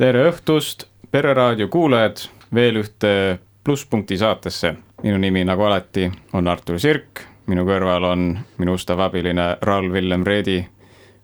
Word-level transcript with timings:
tere 0.00 0.22
õhtust, 0.30 0.86
Pereraadio 1.12 1.66
kuulajad, 1.68 2.22
veel 2.54 2.78
ühte 2.80 3.38
plusspunkti 3.64 4.16
saatesse. 4.16 4.74
minu 5.02 5.18
nimi, 5.18 5.44
nagu 5.44 5.62
alati, 5.62 6.06
on 6.32 6.48
Artur 6.48 6.78
Sirk, 6.80 7.20
minu 7.46 7.66
kõrval 7.68 8.04
on 8.08 8.38
minu 8.58 8.78
ustav 8.78 9.00
abiline 9.00 9.56
Raul 9.60 9.92
Villem 9.92 10.24
Reedi, 10.24 10.64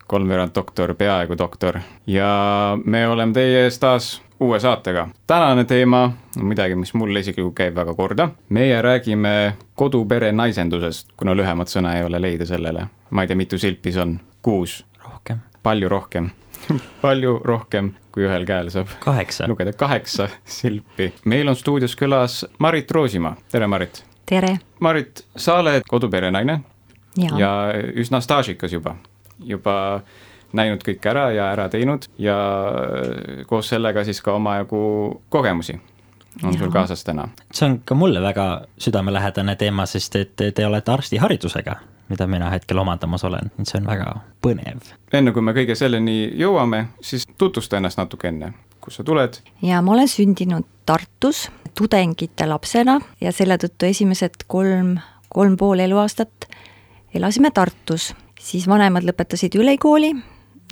kolmveerand 0.07 0.52
doktor, 0.54 0.94
peaaegu 0.94 1.39
doktor 1.39 1.80
ja 2.07 2.76
me 2.85 3.07
oleme 3.08 3.32
teie 3.32 3.64
ees 3.64 3.79
taas 3.79 4.22
uue 4.40 4.61
saatega. 4.61 5.08
tänane 5.27 5.64
teema 5.64 6.13
on 6.36 6.44
midagi, 6.44 6.74
mis 6.74 6.94
mulle 6.94 7.21
isiklikult 7.21 7.54
käib 7.54 7.74
väga 7.74 7.94
korda. 7.94 8.29
meie 8.49 8.82
räägime 8.82 9.57
kodupere 9.74 10.32
naisendusest, 10.32 11.08
kuna 11.16 11.36
lühemat 11.36 11.68
sõna 11.68 11.96
ei 11.96 12.04
ole 12.04 12.21
leida 12.21 12.46
sellele. 12.46 12.86
ma 13.11 13.22
ei 13.22 13.27
tea, 13.27 13.36
mitu 13.36 13.58
silpi 13.58 13.93
see 13.93 14.02
on, 14.02 14.21
kuus? 14.43 14.85
rohkem. 15.04 15.38
palju 15.63 15.88
rohkem 15.88 16.30
palju 17.04 17.38
rohkem, 17.44 17.93
kui 18.12 18.26
ühel 18.26 18.46
käel 18.48 18.70
saab 18.74 18.93
kaheksa. 19.04 19.48
lugeda, 19.48 19.72
kaheksa 19.72 20.29
silpi. 20.44 21.12
meil 21.24 21.48
on 21.48 21.57
stuudios 21.57 21.96
külas 21.96 22.44
Marit 22.58 22.90
Roosimaa, 22.90 23.36
tere 23.50 23.66
Marit! 23.66 24.04
tere! 24.26 24.58
Marit, 24.80 25.24
sa 25.36 25.60
oled 25.62 25.86
kodupere 25.88 26.30
naine 26.30 26.60
ja, 27.16 27.38
ja 27.38 27.50
üsna 27.94 28.21
staažikas 28.21 28.72
juba, 28.72 28.96
juba 29.38 29.76
näinud 30.57 30.84
kõike 30.86 31.10
ära 31.10 31.29
ja 31.34 31.50
ära 31.52 31.68
teinud 31.72 32.08
ja 32.19 32.36
koos 33.46 33.69
sellega 33.72 34.05
siis 34.06 34.22
ka 34.24 34.36
omajagu 34.38 34.80
kogemusi 35.28 35.78
on 36.42 36.52
Jaa. 36.52 36.58
sul 36.58 36.70
kaasas 36.70 37.04
täna. 37.04 37.28
see 37.52 37.69
on 37.69 37.78
ka 37.84 37.94
mulle 37.94 38.20
väga 38.22 38.66
südamelähedane 38.78 39.56
teema, 39.56 39.86
sest 39.86 40.16
et 40.16 40.36
te 40.54 40.66
olete 40.66 40.92
arstiharidusega, 40.92 41.76
mida 42.08 42.26
mina 42.26 42.50
hetkel 42.50 42.78
omandamas 42.78 43.24
olen, 43.24 43.50
et 43.58 43.68
see 43.68 43.80
on 43.80 43.88
väga 43.90 44.12
põnev. 44.44 44.92
enne 45.12 45.32
kui 45.32 45.42
me 45.42 45.54
kõige 45.56 45.74
selleni 45.78 46.32
jõuame, 46.38 46.86
siis 47.00 47.26
tutvusta 47.38 47.80
ennast 47.80 47.98
natuke 47.98 48.28
enne, 48.28 48.52
kust 48.80 49.00
sa 49.00 49.06
tuled, 49.06 49.40
ja 49.62 49.82
ma 49.82 49.96
olen 49.96 50.08
sündinud 50.08 50.66
Tartus 50.86 51.48
tudengite 51.74 52.46
lapsena 52.46 53.00
ja 53.20 53.32
selle 53.34 53.58
tõttu 53.58 53.88
esimesed 53.88 54.46
kolm, 54.46 54.96
kolm 55.28 55.56
pool 55.56 55.82
eluaastat 55.82 56.46
elasime 57.14 57.50
Tartus, 57.50 58.12
siis 58.41 58.68
vanemad 58.68 59.04
lõpetasid 59.06 59.58
ülikooli, 59.58 60.12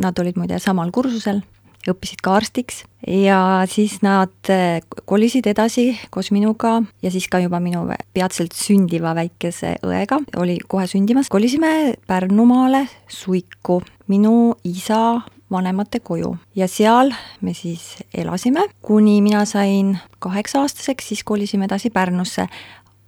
nad 0.03 0.19
olid 0.19 0.39
muide 0.39 0.59
samal 0.63 0.91
kursusel, 0.95 1.43
õppisid 1.91 2.23
ka 2.25 2.39
arstiks. 2.39 2.83
Ja 3.05 3.65
siis 3.69 3.99
nad 4.05 4.33
eh, 4.53 4.81
kolisid 5.05 5.47
edasi 5.51 5.91
koos 6.15 6.31
minuga 6.33 6.79
ja 7.05 7.13
siis 7.13 7.29
ka 7.29 7.43
juba 7.43 7.61
minu 7.61 7.85
peatselt 8.17 8.57
sündiva 8.57 9.13
väikese 9.17 9.77
õega, 9.85 10.23
oli 10.41 10.57
kohe 10.69 10.87
sündimas, 10.89 11.29
kolisime 11.33 11.95
Pärnumaale 12.09 12.87
Suiku, 13.09 13.83
minu 14.09 14.55
isa 14.65 15.21
vanemate 15.53 16.01
koju. 16.01 16.33
Ja 16.57 16.69
seal 16.69 17.13
me 17.45 17.55
siis 17.55 17.99
elasime, 18.15 18.65
kuni 18.83 19.21
mina 19.23 19.45
sain 19.45 19.99
kaheksa-aastaseks, 20.25 21.13
siis 21.13 21.25
kolisime 21.25 21.69
edasi 21.69 21.91
Pärnusse. 21.91 22.49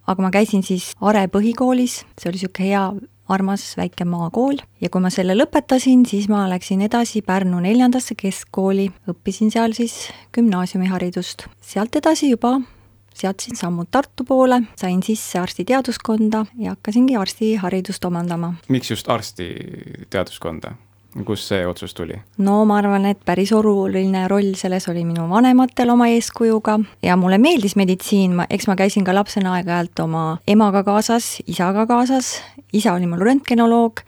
aga 0.07 0.23
ma 0.23 0.31
käisin 0.31 0.63
siis 0.63 0.93
Are 1.01 1.27
põhikoolis, 1.27 2.05
see 2.15 2.29
oli 2.31 2.39
niisugune 2.39 2.69
hea 2.69 2.83
armas 3.29 3.65
väike 3.79 4.05
maakool 4.09 4.61
ja 4.81 4.91
kui 4.91 5.03
ma 5.03 5.11
selle 5.11 5.37
lõpetasin, 5.37 6.07
siis 6.09 6.29
ma 6.33 6.47
läksin 6.51 6.85
edasi 6.87 7.23
Pärnu 7.27 7.61
neljandasse 7.65 8.15
keskkooli, 8.19 8.89
õppisin 9.11 9.53
seal 9.55 9.77
siis 9.77 10.09
gümnaasiumiharidust. 10.37 11.49
sealt 11.61 11.97
edasi 11.97 12.31
juba 12.31 12.59
seadsin 13.17 13.57
sammud 13.57 13.89
Tartu 13.91 14.25
poole, 14.29 14.61
sain 14.77 15.03
sisse 15.03 15.41
arstiteaduskonda 15.41 16.45
ja 16.59 16.75
hakkasingi 16.75 17.17
arstiharidust 17.17 18.05
omandama. 18.05 18.55
miks 18.69 18.91
just 18.91 19.09
arstiteaduskonda, 19.11 20.75
kust 21.25 21.49
see 21.49 21.67
otsus 21.67 21.95
tuli? 21.95 22.19
no 22.39 22.65
ma 22.69 22.79
arvan, 22.83 23.07
et 23.07 23.21
päris 23.25 23.53
oluline 23.57 24.27
roll 24.29 24.55
selles 24.59 24.89
oli 24.93 25.05
minu 25.09 25.29
vanematel 25.31 25.91
oma 25.95 26.09
eeskujuga 26.13 26.79
ja 27.03 27.17
mulle 27.17 27.39
meeldis 27.39 27.77
meditsiin, 27.77 28.37
ma, 28.37 28.47
eks 28.51 28.69
ma 28.69 28.77
käisin 28.77 29.05
ka 29.07 29.15
lapsena 29.15 29.57
aeg-ajalt 29.57 30.05
oma 30.05 30.25
emaga 30.49 30.85
kaasas, 30.87 31.37
isaga 31.47 31.87
kaasas, 31.87 32.37
isa 32.73 32.95
oli 32.95 33.09
mul 33.11 33.25
röntgenoloog 33.25 34.03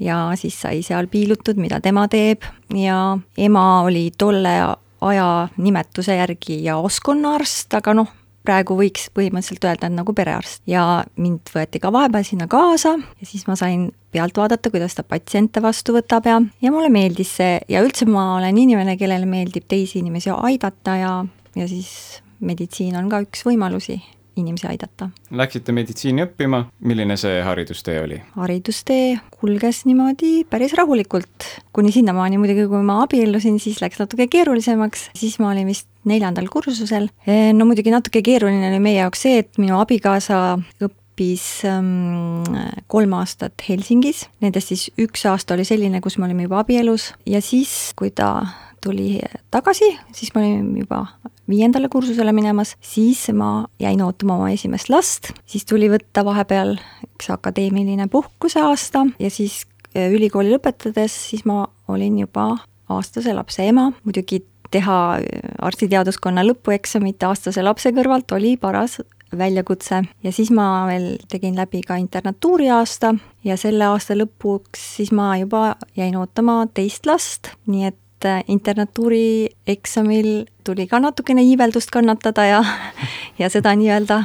ja 0.00 0.30
siis 0.34 0.56
sai 0.60 0.82
seal 0.82 1.10
piilutud, 1.12 1.60
mida 1.60 1.80
tema 1.80 2.06
teeb. 2.08 2.44
Ja 2.74 3.18
ema 3.38 3.82
oli 3.82 4.10
tolle 4.18 4.54
aja 5.00 5.48
nimetuse 5.56 6.16
järgi 6.16 6.62
jaoskonnaarst, 6.64 7.74
aga 7.74 7.94
noh, 7.96 8.08
praegu 8.46 8.76
võiks 8.78 9.08
põhimõtteliselt 9.14 9.66
öelda, 9.68 9.88
et 9.90 9.96
nagu 9.96 10.14
perearst. 10.16 10.62
Ja 10.70 11.02
mind 11.20 11.52
võeti 11.54 11.80
ka 11.82 11.92
vahepeal 11.92 12.26
sinna 12.26 12.48
kaasa 12.50 12.96
ja 12.98 13.28
siis 13.28 13.46
ma 13.48 13.56
sain 13.58 13.90
pealt 14.12 14.38
vaadata, 14.40 14.72
kuidas 14.72 14.96
ta 14.96 15.04
patsiente 15.06 15.62
vastu 15.62 15.94
võtab 15.96 16.26
ja, 16.28 16.38
ja 16.62 16.72
mulle 16.72 16.90
meeldis 16.92 17.34
see. 17.40 17.58
Ja 17.70 17.84
üldse 17.86 18.08
ma 18.10 18.36
olen 18.38 18.58
inimene, 18.58 18.96
kellele 19.00 19.28
meeldib 19.28 19.68
teisi 19.70 20.00
inimesi 20.00 20.32
aidata 20.34 20.96
ja, 21.00 21.12
ja 21.56 21.68
siis 21.70 21.92
meditsiin 22.40 22.96
on 22.96 23.12
ka 23.12 23.22
üks 23.26 23.44
võimalusi 23.46 24.00
inimesi 24.36 24.68
aidata. 24.70 25.10
Läksite 25.30 25.74
meditsiini 25.76 26.24
õppima, 26.26 26.64
milline 26.86 27.16
see 27.20 27.40
haridustee 27.44 27.98
oli? 28.02 28.20
haridustee 28.36 29.18
kulges 29.40 29.84
niimoodi 29.88 30.44
päris 30.50 30.74
rahulikult, 30.78 31.48
kuni 31.76 31.92
sinnamaani 31.94 32.38
muidugi, 32.40 32.68
kui 32.70 32.82
ma 32.86 33.00
abiellusin, 33.04 33.58
siis 33.62 33.80
läks 33.82 34.00
natuke 34.02 34.28
keerulisemaks, 34.30 35.10
siis 35.18 35.38
ma 35.42 35.50
olin 35.54 35.70
vist 35.70 35.88
neljandal 36.08 36.48
kursusel. 36.52 37.10
no 37.54 37.68
muidugi 37.68 37.92
natuke 37.92 38.22
keeruline 38.24 38.70
oli 38.70 38.80
meie 38.82 39.00
jaoks 39.02 39.26
see, 39.26 39.44
et 39.44 39.60
minu 39.60 39.78
abikaasa 39.80 40.58
õppis 40.86 41.44
ähm, 41.68 42.46
kolm 42.90 43.14
aastat 43.18 43.60
Helsingis, 43.68 44.26
nendest 44.40 44.72
siis 44.72 44.88
üks 45.00 45.26
aasta 45.28 45.56
oli 45.56 45.66
selline, 45.68 46.00
kus 46.00 46.18
me 46.18 46.28
olime 46.28 46.48
juba 46.48 46.62
abielus 46.64 47.12
ja 47.28 47.42
siis, 47.44 47.92
kui 47.98 48.12
ta 48.14 48.32
tuli 48.80 49.20
tagasi, 49.50 49.92
siis 50.16 50.34
me 50.34 50.42
olime 50.42 50.84
juba 50.84 51.04
viiendale 51.50 51.88
kursusele 51.90 52.32
minemas, 52.32 52.76
siis 52.80 53.26
ma 53.34 53.66
jäin 53.82 54.02
ootama 54.04 54.36
oma 54.38 54.50
esimest 54.54 54.90
last, 54.92 55.32
siis 55.46 55.66
tuli 55.66 55.90
võtta 55.90 56.24
vahepeal 56.26 56.76
üks 57.08 57.30
akadeemiline 57.34 58.08
puhkuseaasta 58.12 59.06
ja 59.18 59.30
siis 59.30 59.62
äh, 59.96 60.10
ülikooli 60.12 60.54
lõpetades, 60.54 61.16
siis 61.32 61.44
ma 61.48 61.64
olin 61.88 62.18
juba 62.22 62.52
aastase 62.90 63.34
lapse 63.34 63.66
ema, 63.66 63.90
muidugi 64.04 64.42
teha 64.70 64.98
äh, 65.18 65.54
arstiteaduskonna 65.58 66.44
lõpueksamit 66.46 67.22
aastase 67.26 67.64
lapse 67.66 67.92
kõrvalt 67.96 68.30
oli 68.36 68.56
paras 68.60 69.00
väljakutse. 69.36 70.02
Ja 70.22 70.32
siis 70.32 70.50
ma 70.50 70.86
veel 70.88 71.14
tegin 71.30 71.56
läbi 71.58 71.82
ka 71.86 71.98
internatuuri 72.00 72.70
aasta 72.74 73.14
ja 73.46 73.56
selle 73.60 73.86
aasta 73.86 74.16
lõpuks 74.18 74.86
siis 74.96 75.12
ma 75.14 75.32
juba 75.38 75.76
jäin 75.96 76.16
ootama 76.18 76.64
teist 76.74 77.06
last, 77.06 77.52
nii 77.70 77.90
et 77.90 77.98
äh, 78.28 78.42
internatuuri 78.48 79.50
eksamil 79.66 80.46
tuli 80.64 80.86
ka 80.90 81.00
natukene 81.00 81.42
iiveldust 81.46 81.90
kannatada 81.90 82.46
ja, 82.48 82.64
ja 83.40 83.50
seda 83.52 83.74
nii-öelda 83.76 84.18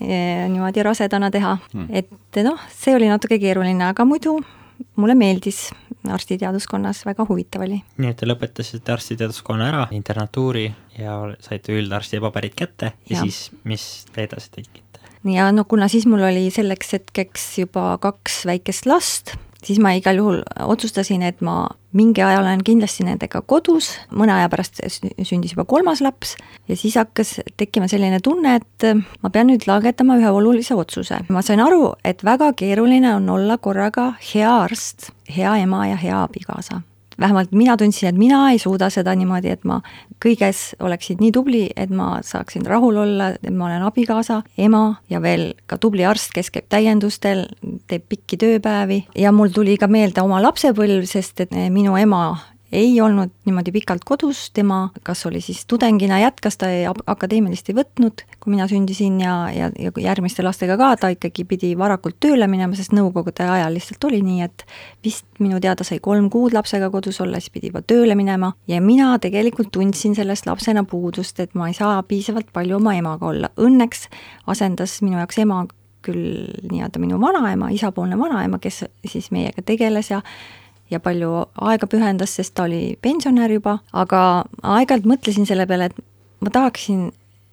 eh, 0.00 0.46
niimoodi 0.50 0.82
rasedana 0.86 1.30
teha 1.30 1.56
hmm. 1.72 1.88
et 1.90 2.42
noh, 2.44 2.60
see 2.72 2.94
oli 2.96 3.10
natuke 3.10 3.38
keeruline, 3.42 3.84
aga 3.90 4.04
muidu 4.08 4.38
mulle 4.96 5.14
meeldis 5.16 5.70
arstiteaduskonnas, 6.12 7.02
väga 7.06 7.26
huvitav 7.28 7.64
oli. 7.66 7.80
nii 7.98 8.12
et 8.12 8.18
te 8.20 8.28
lõpetasite 8.28 8.92
arstiteaduskonna 8.94 9.70
ära, 9.72 9.86
internatuuri 9.96 10.66
ja 10.98 11.18
saite 11.42 11.74
üldarsti 11.76 12.20
paberid 12.22 12.56
kätte 12.58 12.92
ja, 12.92 12.96
ja 13.10 13.16
Ja. 13.16 13.22
siis, 13.24 13.50
mis 13.64 14.06
te 14.12 14.26
edasi 14.28 14.50
tegite? 14.50 15.00
ja 15.24 15.50
no 15.52 15.64
kuna 15.64 15.88
siis 15.88 16.06
mul 16.06 16.22
oli 16.22 16.50
selleks 16.50 16.92
hetkeks 16.92 17.58
juba 17.58 17.96
kaks 18.02 18.44
väikest 18.46 18.86
last, 18.86 19.34
siis 19.66 19.80
ma 19.82 19.92
igal 19.96 20.20
juhul 20.20 20.40
otsustasin, 20.62 21.24
et 21.26 21.42
ma 21.44 21.66
mingi 21.96 22.22
aja 22.22 22.40
olen 22.42 22.62
kindlasti 22.64 23.06
nendega 23.06 23.40
kodus, 23.48 23.90
mõne 24.14 24.34
aja 24.36 24.50
pärast 24.52 24.82
sü- 24.84 25.12
sündis 25.26 25.56
juba 25.56 25.64
kolmas 25.68 26.02
laps 26.04 26.36
ja 26.68 26.76
siis 26.76 26.96
hakkas 27.00 27.40
tekkima 27.56 27.88
selline 27.90 28.20
tunne, 28.24 28.58
et 28.60 28.88
ma 29.22 29.32
pean 29.32 29.50
nüüd 29.50 29.66
langetama 29.68 30.18
ühe 30.20 30.30
olulise 30.30 30.76
otsuse. 30.78 31.22
ma 31.28 31.42
sain 31.42 31.60
aru, 31.60 31.94
et 32.04 32.24
väga 32.24 32.52
keeruline 32.56 33.14
on 33.14 33.30
olla 33.30 33.58
korraga 33.58 34.12
hea 34.34 34.52
arst, 34.66 35.10
hea 35.36 35.56
ema 35.64 35.86
ja 35.88 35.96
hea 35.96 36.22
abikaasa 36.22 36.82
vähemalt 37.20 37.52
mina 37.52 37.76
tundsin, 37.76 38.08
et 38.08 38.18
mina 38.18 38.50
ei 38.50 38.58
suuda 38.58 38.90
seda 38.92 39.14
niimoodi, 39.16 39.52
et 39.54 39.64
ma 39.64 39.80
kõiges 40.22 40.74
oleksin 40.80 41.20
nii 41.20 41.32
tubli, 41.32 41.62
et 41.76 41.90
ma 41.90 42.16
saaksin 42.24 42.66
rahul 42.66 42.96
olla, 43.04 43.30
et 43.36 43.54
ma 43.54 43.68
olen 43.68 43.86
abikaasa, 43.86 44.42
ema 44.58 44.96
ja 45.10 45.22
veel 45.22 45.52
ka 45.66 45.78
tubli 45.78 46.04
arst, 46.04 46.32
kes 46.34 46.50
käib 46.54 46.68
täiendustel, 46.72 47.46
teeb 47.86 48.06
pikki 48.08 48.38
tööpäevi. 48.40 49.04
Ja 49.16 49.32
mul 49.32 49.54
tuli 49.54 49.76
ka 49.80 49.88
meelde 49.90 50.24
oma 50.24 50.42
lapsepõlv, 50.44 51.06
sest 51.08 51.46
et 51.46 51.56
minu 51.70 51.96
ema 52.00 52.36
ei 52.72 53.00
olnud 53.00 53.30
niimoodi 53.46 53.72
pikalt 53.72 54.04
kodus, 54.04 54.50
tema 54.54 54.90
kas 55.06 55.26
oli 55.26 55.40
siis 55.40 55.66
tudengina 55.66 56.18
jätkas, 56.18 56.56
ta 56.58 56.70
ei, 56.70 56.86
akadeemilist 57.06 57.70
ei 57.70 57.76
võtnud, 57.78 58.24
kui 58.40 58.54
mina 58.54 58.66
sündisin 58.70 59.20
ja, 59.22 59.34
ja, 59.54 59.70
ja 59.78 59.92
järgmiste 60.08 60.42
lastega 60.42 60.76
ka, 60.80 60.90
ta 61.00 61.10
ikkagi 61.14 61.44
pidi 61.46 61.72
varakult 61.78 62.18
tööle 62.20 62.48
minema, 62.50 62.74
sest 62.78 62.94
nõukogude 62.96 63.46
ajal 63.46 63.76
lihtsalt 63.76 64.08
oli 64.10 64.20
nii, 64.26 64.42
et 64.48 64.66
vist 65.04 65.26
minu 65.38 65.60
teada 65.62 65.86
sai 65.86 66.00
kolm 66.02 66.28
kuud 66.32 66.56
lapsega 66.56 66.90
kodus 66.90 67.20
olla, 67.24 67.40
siis 67.40 67.54
pidi 67.54 67.70
juba 67.70 67.84
tööle 67.86 68.18
minema 68.18 68.52
ja 68.70 68.82
mina 68.82 69.14
tegelikult 69.22 69.70
tundsin 69.72 70.18
sellest 70.18 70.46
lapsena 70.50 70.84
puudust, 70.84 71.40
et 71.40 71.54
ma 71.54 71.70
ei 71.70 71.78
saa 71.78 72.02
piisavalt 72.02 72.50
palju 72.52 72.80
oma 72.80 72.96
emaga 72.98 73.30
olla. 73.30 73.50
Õnneks 73.56 74.08
asendas 74.50 75.00
minu 75.06 75.20
jaoks 75.22 75.38
ema 75.44 75.64
küll 76.06 76.46
nii-öelda 76.70 77.00
minu 77.02 77.18
vanaema, 77.20 77.70
isapoolne 77.74 78.18
vanaema, 78.18 78.60
kes 78.62 78.84
siis 79.06 79.30
meiega 79.34 79.62
tegeles 79.66 80.10
ja 80.10 80.22
ja 80.90 81.00
palju 81.00 81.44
aega 81.68 81.88
pühendas, 81.90 82.36
sest 82.38 82.54
ta 82.54 82.66
oli 82.68 82.96
pensionär 83.02 83.52
juba, 83.52 83.78
aga 83.92 84.20
aeg-ajalt 84.62 85.08
mõtlesin 85.08 85.48
selle 85.48 85.66
peale, 85.66 85.90
et 85.90 86.04
ma 86.44 86.52
tahaksin 86.54 87.08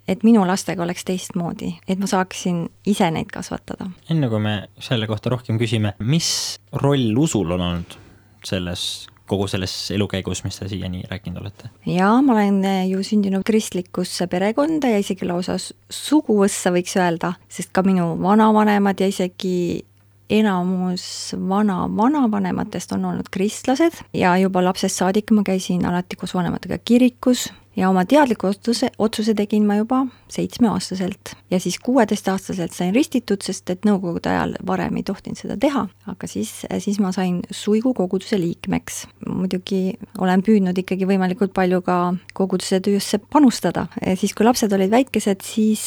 et 0.08 0.24
minu 0.28 0.44
lastega 0.48 0.84
oleks 0.84 1.06
teistmoodi, 1.08 1.72
et 1.88 2.00
ma 2.00 2.10
saaksin 2.10 2.66
ise 2.90 3.08
neid 3.12 3.32
kasvatada. 3.32 3.88
enne 4.12 4.30
kui 4.30 4.42
me 4.44 4.56
selle 4.84 5.08
kohta 5.08 5.32
rohkem 5.34 5.60
küsime, 5.62 5.96
mis 6.00 6.60
roll 6.84 7.16
usul 7.18 7.56
on 7.56 7.62
olnud 7.70 7.98
selles 8.44 9.08
kogu 9.34 9.48
selles 9.48 9.72
elukäigus, 9.96 10.44
mis 10.44 10.60
te 10.60 10.68
siiani 10.68 11.06
rääkinud 11.10 11.40
olete? 11.42 11.72
jaa, 11.88 12.22
ma 12.22 12.36
olen 12.36 12.60
ju 12.90 13.04
sündinud 13.04 13.46
kristlikusse 13.48 14.28
perekonda 14.28 14.92
ja 14.92 15.00
isegi 15.00 15.28
lausa 15.30 15.56
suguvõssa, 15.60 16.74
võiks 16.76 16.98
öelda, 17.00 17.34
sest 17.48 17.72
ka 17.72 17.86
minu 17.88 18.14
vanavanemad 18.22 19.00
ja 19.00 19.08
isegi 19.08 19.86
enamus 20.34 21.06
vana-vanavanematest 21.50 22.96
on 22.98 23.06
olnud 23.06 23.30
kristlased 23.32 24.00
ja 24.14 24.36
juba 24.42 24.64
lapsest 24.64 25.02
saadik 25.02 25.32
ma 25.32 25.44
käisin 25.46 25.86
alati 25.86 26.18
koos 26.20 26.34
vanematega 26.34 26.78
kirikus 26.86 27.52
ja 27.76 27.90
oma 27.90 28.06
teadliku 28.06 28.48
otsuse, 28.48 28.90
otsuse 29.00 29.34
tegin 29.34 29.66
ma 29.66 29.76
juba 29.80 30.04
seitsmeaastaselt 30.32 31.34
ja 31.52 31.60
siis 31.60 31.80
kuueteistaastaselt 31.80 32.74
sain 32.74 32.96
ristitud, 32.96 33.42
sest 33.46 33.70
et 33.70 33.86
nõukogude 33.88 34.30
ajal 34.30 34.56
varem 34.68 34.98
ei 34.98 35.06
tohtinud 35.08 35.40
seda 35.40 35.58
teha, 35.60 35.86
aga 36.10 36.30
siis, 36.30 36.52
siis 36.84 37.00
ma 37.04 37.12
sain 37.16 37.42
suigu 37.52 37.94
koguduse 37.98 38.40
liikmeks. 38.42 39.04
muidugi 39.28 39.98
olen 40.22 40.44
püüdnud 40.46 40.78
ikkagi 40.78 41.08
võimalikult 41.10 41.54
palju 41.54 41.82
ka 41.86 41.98
koguduse 42.34 42.80
töösse 42.84 43.20
panustada, 43.20 43.88
siis 44.20 44.34
kui 44.34 44.46
lapsed 44.46 44.74
olid 44.74 44.92
väikesed, 44.94 45.42
siis, 45.46 45.86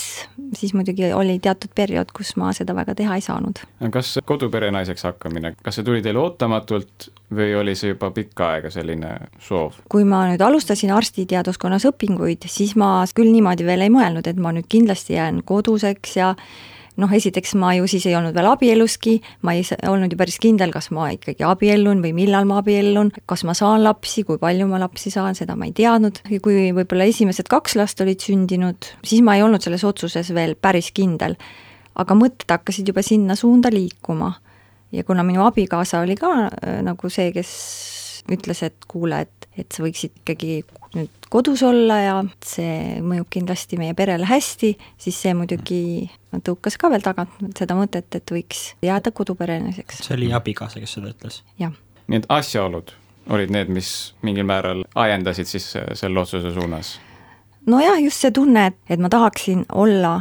siis 0.55 0.75
muidugi 0.75 1.13
oli 1.13 1.39
teatud 1.43 1.75
periood, 1.75 2.13
kus 2.17 2.37
ma 2.37 2.53
seda 2.57 2.75
väga 2.77 2.95
teha 2.95 3.19
ei 3.19 3.25
saanud. 3.25 3.63
kas 3.93 4.19
koduperenaiseks 4.25 5.07
hakkamine, 5.11 5.55
kas 5.63 5.79
see 5.79 5.87
tuli 5.87 6.03
teile 6.03 6.23
ootamatult 6.23 7.11
või 7.35 7.55
oli 7.59 7.75
see 7.75 7.91
juba 7.95 8.11
pikka 8.15 8.51
aega 8.55 8.71
selline 8.71 9.13
soov? 9.43 9.81
kui 9.91 10.05
ma 10.07 10.23
nüüd 10.31 10.43
alustasin 10.43 10.93
arstiteaduskonna 10.95 11.76
valdkonnas 11.77 11.87
õpinguid, 11.93 12.47
siis 12.49 12.77
ma 12.77 13.05
küll 13.15 13.33
niimoodi 13.33 13.67
veel 13.67 13.85
ei 13.85 13.93
mõelnud, 13.93 14.27
et 14.27 14.39
ma 14.39 14.53
nüüd 14.53 14.67
kindlasti 14.69 15.17
jään 15.17 15.43
koduseks 15.45 16.17
ja 16.17 16.35
noh, 16.97 17.13
esiteks 17.13 17.55
ma 17.61 17.75
ju 17.77 17.87
siis 17.87 18.07
ei 18.07 18.17
olnud 18.17 18.35
veel 18.35 18.49
abieluski, 18.49 19.21
ma 19.43 19.53
ei 19.53 19.63
olnud 19.87 20.13
ju 20.13 20.17
päris 20.17 20.39
kindel, 20.41 20.73
kas 20.73 20.91
ma 20.91 21.11
ikkagi 21.13 21.45
abiellun 21.45 22.01
või 22.01 22.15
millal 22.17 22.47
ma 22.49 22.63
abiellun, 22.63 23.13
kas 23.27 23.45
ma 23.45 23.53
saan 23.55 23.85
lapsi, 23.85 24.25
kui 24.25 24.39
palju 24.39 24.67
ma 24.67 24.81
lapsi 24.81 25.11
saan, 25.13 25.35
seda 25.37 25.57
ma 25.57 25.67
ei 25.67 25.75
teadnud. 25.77 26.23
kui 26.43 26.73
võib-olla 26.73 27.05
esimesed 27.05 27.49
kaks 27.49 27.77
last 27.77 28.01
olid 28.01 28.21
sündinud, 28.21 28.89
siis 29.05 29.23
ma 29.23 29.37
ei 29.37 29.45
olnud 29.45 29.63
selles 29.63 29.85
otsuses 29.85 30.33
veel 30.35 30.57
päris 30.57 30.93
kindel. 30.93 31.37
aga 31.97 32.15
mõtted 32.15 32.49
hakkasid 32.49 32.89
juba 32.89 33.03
sinna 33.03 33.37
suunda 33.37 33.69
liikuma. 33.71 34.33
ja 34.93 35.05
kuna 35.05 35.23
minu 35.23 35.45
abikaasa 35.45 36.01
oli 36.01 36.17
ka 36.17 36.49
äh, 36.49 36.81
nagu 36.83 37.11
see, 37.11 37.33
kes 37.33 37.53
ütles, 38.33 38.63
et 38.63 38.89
kuule, 38.89 39.21
et, 39.27 39.49
et 39.59 39.73
sa 39.73 39.85
võiksid 39.85 40.23
ikkagi 40.23 40.63
nüüd 40.97 41.29
kodus 41.33 41.63
olla 41.67 41.99
ja 42.01 42.19
see 42.45 43.01
mõjub 43.05 43.29
kindlasti 43.33 43.79
meie 43.81 43.95
perele 43.99 44.29
hästi, 44.29 44.73
siis 45.01 45.19
see 45.23 45.35
muidugi 45.37 45.81
tõukas 46.47 46.79
ka 46.81 46.91
veel 46.93 47.05
tagant 47.05 47.59
seda 47.59 47.77
mõtet, 47.79 48.09
et 48.17 48.33
võiks 48.33 48.69
jääda 48.85 49.13
kodupereniseks. 49.17 50.05
see 50.07 50.17
oli 50.17 50.31
abikaasa, 50.37 50.81
kes 50.83 50.97
seda 50.99 51.13
ütles? 51.13 51.43
jah. 51.61 51.75
nii 52.07 52.23
et 52.23 52.31
asjaolud 52.33 52.95
olid 53.31 53.51
need, 53.51 53.71
mis 53.75 53.91
mingil 54.23 54.47
määral 54.47 54.85
ajendasid 54.95 55.51
siis 55.51 55.73
selle 55.99 56.21
otsuse 56.21 56.55
suunas? 56.55 56.97
nojah, 57.67 58.01
just 58.03 58.23
see 58.23 58.33
tunne, 58.35 58.67
et, 58.71 58.79
et 58.91 59.03
ma 59.03 59.11
tahaksin 59.13 59.67
olla 59.73 60.21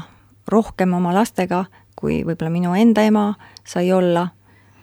rohkem 0.51 0.93
oma 0.93 1.13
lastega, 1.13 1.65
kui 1.95 2.23
võib-olla 2.25 2.51
minu 2.53 2.73
enda 2.77 3.05
ema 3.05 3.31
sai 3.65 3.91
olla. 3.93 4.27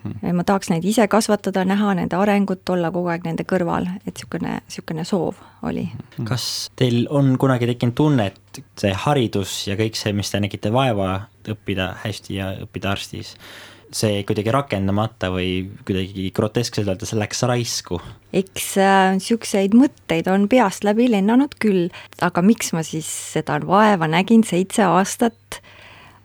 Ma 0.05 0.45
tahaks 0.45 0.71
neid 0.73 0.85
ise 0.89 1.07
kasvatada, 1.11 1.65
näha 1.69 1.95
nende 1.99 2.17
arengut, 2.19 2.63
olla 2.75 2.91
kogu 2.95 3.11
aeg 3.13 3.27
nende 3.27 3.47
kõrval, 3.49 3.89
et 4.03 4.15
niisugune, 4.15 4.59
niisugune 4.67 5.05
soov 5.09 5.41
oli. 5.69 5.89
Hmm. 6.17 6.27
kas 6.29 6.47
teil 6.77 7.05
on 7.11 7.37
kunagi 7.39 7.69
tekkinud 7.71 7.97
tunne, 7.99 8.31
et 8.33 8.63
see 8.79 8.93
haridus 9.05 9.67
ja 9.69 9.77
kõik 9.79 9.99
see, 9.99 10.15
mis 10.17 10.31
te 10.33 10.41
nägite 10.43 10.73
vaeva 10.75 11.29
õppida 11.49 11.93
hästi 12.05 12.39
ja 12.39 12.51
õppida 12.67 12.93
arstis, 12.95 13.37
see 13.93 14.23
kuidagi 14.27 14.53
rakendamata 14.55 15.29
või 15.33 15.69
kuidagi 15.87 16.31
groteskselt 16.35 16.89
öeldes 16.89 17.13
läks 17.17 17.43
raisku? 17.49 18.01
eks 18.33 18.73
niisuguseid 19.19 19.75
äh, 19.75 19.81
mõtteid 19.85 20.31
on 20.33 20.49
peast 20.49 20.87
läbi 20.89 21.11
lennanud 21.13 21.59
küll, 21.61 21.91
aga 22.25 22.45
miks 22.45 22.73
ma 22.73 22.85
siis 22.87 23.09
seda 23.35 23.61
vaeva 23.67 24.09
nägin 24.09 24.45
seitse 24.49 24.87
aastat, 24.89 25.61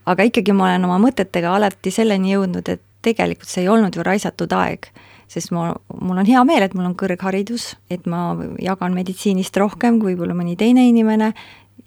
aga 0.08 0.30
ikkagi 0.30 0.56
ma 0.56 0.72
olen 0.72 0.88
oma 0.88 1.02
mõtetega 1.10 1.58
alati 1.60 1.92
selleni 1.92 2.34
jõudnud, 2.38 2.72
et 2.72 2.84
tegelikult 3.08 3.50
see 3.50 3.66
ei 3.66 3.72
olnud 3.72 3.96
ju 3.96 4.04
raisatud 4.06 4.54
aeg, 4.58 4.90
sest 5.32 5.54
ma, 5.56 5.70
mul 6.02 6.20
on 6.22 6.28
hea 6.28 6.44
meel, 6.48 6.66
et 6.66 6.76
mul 6.78 6.90
on 6.90 6.98
kõrgharidus, 7.00 7.74
et 7.94 8.06
ma 8.10 8.30
jagan 8.64 8.96
meditsiinist 8.98 9.58
rohkem 9.60 10.02
kui 10.02 10.14
võib-olla 10.14 10.38
mõni 10.38 10.58
teine 10.60 10.88
inimene 10.88 11.34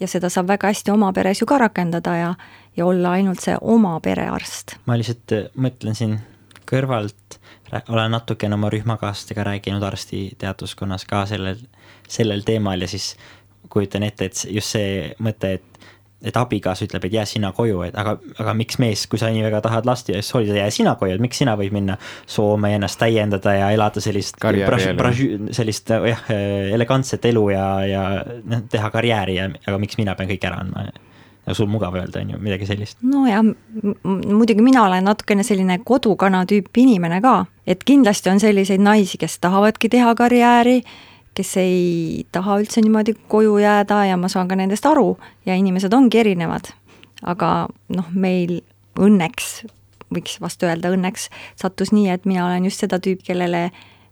ja 0.00 0.08
seda 0.08 0.30
saab 0.32 0.50
väga 0.50 0.70
hästi 0.72 0.92
oma 0.94 1.12
peres 1.16 1.40
ju 1.42 1.48
ka 1.48 1.58
rakendada 1.60 2.16
ja, 2.16 2.34
ja 2.76 2.86
olla 2.86 3.16
ainult 3.18 3.42
see 3.44 3.56
oma 3.60 3.96
perearst. 4.04 4.78
ma 4.86 4.98
lihtsalt 4.98 5.36
äh, 5.36 5.48
mõtlen 5.56 5.96
siin 5.98 6.18
kõrvalt, 6.70 7.40
olen 7.88 8.14
natukene 8.14 8.54
oma 8.54 8.70
rühmakaaslastega 8.70 9.44
rääkinud 9.48 9.82
arstiteaduskonnas 9.82 11.04
ka 11.10 11.24
sellel, 11.26 11.58
sellel 12.08 12.44
teemal 12.46 12.80
ja 12.80 12.88
siis 12.90 13.14
kujutan 13.70 14.06
ette, 14.06 14.30
et 14.30 14.44
just 14.50 14.76
see 14.76 15.10
mõte, 15.22 15.54
et 15.58 15.69
et 16.24 16.36
abikaasa 16.36 16.84
ütleb, 16.84 17.04
et 17.06 17.14
jää 17.16 17.24
sina 17.28 17.52
koju, 17.56 17.82
et 17.88 17.96
aga, 17.98 18.16
aga 18.38 18.54
miks 18.56 18.78
mees, 18.82 19.06
kui 19.10 19.20
sa 19.20 19.30
nii 19.32 19.44
väga 19.46 19.62
tahad 19.64 19.88
last 19.88 20.08
ja 20.12 20.20
siis 20.20 20.34
hoida, 20.36 20.56
jää 20.58 20.70
sina 20.74 20.94
koju, 21.00 21.16
et 21.16 21.24
miks 21.24 21.40
sina 21.40 21.56
võid 21.56 21.72
minna 21.74 21.96
Soome 22.30 22.72
ja 22.72 22.80
ennast 22.80 23.00
täiendada 23.00 23.54
ja 23.56 23.70
elada 23.74 24.02
sellist, 24.04 24.36
sellist 25.56 25.94
jah, 26.12 26.24
elegantset 26.74 27.24
elu 27.32 27.46
ja, 27.54 27.68
ja 27.88 28.02
noh, 28.44 28.66
teha 28.70 28.90
karjääri 28.92 29.38
ja, 29.38 29.48
aga 29.66 29.78
miks 29.80 29.98
mina 30.00 30.16
pean 30.18 30.28
kõik 30.30 30.44
ära 30.50 30.60
andma 30.60 30.90
ja 31.46 31.54
sul 31.56 31.70
mugav 31.72 31.96
öelda, 31.96 32.20
on 32.20 32.34
ju, 32.34 32.38
midagi 32.42 32.68
sellist. 32.68 32.98
nojah, 33.02 33.42
muidugi 34.04 34.62
mina 34.62 34.84
olen 34.86 35.04
natukene 35.08 35.44
selline 35.46 35.80
kodukana 35.84 36.44
tüüpi 36.48 36.84
inimene 36.84 37.20
ka, 37.24 37.44
et 37.66 37.84
kindlasti 37.84 38.30
on 38.30 38.40
selliseid 38.42 38.82
naisi, 38.84 39.18
kes 39.18 39.38
tahavadki 39.40 39.88
teha 39.88 40.14
karjääri 40.18 40.82
kes 41.34 41.56
ei 41.56 42.26
taha 42.32 42.58
üldse 42.60 42.82
niimoodi 42.82 43.14
koju 43.28 43.58
jääda 43.62 44.04
ja 44.10 44.16
ma 44.16 44.28
saan 44.28 44.48
ka 44.48 44.56
nendest 44.58 44.86
aru 44.86 45.18
ja 45.46 45.54
inimesed 45.54 45.92
ongi 45.92 46.18
erinevad. 46.18 46.72
aga 47.22 47.68
noh, 47.88 48.06
meil 48.16 48.62
õnneks, 48.96 49.66
võiks 50.14 50.38
vast 50.40 50.62
öelda 50.64 50.88
õnneks, 50.94 51.28
sattus 51.56 51.92
nii, 51.92 52.08
et 52.08 52.24
mina 52.24 52.46
olen 52.46 52.64
just 52.64 52.80
seda 52.80 52.96
tüüpi, 52.98 53.26
kellele 53.26 53.70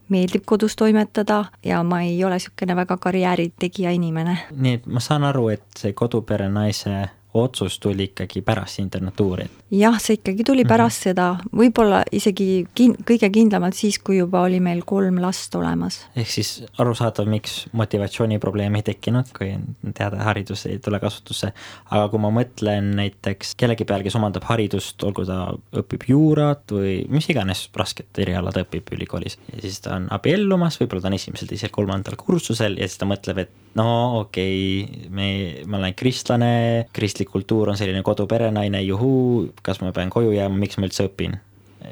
meeldib 0.08 0.44
kodus 0.44 0.76
toimetada 0.76 1.44
ja 1.64 1.82
ma 1.82 2.02
ei 2.04 2.18
ole 2.24 2.36
niisugune 2.36 2.76
väga 2.76 2.96
karjääri 2.96 3.52
tegija 3.60 3.90
inimene. 3.90 4.38
nii 4.50 4.74
et 4.80 4.86
ma 4.86 5.00
saan 5.00 5.24
aru, 5.24 5.48
et 5.48 5.64
see 5.76 5.92
kodupere 5.92 6.48
naise 6.52 7.08
otsus 7.34 7.78
tuli 7.78 8.08
ikkagi 8.08 8.42
pärast 8.42 8.78
internatuuri? 8.78 9.48
jah, 9.70 9.98
see 10.00 10.16
ikkagi 10.16 10.44
tuli 10.44 10.64
mhm. 10.64 10.68
pärast 10.68 11.04
mm 11.04 11.10
-hmm. 11.10 11.14
seda, 11.14 11.36
võib-olla 11.52 12.02
isegi 12.12 12.66
kin-, 12.80 12.96
kõige 13.04 13.30
kindlamalt 13.32 13.76
siis, 13.76 13.98
kui 13.98 14.16
juba 14.16 14.40
oli 14.40 14.60
meil 14.60 14.82
kolm 14.84 15.20
last 15.20 15.54
olemas. 15.54 16.06
ehk 16.16 16.30
siis 16.30 16.64
arusaadav, 16.78 17.26
miks 17.28 17.68
motivatsiooniprobleemi 17.72 18.78
ei 18.78 18.82
tekkinud, 18.82 19.32
kui 19.38 19.52
teada, 19.94 20.22
haridus 20.24 20.66
ei 20.66 20.78
tule 20.78 21.00
kasutusse, 21.00 21.52
aga 21.90 22.08
kui 22.08 22.18
ma 22.18 22.30
mõtlen 22.30 22.94
näiteks 22.96 23.54
kellegi 23.56 23.84
peale, 23.84 24.02
kes 24.02 24.16
omandab 24.16 24.44
haridust, 24.48 25.02
olgu 25.02 25.26
ta 25.26 25.52
õpib 25.72 26.08
juurat 26.08 26.72
või 26.72 27.04
mis 27.08 27.28
iganes 27.28 27.68
rasket 27.76 28.18
eriala 28.18 28.52
ta 28.52 28.64
õpib 28.64 28.88
ülikoolis, 28.96 29.38
ja 29.52 29.60
siis 29.60 29.80
ta 29.80 29.96
on 29.96 30.08
abiellumas, 30.10 30.80
võib-olla 30.80 31.02
ta 31.02 31.08
on 31.08 31.20
esimesel, 31.20 31.48
teisel, 31.48 31.70
kolmandal 31.70 32.16
kursusel 32.16 32.78
ja 32.78 32.88
siis 32.88 32.98
ta 32.98 33.06
mõtleb, 33.06 33.38
et 33.38 33.50
no 33.74 34.20
okei 34.20 34.84
okay,, 34.84 35.08
me, 35.10 35.28
ma 35.66 35.76
olen 35.76 35.94
kristlane, 35.94 36.88
kristlik 36.92 37.17
kultuur 37.26 37.72
on 37.72 37.76
selline 37.80 38.02
koduperenaine, 38.06 38.82
juhuu, 38.86 39.48
kas 39.62 39.80
ma 39.82 39.92
pean 39.96 40.10
koju 40.10 40.32
jääma, 40.36 40.58
miks 40.60 40.78
ma 40.78 40.88
üldse 40.88 41.08
õpin? 41.10 41.38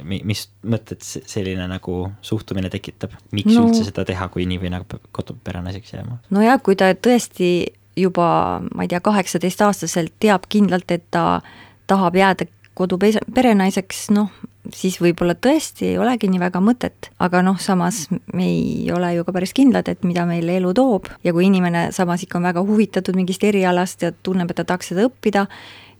mis 0.02 0.40
mõtted 0.66 0.98
selline 1.00 1.62
nagu 1.70 2.08
suhtumine 2.26 2.68
tekitab, 2.70 3.12
miks 3.30 3.54
no, 3.54 3.68
üldse 3.68 3.84
seda 3.86 4.02
teha, 4.04 4.26
kui 4.34 4.42
nii 4.50 4.58
või 4.60 4.72
nagu 4.74 4.84
peab 4.90 5.04
koduperenaiseks 5.14 5.94
jääma? 5.94 6.18
nojah, 6.34 6.58
kui 6.62 6.74
ta 6.78 6.90
tõesti 6.92 7.50
juba, 7.96 8.28
ma 8.74 8.84
ei 8.84 8.90
tea, 8.90 9.00
kaheksateistaastaselt 9.00 10.12
teab 10.20 10.50
kindlalt, 10.52 10.90
et 10.90 11.06
ta 11.14 11.40
tahab 11.86 12.18
jääda 12.18 12.48
koduperenaiseks, 12.76 14.08
noh, 14.12 14.32
siis 14.74 14.98
võib-olla 15.02 15.36
tõesti 15.38 15.90
ei 15.90 15.98
olegi 16.00 16.30
nii 16.30 16.40
väga 16.42 16.60
mõtet, 16.64 17.10
aga 17.22 17.42
noh, 17.46 17.58
samas 17.62 18.06
me 18.10 18.46
ei 18.46 18.90
ole 18.94 19.12
ju 19.16 19.26
ka 19.26 19.34
päris 19.36 19.54
kindlad, 19.56 19.88
et 19.92 20.04
mida 20.06 20.26
meile 20.28 20.58
elu 20.60 20.72
toob. 20.76 21.10
Ja 21.24 21.34
kui 21.36 21.46
inimene 21.48 21.88
samas 21.96 22.24
ikka 22.26 22.40
on 22.40 22.48
väga 22.48 22.64
huvitatud 22.66 23.18
mingist 23.18 23.44
erialast 23.46 24.06
ja 24.06 24.12
tunneb, 24.12 24.50
et 24.50 24.60
ta 24.60 24.66
tahaks 24.66 24.92
seda 24.92 25.06
õppida, 25.08 25.46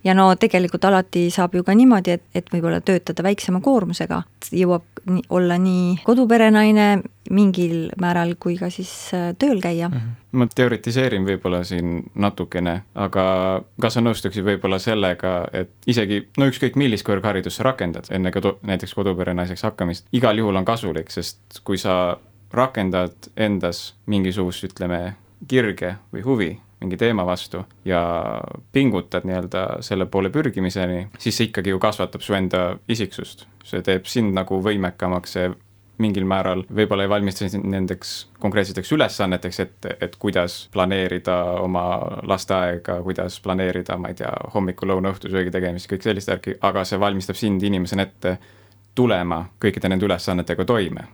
ja 0.03 0.13
no 0.13 0.29
tegelikult 0.39 0.85
alati 0.85 1.27
saab 1.33 1.55
ju 1.55 1.63
ka 1.67 1.75
niimoodi, 1.77 2.17
et, 2.17 2.23
et 2.35 2.49
võib-olla 2.53 2.79
töötada 2.85 3.23
väiksema 3.25 3.61
koormusega, 3.63 4.21
jõuab 4.51 5.01
nii, 5.07 5.23
olla 5.33 5.57
nii 5.61 5.97
koduperenaine 6.05 6.87
mingil 7.33 7.89
määral 7.99 8.35
kui 8.39 8.57
ka 8.59 8.69
siis 8.71 8.91
äh, 9.15 9.33
tööl 9.39 9.59
käia 9.63 9.89
mm. 9.89 9.95
-hmm. 9.95 10.37
ma 10.39 10.47
teoritiseerin 10.55 11.25
võib-olla 11.27 11.63
siin 11.63 12.03
natukene, 12.15 12.81
aga 12.95 13.25
kas 13.81 13.97
sa 13.97 14.01
nõustuksid 14.01 14.45
võib-olla 14.45 14.79
sellega, 14.79 15.47
et 15.53 15.71
isegi 15.87 16.27
no 16.37 16.47
ükskõik 16.47 16.75
millist 16.75 17.07
kõrgharidust 17.07 17.57
sa 17.57 17.63
rakendad 17.71 18.07
enne 18.11 18.31
kodu, 18.31 18.57
näiteks 18.61 18.93
koduperenaiseks 18.93 19.63
hakkamist, 19.63 20.07
igal 20.11 20.37
juhul 20.37 20.55
on 20.55 20.65
kasulik, 20.65 21.11
sest 21.11 21.61
kui 21.63 21.77
sa 21.77 22.17
rakendad 22.53 23.31
endas 23.35 23.95
mingisugust, 24.05 24.63
ütleme, 24.63 25.15
kirge 25.47 25.95
või 26.13 26.23
huvi 26.23 26.51
mingi 26.79 26.97
teema 26.97 27.25
vastu 27.25 27.65
ja 27.85 28.01
pingutad 28.71 29.25
nii-öelda 29.25 29.67
selle 29.81 30.05
poole 30.05 30.29
pürgimiseni, 30.29 31.07
siis 31.19 31.37
see 31.37 31.49
ikkagi 31.49 31.73
ju 31.73 31.79
kasvatab 31.79 32.21
su 32.21 32.33
enda 32.37 32.77
isiksust. 32.89 33.47
see 33.67 33.81
teeb 33.83 34.05
sind 34.07 34.35
nagu 34.37 34.61
võimekamaks, 34.63 35.33
see 35.33 35.49
mingil 35.97 36.25
määral 36.29 36.61
võib-olla 36.69 37.07
ei 37.07 37.09
valmista 37.09 37.47
sind 37.49 37.65
nendeks 37.67 38.11
konkreetseteks 38.39 38.91
ülesanneteks 38.93 39.59
ette, 39.59 39.95
et 40.01 40.15
kuidas 40.21 40.67
planeerida 40.73 41.35
oma 41.63 41.83
lasteaega, 42.29 42.99
kuidas 43.03 43.39
planeerida, 43.41 43.97
ma 43.97 44.13
ei 44.13 44.19
tea, 44.21 44.31
hommiku, 44.53 44.85
lõuna, 44.85 45.11
õhtusöögi 45.15 45.51
tegemist, 45.51 45.89
kõik 45.89 46.05
sellist 46.05 46.29
värki, 46.29 46.55
aga 46.61 46.85
see 46.85 46.99
valmistab 47.01 47.39
sind 47.39 47.65
inimesena 47.65 48.05
ette 48.05 48.37
tulema 48.95 49.43
kõikide 49.61 49.89
nende 49.89 50.05
ülesannetega 50.05 50.65
toime. 50.65 51.07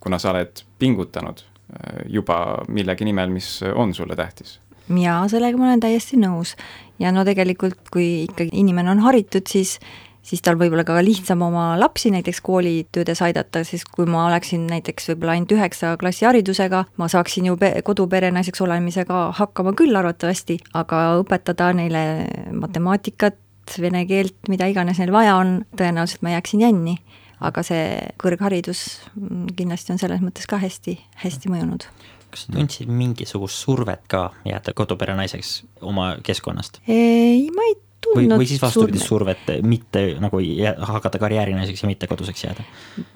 kuna 0.00 0.18
sa 0.18 0.30
oled 0.30 0.62
pingutanud 0.78 1.42
äh, 1.44 2.04
juba 2.08 2.64
millegi 2.68 3.04
nimel, 3.04 3.28
mis 3.28 3.60
on 3.74 3.94
sulle 3.94 4.16
tähtis 4.16 4.58
jaa, 4.98 5.24
sellega 5.30 5.58
ma 5.58 5.70
olen 5.70 5.80
täiesti 5.80 6.18
nõus. 6.20 6.56
ja 6.98 7.12
no 7.12 7.24
tegelikult, 7.24 7.78
kui 7.92 8.24
ikkagi 8.28 8.50
inimene 8.52 8.90
on 8.90 9.04
haritud, 9.06 9.46
siis 9.48 9.78
siis 10.22 10.42
tal 10.44 10.58
võib-olla 10.60 10.84
ka 10.86 10.98
lihtsam 11.04 11.42
oma 11.44 11.72
lapsi 11.80 12.10
näiteks 12.12 12.42
koolitöödes 12.44 13.22
aidata, 13.24 13.62
siis 13.64 13.84
kui 13.88 14.08
ma 14.10 14.26
oleksin 14.28 14.66
näiteks 14.70 15.10
võib-olla 15.12 15.36
ainult 15.36 15.54
üheksa 15.56 15.94
klassi 16.00 16.26
haridusega, 16.28 16.84
ma 17.00 17.08
saaksin 17.08 17.48
ju 17.50 17.56
pe-, 17.60 17.80
koduperenaiseks 17.86 18.60
olemisega 18.66 19.22
hakkama 19.38 19.74
küll 19.78 19.96
arvatavasti, 19.96 20.60
aga 20.76 21.02
õpetada 21.22 21.72
neile 21.76 22.04
matemaatikat, 22.52 23.40
vene 23.80 24.04
keelt, 24.08 24.36
mida 24.50 24.68
iganes 24.70 24.98
neil 25.00 25.12
vaja 25.14 25.36
on, 25.40 25.60
tõenäoliselt 25.78 26.24
ma 26.26 26.36
jääksin 26.36 26.66
jänni. 26.66 26.98
aga 27.40 27.62
see 27.64 27.84
kõrgharidus 28.20 28.80
kindlasti 29.56 29.94
on 29.94 29.98
selles 29.98 30.20
mõttes 30.20 30.44
ka 30.44 30.58
hästi, 30.60 30.98
hästi 31.22 31.48
mõjunud 31.48 31.86
kas 32.30 32.46
sa 32.46 32.56
tundsid 32.56 32.90
mingisugust 32.90 33.62
survet 33.66 34.02
ka 34.10 34.30
jääda 34.48 34.74
kodupere 34.76 35.16
naiseks 35.18 35.60
oma 35.80 36.14
keskkonnast? 36.26 36.82
ei, 36.88 37.48
ma 37.54 37.68
ei 37.68 37.76
või, 38.14 38.28
või 38.30 38.46
siis 38.48 38.62
vastupidi 38.62 39.02
survet 39.02 39.50
mitte 39.62 40.06
nagu 40.22 40.40
hakata 40.92 41.18
karjäärinaiseks 41.20 41.84
ja 41.84 41.90
mitte 41.90 42.08
koduseks 42.10 42.44
jääda? 42.44 42.64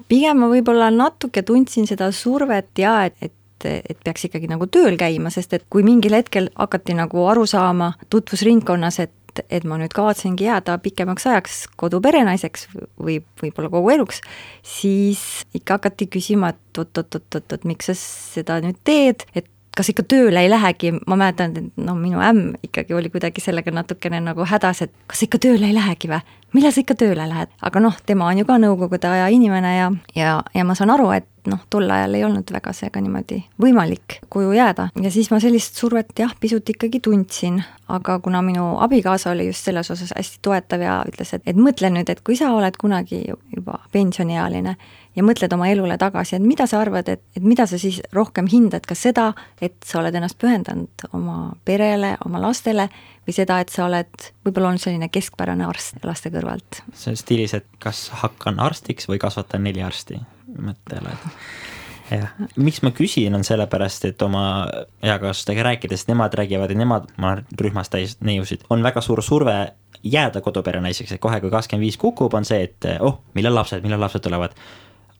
pigem 0.07 0.43
ma 0.43 0.51
võib-olla 0.51 0.91
natuke 0.93 1.43
tundsin 1.43 1.87
seda 1.89 2.11
survet 2.11 2.71
ja 2.79 2.99
et, 3.09 3.17
et 3.21 3.33
et 3.65 3.97
peaks 4.03 4.27
ikkagi 4.27 4.45
nagu 4.51 4.67
tööl 4.69 4.93
käima, 4.99 5.31
sest 5.33 5.55
et 5.57 5.63
kui 5.71 5.81
mingil 5.81 6.13
hetkel 6.13 6.51
hakati 6.53 6.93
nagu 6.93 7.23
aru 7.25 7.47
saama 7.49 7.93
tutvusringkonnas, 8.13 8.99
et 9.01 9.24
et, 9.35 9.45
et 9.49 9.67
ma 9.67 9.79
nüüd 9.81 9.93
kavatsengi 9.95 10.47
jääda 10.47 10.77
pikemaks 10.83 11.27
ajaks 11.31 11.63
koduperenaiseks 11.79 12.67
või 12.99 13.19
võib-olla 13.41 13.71
kogu 13.73 13.91
eluks, 13.95 14.21
siis 14.63 15.23
ikka 15.57 15.79
hakati 15.79 16.07
küsima, 16.11 16.53
et 16.53 16.79
oot-oot-oot-oot, 16.81 17.67
miks 17.67 17.91
sa 17.91 17.97
seda 17.99 18.59
nüüd 18.63 18.79
teed, 18.87 19.27
et 19.35 19.49
kas 19.75 19.91
ikka 19.91 20.05
tööle 20.07 20.41
ei 20.41 20.49
lähegi, 20.49 20.93
ma 21.07 21.17
mäletan, 21.19 21.55
et 21.55 21.77
no 21.83 21.95
minu 21.99 22.21
ämm 22.23 22.55
ikkagi 22.63 22.95
oli 22.95 23.11
kuidagi 23.13 23.43
sellega 23.43 23.73
natukene 23.75 24.21
nagu 24.23 24.47
hädas, 24.47 24.85
et 24.85 24.93
kas 25.11 25.25
ikka 25.27 25.41
tööle 25.43 25.67
ei 25.67 25.75
lähegi 25.75 26.09
või, 26.11 26.21
millal 26.55 26.71
sa 26.71 26.83
ikka 26.83 26.95
tööle 26.99 27.27
lähed, 27.29 27.51
aga 27.67 27.83
noh, 27.83 27.95
tema 28.07 28.29
on 28.31 28.39
ju 28.39 28.47
ka 28.47 28.57
nõukogude 28.61 29.11
aja 29.11 29.27
inimene 29.33 29.75
ja, 29.75 29.91
ja, 30.15 30.35
ja 30.55 30.67
ma 30.67 30.75
saan 30.77 30.93
aru, 30.95 31.09
et 31.17 31.27
noh, 31.51 31.61
tol 31.69 31.89
ajal 31.91 32.15
ei 32.17 32.23
olnud 32.25 32.49
väga 32.55 32.73
see 32.73 32.89
ka 32.89 33.01
niimoodi 33.03 33.41
võimalik 33.61 34.19
koju 34.33 34.55
jääda. 34.55 34.87
Ja 35.03 35.11
siis 35.13 35.29
ma 35.33 35.39
sellist 35.43 35.77
survet 35.77 36.15
jah, 36.17 36.33
pisut 36.39 36.69
ikkagi 36.71 37.01
tundsin, 37.03 37.59
aga 37.91 38.17
kuna 38.23 38.41
minu 38.45 38.75
abikaasa 38.81 39.33
oli 39.35 39.49
just 39.49 39.67
selles 39.67 39.91
osas 39.93 40.13
hästi 40.15 40.41
toetav 40.45 40.81
ja 40.81 40.99
ütles, 41.09 41.35
et, 41.35 41.43
et 41.45 41.59
mõtle 41.59 41.91
nüüd, 41.93 42.09
et 42.09 42.23
kui 42.25 42.39
sa 42.39 42.53
oled 42.55 42.79
kunagi 42.81 43.25
juba 43.27 43.81
pensioniealine 43.93 44.77
ja 45.15 45.23
mõtled 45.25 45.53
oma 45.55 45.67
elule 45.71 45.97
tagasi, 46.01 46.37
et 46.37 46.45
mida 46.45 46.67
sa 46.69 46.79
arvad, 46.83 47.09
et, 47.11 47.21
et 47.37 47.43
mida 47.43 47.65
sa 47.69 47.79
siis 47.81 48.01
rohkem 48.15 48.49
hindad, 48.51 48.85
kas 48.87 49.05
seda, 49.07 49.29
et 49.63 49.77
sa 49.85 49.99
oled 50.01 50.15
ennast 50.15 50.37
pühendanud 50.41 51.07
oma 51.15 51.53
perele, 51.67 52.15
oma 52.25 52.41
lastele 52.43 52.89
või 53.25 53.37
seda, 53.37 53.59
et 53.63 53.71
sa 53.73 53.87
oled 53.87 54.29
võib-olla 54.45 54.73
olnud 54.73 54.83
selline 54.83 55.09
keskpärane 55.13 55.67
arst 55.67 56.03
laste 56.05 56.31
kõrvalt. 56.33 56.83
see 56.93 57.13
on 57.13 57.21
stiilis, 57.21 57.55
et 57.57 57.67
kas 57.79 58.09
hakkan 58.23 58.59
arstiks 58.63 59.09
või 59.11 59.21
kasvatan 59.21 59.65
neli 59.65 59.83
arsti 59.85 60.19
mõttele, 60.55 61.15
et 61.15 62.19
jah, 62.19 62.35
miks 62.61 62.83
ma 62.85 62.91
küsin, 62.95 63.33
on 63.35 63.43
sellepärast, 63.47 64.05
et 64.11 64.21
oma 64.25 64.67
eakaaslastega 65.03 65.65
rääkides, 65.71 66.07
nemad 66.11 66.35
räägivad 66.37 66.71
ja 66.71 66.77
nemad, 66.79 67.09
ma 67.17 67.33
olen 67.33 67.61
rühmas 67.61 67.89
täis 67.93 68.19
neiusid, 68.21 68.67
on 68.69 68.83
väga 68.85 69.01
suur 69.01 69.23
surve 69.25 69.57
jääda 70.05 70.41
kodupere 70.45 70.81
naiseks, 70.83 71.15
et 71.15 71.21
kohe, 71.21 71.39
kui 71.41 71.49
kakskümmend 71.49 71.87
viis 71.87 71.97
kukub, 71.97 72.33
on 72.37 72.45
see, 72.45 72.67
et 72.67 72.89
oh, 73.01 73.23
millal 73.33 73.55
lapsed, 73.57 73.81
millal 73.81 74.03
lapsed 74.05 74.21
tulevad 74.21 74.53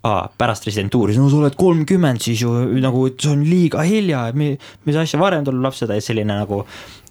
aa, 0.06 0.26
pärast 0.38 0.68
residentuuri, 0.68 1.16
no 1.18 1.30
sa 1.32 1.40
oled 1.40 1.58
kolmkümmend 1.58 2.22
siis 2.24 2.44
ju 2.44 2.52
nagu, 2.84 3.08
see 3.18 3.32
on 3.32 3.44
liiga 3.48 3.84
hilja, 3.88 4.28
et 4.30 4.38
mis 4.38 5.00
asja, 5.02 5.20
varem 5.22 5.46
tuleb 5.48 5.66
laps 5.66 5.82
seda 5.84 5.98
ja 5.98 6.04
selline 6.04 6.38
nagu 6.38 6.62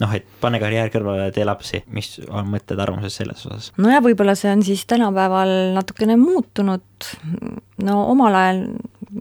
noh, 0.00 0.16
et 0.16 0.26
pane 0.42 0.60
karjäär 0.62 0.92
kõrvale, 0.94 1.28
tee 1.34 1.46
lapsi, 1.46 1.82
mis 1.94 2.16
on 2.28 2.50
mõtted, 2.52 2.80
arvamused 2.80 3.14
selles 3.14 3.44
osas? 3.48 3.70
nojah, 3.80 4.02
võib-olla 4.04 4.36
see 4.38 4.52
on 4.54 4.64
siis 4.66 4.84
tänapäeval 4.90 5.54
natukene 5.76 6.18
muutunud, 6.20 7.10
no 7.84 8.02
omal 8.12 8.38
ajal 8.40 8.66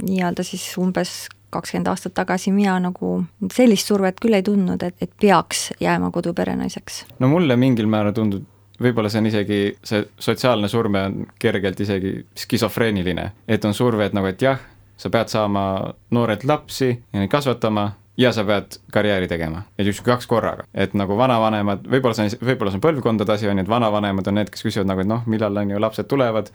nii-öelda 0.04 0.46
siis 0.46 0.68
umbes 0.82 1.24
kakskümmend 1.54 1.90
aastat 1.92 2.16
tagasi 2.18 2.54
mina 2.54 2.80
nagu 2.82 3.20
sellist 3.54 3.90
survet 3.90 4.18
küll 4.22 4.38
ei 4.38 4.46
tundnud, 4.46 4.82
et, 4.86 4.98
et 5.02 5.12
peaks 5.22 5.72
jääma 5.82 6.10
koduperenaiseks. 6.14 7.04
no 7.22 7.30
mulle 7.30 7.58
mingil 7.60 7.90
määral 7.90 8.16
tundub 8.18 8.50
võib-olla 8.84 9.12
see 9.12 9.24
on 9.24 9.32
isegi, 9.32 9.60
see 9.86 10.04
sotsiaalne 10.20 10.70
surve 10.72 11.02
on 11.10 11.26
kergelt 11.40 11.80
isegi 11.84 12.16
skisofreeniline, 12.44 13.30
et 13.48 13.66
on 13.66 13.76
surve, 13.78 14.06
et 14.08 14.16
nagu, 14.16 14.30
et 14.30 14.42
jah, 14.42 14.62
sa 14.98 15.12
pead 15.14 15.32
saama 15.34 15.66
noorelt 16.14 16.46
lapsi 16.48 16.92
ja 16.92 17.20
neid 17.20 17.32
kasvatama 17.32 17.90
ja 18.18 18.32
sa 18.36 18.44
pead 18.46 18.78
karjääri 18.94 19.28
tegema, 19.28 19.64
et 19.78 19.88
justkui 19.90 20.12
kaks 20.12 20.28
korraga, 20.30 20.68
et 20.74 20.94
nagu 20.98 21.18
vanavanemad, 21.18 21.88
võib-olla 21.90 22.18
see 22.18 22.30
on, 22.30 22.46
võib-olla 22.46 22.74
see 22.74 22.80
on 22.80 22.86
põlvkondade 22.86 23.34
asi, 23.34 23.50
on 23.50 23.58
ju, 23.58 23.66
et 23.66 23.74
vanavanemad 23.74 24.30
on 24.30 24.38
need, 24.38 24.54
kes 24.54 24.66
küsivad 24.68 24.90
nagu, 24.90 25.02
et 25.02 25.10
noh, 25.10 25.26
millal 25.30 25.58
on 25.64 25.74
ju 25.74 25.82
lapsed 25.82 26.10
tulevad 26.12 26.52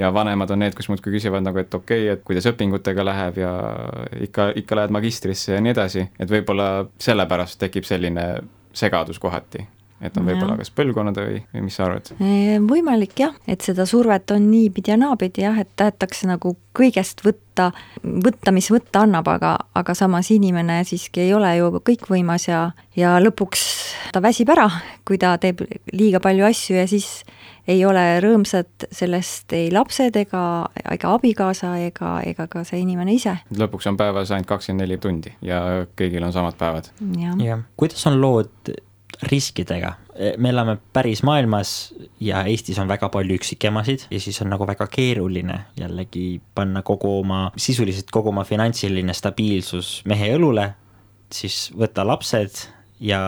ja 0.00 0.08
vanemad 0.14 0.50
on 0.50 0.62
need, 0.64 0.76
kes 0.76 0.88
muudkui 0.88 1.12
küsivad 1.18 1.44
nagu, 1.44 1.60
et 1.60 1.74
okei 1.74 2.06
okay,, 2.06 2.16
et 2.16 2.24
kuidas 2.24 2.48
õpingutega 2.48 3.04
läheb 3.04 3.42
ja 3.42 3.52
ikka, 4.24 4.48
ikka 4.62 4.80
lähed 4.80 4.96
magistrisse 4.96 5.52
ja 5.52 5.60
nii 5.60 5.74
edasi, 5.74 6.08
et 6.16 6.32
võib-olla 6.32 6.86
sellepärast 7.02 7.60
tekib 7.60 7.84
selline 7.88 8.26
segadus 8.72 9.20
kohati 9.20 9.66
et 10.02 10.16
on 10.18 10.26
võib-olla 10.26 10.56
kas 10.58 10.72
põlvkonnad 10.74 11.18
või, 11.22 11.40
või 11.54 11.64
mis 11.66 11.78
sa 11.78 11.86
arvad? 11.86 12.12
võimalik 12.68 13.14
jah, 13.22 13.34
et 13.46 13.64
seda 13.64 13.86
survet 13.88 14.30
on 14.34 14.48
niipidi 14.50 14.92
ja 14.92 14.98
naapidi 15.00 15.44
jah, 15.44 15.58
et 15.62 15.70
tahetakse 15.78 16.28
nagu 16.30 16.56
kõigest 16.76 17.22
võtta, 17.24 17.70
võtta, 18.02 18.54
mis 18.54 18.70
võtta 18.72 19.04
annab, 19.06 19.28
aga, 19.28 19.56
aga 19.78 19.94
samas 19.96 20.32
inimene 20.34 20.82
siiski 20.88 21.26
ei 21.26 21.34
ole 21.36 21.54
ju 21.58 21.70
kõikvõimas 21.84 22.48
ja, 22.48 22.64
ja 22.98 23.16
lõpuks 23.22 23.64
ta 24.12 24.22
väsib 24.24 24.50
ära, 24.52 24.68
kui 25.08 25.20
ta 25.20 25.36
teeb 25.40 25.62
liiga 25.92 26.20
palju 26.22 26.46
asju 26.48 26.76
ja 26.80 26.86
siis 26.90 27.22
ei 27.70 27.84
ole 27.86 28.02
rõõmsad 28.22 28.88
sellest 28.90 29.52
ei 29.54 29.68
lapsed 29.72 30.16
ega, 30.18 30.44
ega 30.82 31.12
abikaasa 31.14 31.76
ega, 31.86 32.16
ega 32.26 32.48
ka 32.50 32.64
see 32.66 32.82
inimene 32.82 33.14
ise. 33.14 33.36
lõpuks 33.54 33.86
on 33.90 33.98
päevas 34.00 34.32
ainult 34.34 34.50
kakskümmend 34.50 34.82
neli 34.82 34.98
tundi 35.02 35.34
ja 35.46 35.84
kõigil 35.98 36.24
on 36.26 36.34
samad 36.34 36.58
päevad. 36.58 36.90
jah, 37.38 37.62
kuidas 37.78 38.06
on 38.10 38.18
lood 38.20 38.72
riskidega. 39.22 39.94
me 40.38 40.50
elame 40.50 40.76
päris 40.92 41.22
maailmas 41.22 41.94
ja 42.20 42.44
Eestis 42.44 42.78
on 42.78 42.88
väga 42.88 43.08
palju 43.08 43.36
üksikemasid 43.38 44.06
ja 44.10 44.20
siis 44.20 44.42
on 44.42 44.50
nagu 44.52 44.66
väga 44.68 44.86
keeruline 44.86 45.58
jällegi 45.78 46.40
panna 46.54 46.82
kogu 46.82 47.18
oma, 47.20 47.50
sisuliselt 47.56 48.10
kogu 48.12 48.28
oma 48.28 48.44
finantsiline 48.44 49.14
stabiilsus 49.14 50.02
mehe 50.04 50.34
õlule, 50.36 50.68
siis 51.32 51.70
võtta 51.78 52.06
lapsed 52.06 52.66
ja 53.02 53.20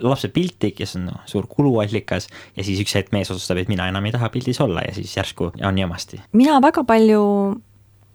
lapse 0.00 0.28
pilti, 0.28 0.70
kes 0.76 0.96
on 0.98 1.08
no, 1.10 1.16
suur 1.26 1.48
kuluallikas 1.50 2.28
ja 2.56 2.64
siis 2.66 2.82
üks 2.84 2.94
hetk 2.98 3.14
mees 3.16 3.30
otsustab, 3.32 3.58
et 3.62 3.72
mina 3.72 3.88
enam 3.90 4.04
ei 4.06 4.14
taha 4.14 4.30
pildis 4.34 4.60
olla 4.62 4.84
ja 4.86 4.94
siis 4.94 5.16
järsku 5.16 5.50
on 5.56 5.78
jamasti. 5.78 6.20
mina 6.32 6.60
väga 6.62 6.84
palju 6.84 7.22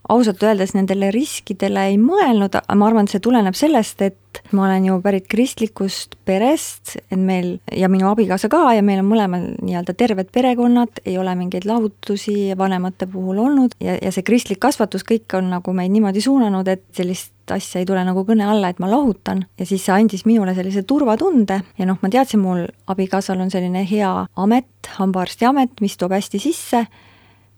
ausalt 0.10 0.44
öeldes 0.44 0.74
nendele 0.76 1.12
riskidele 1.14 1.86
ei 1.92 1.98
mõelnud, 2.02 2.56
aga 2.58 2.78
ma 2.78 2.88
arvan, 2.90 3.08
et 3.08 3.14
see 3.14 3.24
tuleneb 3.24 3.58
sellest, 3.58 4.02
et 4.02 4.42
ma 4.56 4.66
olen 4.66 4.88
ju 4.88 4.98
pärit 5.04 5.28
kristlikust 5.30 6.16
perest, 6.26 6.96
et 7.12 7.20
meil 7.20 7.54
ja 7.76 7.90
minu 7.92 8.08
abikaasa 8.10 8.50
ka 8.52 8.64
ja 8.76 8.84
meil 8.86 9.02
on 9.04 9.10
mõlemal 9.12 9.46
nii-öelda 9.60 9.96
terved 9.98 10.32
perekonnad, 10.34 11.04
ei 11.06 11.18
ole 11.22 11.36
mingeid 11.38 11.68
lahutusi 11.70 12.56
vanemate 12.58 13.08
puhul 13.12 13.44
olnud 13.44 13.76
ja, 13.84 13.98
ja 14.02 14.14
see 14.14 14.26
kristlik 14.26 14.62
kasvatus 14.64 15.06
kõik 15.08 15.38
on 15.38 15.52
nagu 15.54 15.76
meid 15.76 15.94
niimoodi 15.94 16.24
suunanud, 16.24 16.72
et 16.72 16.84
sellist 16.98 17.36
asja 17.52 17.82
ei 17.82 17.88
tule 17.88 18.02
nagu 18.08 18.24
kõne 18.26 18.46
alla, 18.48 18.72
et 18.72 18.80
ma 18.80 18.88
lahutan. 18.88 19.44
Ja 19.60 19.68
siis 19.68 19.84
see 19.84 19.92
andis 19.92 20.24
minule 20.24 20.54
sellise 20.56 20.86
turvatunde. 20.88 21.58
Ja 21.76 21.88
noh, 21.90 21.98
ma 22.00 22.08
teadsin, 22.08 22.40
mul 22.40 22.64
abikaasal 22.88 23.42
on 23.44 23.52
selline 23.52 23.84
hea 23.90 24.12
amet, 24.40 24.92
hambaarsti 24.96 25.50
amet, 25.50 25.82
mis 25.84 25.98
toob 26.00 26.16
hästi 26.16 26.40
sisse 26.40 26.86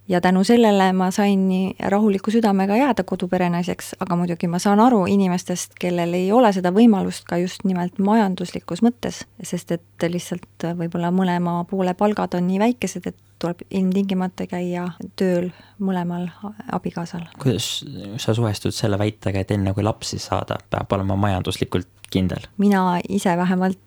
ja 0.08 0.22
tänu 0.22 0.44
sellele 0.44 0.94
ma 0.94 1.12
sain 1.12 1.48
nii 1.48 1.76
rahuliku 1.80 2.32
südamega 2.32 2.76
jääda 2.76 3.04
koduperenaiseks, 3.04 3.96
aga 4.00 4.16
muidugi 4.20 4.48
ma 4.48 4.60
saan 4.60 4.80
aru 4.80 5.06
inimestest, 5.06 5.78
kellel 5.80 6.14
ei 6.18 6.32
ole 6.32 6.52
seda 6.54 6.74
võimalust 6.76 7.28
ka 7.30 7.38
just 7.42 7.64
nimelt 7.64 8.00
majanduslikus 8.00 8.84
mõttes, 8.84 9.24
sest 9.44 9.72
et 9.72 10.08
lihtsalt 10.08 10.68
võib-olla 10.80 11.12
mõlema 11.12 11.62
poole 11.70 11.94
palgad 11.94 12.36
on 12.38 12.48
nii 12.48 12.60
väikesed, 12.60 13.08
et 13.08 13.20
tuleb 13.44 13.64
ilmtingimata 13.70 14.48
käia 14.48 14.90
tööl 15.20 15.50
mõlemal 15.84 16.30
abikaasal. 16.72 17.26
kuidas 17.40 17.86
sa 18.18 18.36
suhestud 18.36 18.76
selle 18.76 19.00
väitega, 19.00 19.44
et 19.44 19.52
enne 19.52 19.74
kui 19.74 19.84
lapsi 19.84 20.20
saada, 20.20 20.60
peab 20.70 20.92
olema 20.96 21.16
majanduslikult 21.16 21.90
kindel? 22.12 22.48
mina 22.58 23.00
ise 23.10 23.38
vähemalt 23.38 23.80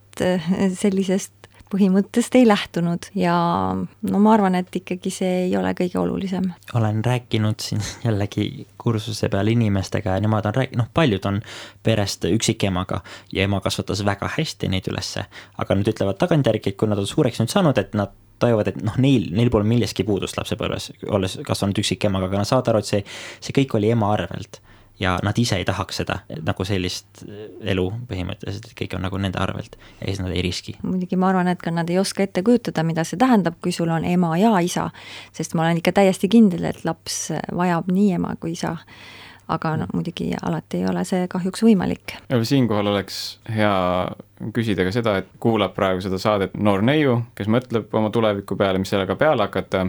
sellisest 0.80 1.35
põhimõttest 1.72 2.36
ei 2.38 2.46
lähtunud 2.46 3.08
ja 3.18 3.34
no 3.76 4.20
ma 4.22 4.34
arvan, 4.34 4.54
et 4.58 4.74
ikkagi 4.80 5.10
see 5.14 5.32
ei 5.46 5.56
ole 5.58 5.72
kõige 5.78 5.98
olulisem. 6.00 6.50
olen 6.74 7.02
rääkinud 7.04 7.62
siin 7.62 7.82
jällegi 8.04 8.66
kursuse 8.78 9.28
peal 9.32 9.50
inimestega 9.50 10.16
ja 10.16 10.22
nemad 10.22 10.46
on 10.46 10.54
rääkinud, 10.60 10.82
noh, 10.82 10.90
paljud 10.94 11.26
on 11.26 11.40
perest 11.82 12.28
üksikemaga 12.30 13.00
ja 13.32 13.48
ema 13.48 13.60
kasvatas 13.60 14.04
väga 14.04 14.30
hästi 14.38 14.70
neid 14.72 14.86
ülesse, 14.92 15.26
aga 15.58 15.78
nad 15.78 15.90
ütlevad 15.94 16.20
tagantjärgi, 16.22 16.72
et 16.72 16.78
kui 16.80 16.88
nad 16.88 17.02
on 17.02 17.10
suureks 17.10 17.42
nüüd 17.42 17.52
saanud, 17.52 17.78
et 17.82 17.98
nad 17.98 18.14
tajuvad, 18.38 18.68
et 18.68 18.80
noh, 18.84 18.96
neil, 19.00 19.30
neil 19.34 19.50
pole 19.50 19.66
millestki 19.68 20.04
puudust 20.04 20.36
lapsepõlves, 20.36 20.90
olles 21.08 21.38
kasvanud 21.46 21.78
üksikemaga, 21.80 22.28
aga 22.28 22.42
nad 22.42 22.48
saavad 22.48 22.72
aru, 22.72 22.84
et 22.84 22.90
see, 22.90 23.02
see 23.40 23.56
kõik 23.56 23.78
oli 23.78 23.90
ema 23.94 24.12
arvelt 24.12 24.60
ja 25.00 25.18
nad 25.22 25.38
ise 25.38 25.56
ei 25.60 25.64
tahaks 25.64 26.02
seda, 26.02 26.18
nagu 26.44 26.64
sellist 26.64 27.24
elu 27.60 27.86
põhimõtteliselt, 28.08 28.70
et 28.70 28.78
kõik 28.78 28.96
on 28.96 29.04
nagu 29.06 29.20
nende 29.20 29.40
arvelt 29.42 29.76
ja 30.00 30.06
siis 30.06 30.22
nad 30.22 30.32
ei 30.32 30.44
riski. 30.44 30.76
muidugi 30.82 31.18
ma 31.20 31.30
arvan, 31.32 31.48
et 31.52 31.62
ka 31.62 31.70
nad 31.74 31.90
ei 31.90 31.98
oska 31.98 32.24
ette 32.24 32.42
kujutada, 32.46 32.84
mida 32.86 33.04
see 33.04 33.20
tähendab, 33.20 33.60
kui 33.62 33.72
sul 33.72 33.92
on 33.92 34.04
ema 34.04 34.36
ja 34.40 34.54
isa, 34.64 34.90
sest 35.36 35.54
ma 35.54 35.66
olen 35.66 35.82
ikka 35.82 35.92
täiesti 36.00 36.28
kindel, 36.32 36.64
et 36.70 36.84
laps 36.84 37.30
vajab 37.54 37.92
nii 37.92 38.12
ema 38.16 38.34
kui 38.40 38.56
isa 38.56 38.76
aga 39.48 39.76
no 39.78 39.86
muidugi 39.94 40.32
alati 40.42 40.80
ei 40.80 40.88
ole 40.90 41.04
see 41.06 41.26
kahjuks 41.30 41.62
võimalik. 41.62 42.16
siinkohal 42.42 42.90
oleks 42.90 43.38
hea 43.54 43.74
küsida 44.54 44.84
ka 44.86 44.94
seda, 44.94 45.16
et 45.22 45.28
kuulab 45.40 45.74
praegu 45.76 46.02
seda 46.04 46.18
saadet 46.18 46.56
noor 46.58 46.82
neiu, 46.82 47.20
kes 47.38 47.50
mõtleb 47.52 47.94
oma 47.94 48.10
tuleviku 48.10 48.58
peale, 48.58 48.82
mis 48.82 48.90
sellega 48.90 49.16
peale 49.16 49.46
hakata 49.46 49.86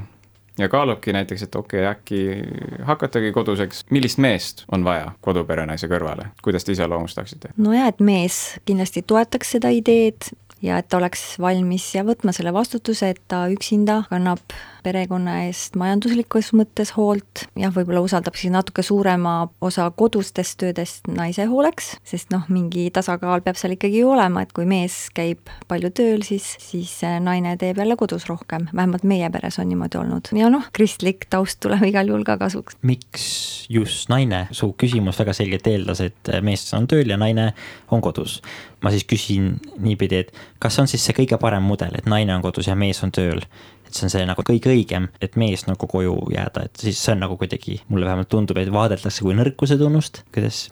ja 0.57 0.69
kaalubki 0.69 1.13
näiteks, 1.13 1.43
et 1.43 1.55
okei 1.55 1.81
okay,, 1.81 1.91
äkki 1.91 2.83
hakatagi 2.83 3.31
koduseks, 3.31 3.85
millist 3.89 4.17
meest 4.17 4.65
on 4.71 4.83
vaja 4.83 5.11
koduperenaise 5.21 5.87
kõrvale, 5.87 6.31
kuidas 6.43 6.65
te 6.65 6.75
iseloomustaksite? 6.75 7.53
no 7.57 7.73
jaa, 7.73 7.87
et 7.91 7.99
mees 7.99 8.59
kindlasti 8.65 9.03
toetaks 9.07 9.57
seda 9.57 9.71
ideed 9.73 10.31
ja 10.61 10.79
et 10.81 10.89
ta 10.89 10.97
oleks 11.01 11.35
valmis 11.41 11.85
ja 11.95 12.03
võtma 12.07 12.33
selle 12.35 12.53
vastutuse, 12.55 13.11
et 13.13 13.21
ta 13.29 13.45
üksinda 13.51 14.03
kannab 14.09 14.41
perekonna 14.87 15.41
eest 15.47 15.75
majanduslikus 15.79 16.53
mõttes 16.55 16.93
hoolt, 16.95 17.43
jah, 17.59 17.73
võib-olla 17.75 18.01
usaldab 18.05 18.37
siis 18.39 18.53
natuke 18.53 18.83
suurema 18.85 19.49
osa 19.63 19.89
kodustest 19.91 20.57
töödest 20.61 21.09
naise 21.11 21.47
hooleks, 21.49 21.95
sest 22.07 22.31
noh, 22.33 22.45
mingi 22.53 22.87
tasakaal 22.95 23.43
peab 23.45 23.59
seal 23.59 23.75
ikkagi 23.75 24.03
olema, 24.07 24.45
et 24.45 24.53
kui 24.55 24.67
mees 24.69 24.95
käib 25.17 25.51
palju 25.67 25.91
tööl, 25.97 26.23
siis, 26.27 26.47
siis 26.63 26.93
naine 27.23 27.57
teeb 27.59 27.81
jälle 27.81 27.97
kodus 27.99 28.27
rohkem, 28.29 28.69
vähemalt 28.73 29.05
meie 29.07 29.29
peres 29.33 29.59
on 29.59 29.69
niimoodi 29.71 29.99
olnud. 29.99 30.31
ja 30.37 30.51
noh, 30.53 30.69
kristlik 30.75 31.27
taust 31.33 31.59
tuleb 31.63 31.83
igal 31.89 32.07
juhul 32.07 32.25
ka 32.27 32.37
kasuks. 32.39 32.79
miks 32.87 33.27
just 33.69 34.11
naine, 34.13 34.45
su 34.55 34.71
küsimus 34.79 35.19
väga 35.19 35.35
selgelt 35.35 35.67
eeldas, 35.67 36.01
et 36.05 36.31
mees 36.45 36.63
on 36.77 36.87
tööl 36.87 37.11
ja 37.11 37.19
naine 37.19 37.51
on 37.91 38.01
kodus. 38.03 38.39
Ma 38.83 38.91
siis 38.93 39.07
küsin 39.09 39.55
niipidi, 39.81 40.23
et 40.25 40.35
kas 40.59 40.75
see 40.75 40.83
on 40.83 40.91
siis 40.91 41.05
see 41.05 41.15
kõige 41.17 41.39
parem 41.41 41.65
mudel, 41.65 41.95
et 41.97 42.05
naine 42.05 42.35
on 42.35 42.45
kodus 42.45 42.69
ja 42.69 42.75
mees 42.77 43.01
on 43.03 43.13
tööl 43.15 43.41
et 43.87 43.95
see 43.95 44.07
on 44.07 44.11
see 44.11 44.25
nagu 44.27 44.43
kõige 44.45 44.71
õigem, 44.71 45.07
et 45.23 45.37
mees 45.39 45.63
nagu 45.67 45.87
koju 45.89 46.15
jääda, 46.33 46.65
et 46.67 46.83
siis 46.83 46.99
see 46.99 47.13
on 47.15 47.21
nagu 47.23 47.37
kuidagi, 47.39 47.79
mulle 47.91 48.07
vähemalt 48.07 48.29
tundub, 48.31 48.59
et 48.59 48.71
vaadeldakse 48.73 49.23
kui 49.23 49.35
nõrkuse 49.37 49.77
tunnust. 49.79 50.23
kuidas 50.35 50.67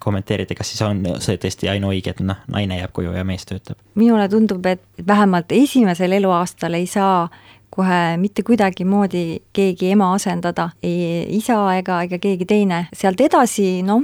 kommenteerite, 0.00 0.54
kas 0.58 0.72
siis 0.72 0.82
on 0.86 1.02
see 1.22 1.38
tõesti 1.40 1.70
ainuõige, 1.72 2.14
et 2.14 2.22
noh, 2.24 2.38
naine 2.52 2.78
jääb 2.80 2.94
koju 2.96 3.14
ja 3.16 3.26
mees 3.26 3.46
töötab? 3.48 3.78
minule 3.98 4.28
tundub, 4.30 4.66
et 4.70 5.06
vähemalt 5.06 5.52
esimesel 5.52 6.14
eluaastal 6.20 6.78
ei 6.78 6.86
saa 6.86 7.26
kohe 7.70 8.16
mitte 8.18 8.42
kuidagimoodi 8.42 9.42
keegi 9.54 9.92
ema 9.94 10.12
asendada, 10.14 10.70
ei 10.82 11.26
isa 11.36 11.58
ega, 11.78 12.02
ega 12.06 12.18
keegi 12.22 12.46
teine. 12.46 12.86
sealt 12.94 13.20
edasi, 13.20 13.82
noh, 13.86 14.02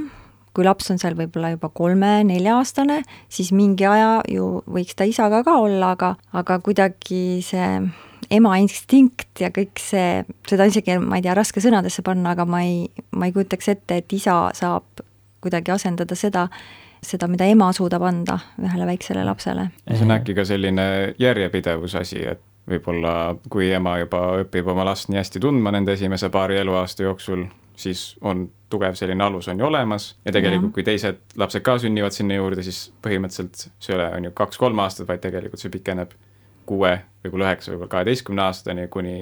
kui 0.57 0.65
laps 0.65 0.89
on 0.89 0.97
seal 0.97 1.13
võib-olla 1.13 1.51
juba 1.53 1.69
kolme-nelja-aastane, 1.69 3.03
siis 3.29 3.51
mingi 3.53 3.85
aja 3.85 4.23
ju 4.33 4.63
võiks 4.65 4.97
ta 4.97 5.05
isaga 5.05 5.43
ka 5.45 5.59
olla, 5.61 5.93
aga, 5.93 6.15
aga 6.33 6.57
kuidagi 6.65 7.43
see 7.45 7.67
ema 8.33 8.55
instinkt 8.57 9.39
ja 9.43 9.51
kõik 9.53 9.77
see, 9.79 10.23
seda 10.49 10.65
isegi, 10.67 10.97
ma 10.97 11.19
ei 11.19 11.25
tea, 11.25 11.35
raske 11.37 11.61
sõnadesse 11.63 12.03
panna, 12.05 12.33
aga 12.33 12.47
ma 12.49 12.63
ei, 12.65 12.87
ma 13.13 13.29
ei 13.29 13.35
kujutaks 13.35 13.69
ette, 13.75 14.01
et 14.01 14.17
isa 14.17 14.47
saab 14.57 15.05
kuidagi 15.45 15.71
asendada 15.71 16.17
seda, 16.17 16.47
seda, 17.05 17.29
mida 17.31 17.45
ema 17.47 17.69
suudab 17.75 18.03
anda 18.09 18.39
ühele 18.57 18.89
väiksele 18.89 19.23
lapsele. 19.27 19.69
see 19.93 20.03
on 20.07 20.17
äkki 20.17 20.35
ka 20.35 20.47
selline 20.49 20.87
järjepidevuse 21.21 22.01
asi, 22.01 22.25
et 22.33 22.41
võib-olla 22.67 23.37
kui 23.49 23.69
ema 23.71 23.99
juba 24.01 24.23
õpib 24.41 24.73
oma 24.73 24.89
last 24.89 25.13
nii 25.13 25.21
hästi 25.21 25.39
tundma 25.43 25.71
nende 25.71 25.93
esimese 25.95 26.29
paari 26.33 26.57
eluaasta 26.59 27.05
jooksul, 27.05 27.45
siis 27.77 28.17
on 28.25 28.47
tugev 28.69 28.97
selline 28.99 29.23
alus 29.23 29.47
on 29.47 29.59
ju 29.59 29.67
olemas. 29.67 30.09
Ja 30.25 30.33
tegelikult, 30.35 30.73
kui 30.75 30.85
teised 30.87 31.21
lapsed 31.39 31.63
ka 31.65 31.77
sünnivad 31.81 32.15
sinna 32.15 32.39
juurde, 32.39 32.65
siis 32.65 32.87
põhimõtteliselt 33.05 33.67
see 33.69 33.93
ei 33.93 33.99
ole, 33.99 34.07
on 34.17 34.27
ju, 34.27 34.33
kaks-kolm 34.37 34.81
aastat, 34.83 35.07
vaid 35.09 35.21
tegelikult 35.23 35.63
see 35.63 35.73
pikeneb 35.73 36.15
kuue, 36.67 36.91
võib-olla 37.23 37.47
üheksa, 37.47 37.71
võib-olla 37.71 37.93
kaheteistkümne 37.93 38.43
aastani, 38.43 38.89
kuni 38.91 39.15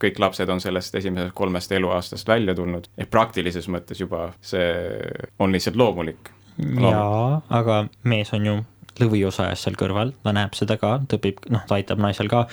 kõik 0.00 0.20
lapsed 0.22 0.48
on 0.48 0.62
sellest 0.64 0.94
esimesest 1.00 1.34
kolmest 1.36 1.72
eluaastast 1.76 2.28
välja 2.28 2.54
tulnud, 2.56 2.88
ehk 2.96 3.10
praktilises 3.12 3.68
mõttes 3.68 4.00
juba 4.00 4.30
see 4.40 4.70
on 5.42 5.52
lihtsalt 5.52 5.76
loomulik. 5.76 6.32
jaa, 6.58 7.42
aga 7.60 7.84
mees 8.08 8.32
on 8.32 8.46
ju 8.46 8.56
lõviosajas 9.00 9.64
seal 9.64 9.76
kõrval, 9.78 10.12
ta 10.24 10.32
näeb 10.36 10.54
seda 10.58 10.78
ka, 10.80 10.96
ta 11.08 11.18
õpib, 11.18 11.42
noh, 11.52 11.64
ta 11.68 11.78
aitab 11.78 12.00
naisel 12.02 12.30
ka 12.30 12.44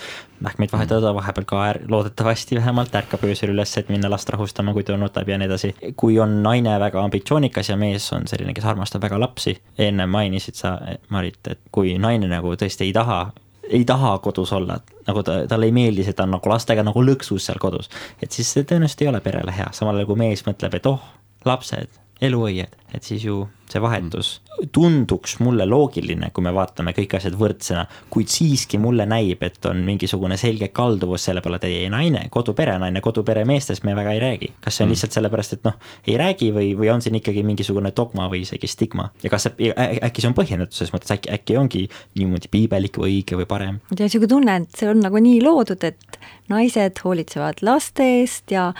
mähkmeid 0.46 0.74
vahetada, 0.74 1.14
vahepeal 1.16 1.48
ka 1.50 1.62
loodetavasti 1.90 2.60
vähemalt 2.60 2.96
ärkab 2.96 3.24
öösel 3.26 3.54
üles, 3.54 3.72
et 3.80 3.90
minna 3.90 4.12
last 4.12 4.30
rahustama, 4.30 4.74
kui 4.76 4.84
ta 4.84 4.98
nutab 5.00 5.30
ja 5.30 5.40
nii 5.40 5.50
edasi. 5.50 5.74
kui 5.96 6.20
on 6.20 6.42
naine 6.44 6.78
väga 6.80 7.04
ambitsioonikas 7.04 7.70
ja 7.70 7.78
mees 7.80 8.12
on 8.14 8.28
selline, 8.28 8.54
kes 8.54 8.66
armastab 8.66 9.04
väga 9.06 9.20
lapsi, 9.20 9.58
enne 9.78 10.06
mainisid 10.06 10.60
sa, 10.60 10.78
Marit, 11.10 11.42
et 11.48 11.60
kui 11.72 11.98
naine 12.02 12.30
nagu 12.32 12.54
tõesti 12.56 12.90
ei 12.90 12.94
taha 12.94 13.26
ei 13.70 13.86
taha 13.86 14.18
kodus 14.22 14.54
olla, 14.54 14.78
nagu 15.08 15.24
ta, 15.24 15.40
talle 15.50 15.66
ei 15.66 15.74
meeldi 15.74 16.04
see, 16.06 16.14
ta 16.14 16.28
on 16.28 16.36
nagu 16.36 16.50
lastega 16.50 16.84
nagu 16.86 17.02
lõksus 17.02 17.48
seal 17.48 17.58
kodus. 17.62 17.90
et 18.22 18.32
siis 18.32 18.52
see 18.54 18.64
tõenäoliselt 18.64 19.02
ei 19.02 19.10
ole 19.10 19.22
perele 19.26 19.54
hea, 19.56 19.70
samal 19.74 19.98
ajal 19.98 20.12
kui 20.12 20.22
mees 20.22 20.46
mõtleb, 20.46 20.78
et 20.78 20.90
oh, 20.90 21.02
lapsed, 21.46 22.02
eluõied, 22.22 22.76
et 22.94 23.04
siis 23.04 23.26
ju 23.26 23.46
see 23.72 23.82
vahetus 23.82 24.40
tunduks 24.72 25.40
mulle 25.44 25.66
loogiline, 25.68 26.30
kui 26.34 26.44
me 26.46 26.54
vaatame 26.56 26.94
kõik 26.96 27.18
asjad 27.18 27.36
võrdsena, 27.40 27.86
kuid 28.12 28.32
siiski 28.32 28.80
mulle 28.82 29.06
näib, 29.10 29.44
et 29.44 29.66
on 29.70 29.82
mingisugune 29.86 30.38
selge 30.40 30.70
kalduvus 30.76 31.28
selle 31.28 31.44
peale, 31.44 31.60
et 31.62 31.68
ei, 31.70 31.90
naine, 31.92 32.26
koduperenaine, 32.34 33.02
koduperemeestest 33.04 33.86
me 33.88 33.96
väga 33.98 34.16
ei 34.16 34.22
räägi. 34.24 34.52
kas 34.62 34.78
see 34.78 34.86
on 34.86 34.90
mm. 34.90 34.96
lihtsalt 34.96 35.18
sellepärast, 35.20 35.58
et 35.58 35.68
noh, 35.68 35.80
ei 36.08 36.18
räägi 36.20 36.52
või, 36.56 36.72
või 36.78 36.92
on 36.94 37.04
siin 37.04 37.20
ikkagi 37.20 37.44
mingisugune 37.48 37.92
dogma 37.96 38.30
või 38.32 38.44
isegi 38.46 38.68
stigma 38.72 39.10
ja 39.24 39.32
kas 39.34 39.48
see, 39.48 39.72
äkki 39.76 40.24
see 40.24 40.32
on 40.32 40.38
põhjendatud 40.38 40.78
selles 40.78 40.94
mõttes, 40.96 41.14
äkki, 41.16 41.32
äkki 41.36 41.58
ongi 41.60 41.86
niimoodi 42.20 42.52
piibelik 42.52 43.00
või 43.02 43.20
õige 43.20 43.40
või 43.40 43.50
parem? 43.50 43.80
ma 43.90 43.96
tean, 43.96 44.10
niisugune 44.10 44.32
tunne, 44.32 44.60
et 44.64 44.80
see 44.80 44.92
on 44.92 45.02
nagu 45.04 45.22
nii 45.22 45.42
loodud, 45.44 45.84
et 45.88 46.20
naised 46.52 47.02
hoolitsevad 47.04 47.64
laste 47.66 48.08
eest 48.22 48.54
ja 48.54 48.72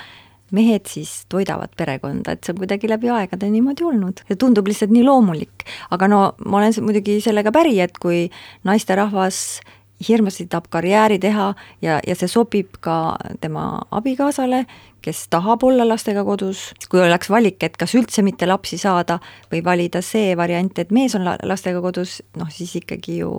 mehed 0.52 0.86
siis 0.90 1.24
toidavad 1.30 1.72
perekonda, 1.78 2.36
et 2.36 2.46
see 2.46 2.54
on 2.54 2.60
kuidagi 2.62 2.90
läbi 2.90 3.10
aegade 3.10 3.50
niimoodi 3.50 3.88
olnud 3.88 4.22
ja 4.30 4.38
tundub 4.38 4.68
lihtsalt 4.70 4.94
nii 4.94 5.04
loomulik. 5.04 5.66
aga 5.92 6.08
no 6.08 6.20
ma 6.46 6.58
olen 6.62 6.76
muidugi 6.82 7.18
sellega 7.22 7.52
päri, 7.52 7.80
et 7.82 7.98
kui 7.98 8.30
naisterahvas 8.64 9.62
hirmsasti 10.08 10.48
tahab 10.52 10.68
karjääri 10.70 11.20
teha 11.20 11.54
ja, 11.82 12.00
ja 12.08 12.16
see 12.16 12.28
sobib 12.28 12.78
ka 12.84 13.16
tema 13.42 13.82
abikaasale, 13.92 14.66
kes 15.06 15.26
tahab 15.34 15.64
olla 15.68 15.86
lastega 15.88 16.24
kodus, 16.26 16.72
kui 16.90 17.02
oleks 17.04 17.30
valik, 17.30 17.62
et 17.66 17.76
kas 17.78 17.94
üldse 17.98 18.24
mitte 18.26 18.48
lapsi 18.50 18.80
saada 18.82 19.20
või 19.52 19.62
valida 19.66 20.02
see 20.06 20.34
variant, 20.38 20.80
et 20.82 20.94
mees 20.96 21.14
on 21.18 21.28
lastega 21.28 21.82
kodus, 21.84 22.18
noh 22.40 22.50
siis 22.54 22.74
ikkagi 22.82 23.20
ju, 23.22 23.30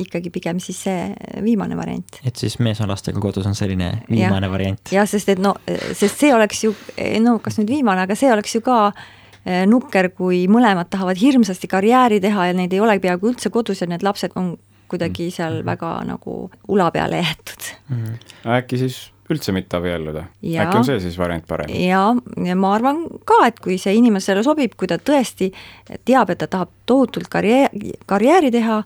ikkagi 0.00 0.32
pigem 0.34 0.62
siis 0.64 0.80
see 0.86 1.10
viimane 1.44 1.76
variant. 1.76 2.20
et 2.24 2.40
siis 2.40 2.56
mees 2.64 2.80
on 2.80 2.92
lastega 2.92 3.20
kodus 3.20 3.46
on 3.50 3.56
selline 3.58 3.90
viimane 4.08 4.48
ja, 4.48 4.52
variant? 4.52 4.94
jah, 4.94 5.08
sest 5.08 5.34
et 5.34 5.42
no, 5.42 5.54
sest 5.92 6.24
see 6.24 6.32
oleks 6.34 6.64
ju, 6.64 6.74
no 7.24 7.38
kas 7.44 7.60
nüüd 7.60 7.76
viimane, 7.76 8.06
aga 8.08 8.16
see 8.18 8.32
oleks 8.32 8.56
ju 8.56 8.64
ka 8.64 8.78
eh, 9.44 9.64
nukker, 9.68 10.12
kui 10.16 10.44
mõlemad 10.48 10.88
tahavad 10.92 11.20
hirmsasti 11.20 11.70
karjääri 11.70 12.22
teha 12.24 12.50
ja 12.50 12.56
neid 12.56 12.72
ei 12.72 12.84
ole 12.84 12.96
peaaegu 13.02 13.34
üldse 13.34 13.52
kodus 13.52 13.84
ja 13.84 13.90
need 13.90 14.06
lapsed 14.06 14.36
on 14.40 14.54
kuidagi 14.88 15.28
mm. 15.28 15.34
seal 15.36 15.52
mm 15.52 15.60
-hmm. 15.60 15.66
väga 15.66 16.04
nagu 16.04 16.50
ula 16.68 16.90
peale 16.90 17.16
jäetud 17.16 17.74
mm. 17.88 18.04
-hmm. 18.04 18.56
äkki 18.56 18.78
siis 18.78 19.13
üldse 19.30 19.54
mitte 19.56 19.78
abielluda. 19.78 20.26
Äkki 20.44 20.78
on 20.78 20.86
see 20.86 21.00
siis 21.04 21.16
variant 21.18 21.46
parem? 21.48 21.72
ja, 21.72 22.02
ja 22.44 22.56
ma 22.58 22.74
arvan 22.76 23.04
ka, 23.28 23.40
et 23.48 23.60
kui 23.64 23.78
see 23.80 23.96
inimesele 23.98 24.44
sobib, 24.46 24.76
kui 24.80 24.90
ta 24.90 24.98
tõesti 25.00 25.50
teab, 26.04 26.32
et 26.34 26.42
ta 26.42 26.50
tahab 26.50 26.72
tohutult 26.86 27.30
karjääri, 27.32 27.94
karjääri 28.10 28.52
teha 28.54 28.82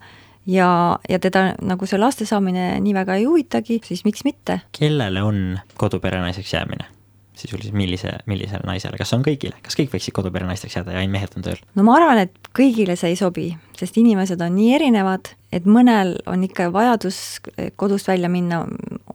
ja, 0.48 0.70
ja 1.08 1.18
teda 1.22 1.52
nagu 1.62 1.88
see 1.88 2.00
laste 2.00 2.28
saamine 2.28 2.70
nii 2.84 2.94
väga 2.96 3.18
ei 3.18 3.26
huvitagi, 3.28 3.80
siis 3.84 4.04
miks 4.06 4.24
mitte. 4.28 4.60
kellele 4.78 5.22
on 5.22 5.58
koduperenaiseks 5.80 6.54
jäämine? 6.54 6.97
Sisuliselt 7.38 7.76
millise, 7.76 8.12
millisele 8.30 8.66
naisele, 8.68 8.98
kas 9.00 9.14
on 9.16 9.24
kõigile, 9.26 9.56
kas 9.64 9.78
kõik 9.78 9.92
võiksid 9.94 10.16
koduperenaisteks 10.16 10.78
jääda 10.78 10.94
ja 10.94 11.02
ainult 11.02 11.16
mehed 11.16 11.38
on 11.38 11.46
tööl? 11.46 11.62
no 11.78 11.86
ma 11.86 11.96
arvan, 11.98 12.22
et 12.26 12.52
kõigile 12.56 12.96
see 12.98 13.14
ei 13.14 13.18
sobi, 13.20 13.48
sest 13.78 13.98
inimesed 14.00 14.42
on 14.44 14.54
nii 14.58 14.74
erinevad, 14.78 15.32
et 15.54 15.68
mõnel 15.68 16.16
on 16.30 16.44
ikka 16.46 16.70
vajadus 16.74 17.40
kodust 17.80 18.10
välja 18.10 18.30
minna, 18.32 18.64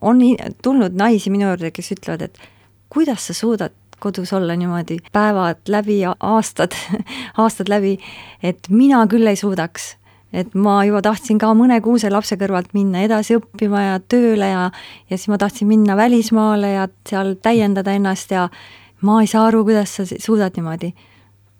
on 0.00 0.22
tulnud 0.64 0.96
naisi 0.98 1.32
minu 1.34 1.50
juurde, 1.50 1.72
kes 1.74 1.94
ütlevad, 1.98 2.28
et 2.28 2.40
kuidas 2.92 3.28
sa 3.28 3.36
suudad 3.36 3.74
kodus 4.04 4.32
olla 4.32 4.56
niimoodi 4.56 4.98
päevad 5.12 5.62
läbi 5.68 6.02
aastad, 6.04 6.74
aastad 7.42 7.70
läbi, 7.72 7.98
et 8.42 8.68
mina 8.68 9.04
küll 9.10 9.26
ei 9.30 9.38
suudaks 9.40 9.94
et 10.34 10.54
ma 10.58 10.80
juba 10.86 11.00
tahtsin 11.04 11.38
ka 11.38 11.52
mõne 11.54 11.78
kuuse 11.84 12.10
lapse 12.10 12.36
kõrvalt 12.40 12.72
minna 12.74 13.04
edasi 13.06 13.36
õppima 13.38 13.84
ja 13.84 13.98
tööle 14.02 14.50
ja 14.50 14.64
ja 15.10 15.16
siis 15.16 15.30
ma 15.30 15.38
tahtsin 15.38 15.70
minna 15.70 15.96
välismaale 15.96 16.72
ja 16.74 16.88
seal 17.08 17.36
täiendada 17.42 17.94
ennast 17.94 18.34
ja 18.34 18.48
ma 19.06 19.20
ei 19.22 19.30
saa 19.30 19.46
aru, 19.48 19.62
kuidas 19.68 19.94
sa 19.94 20.06
suudad 20.08 20.56
niimoodi. 20.58 20.92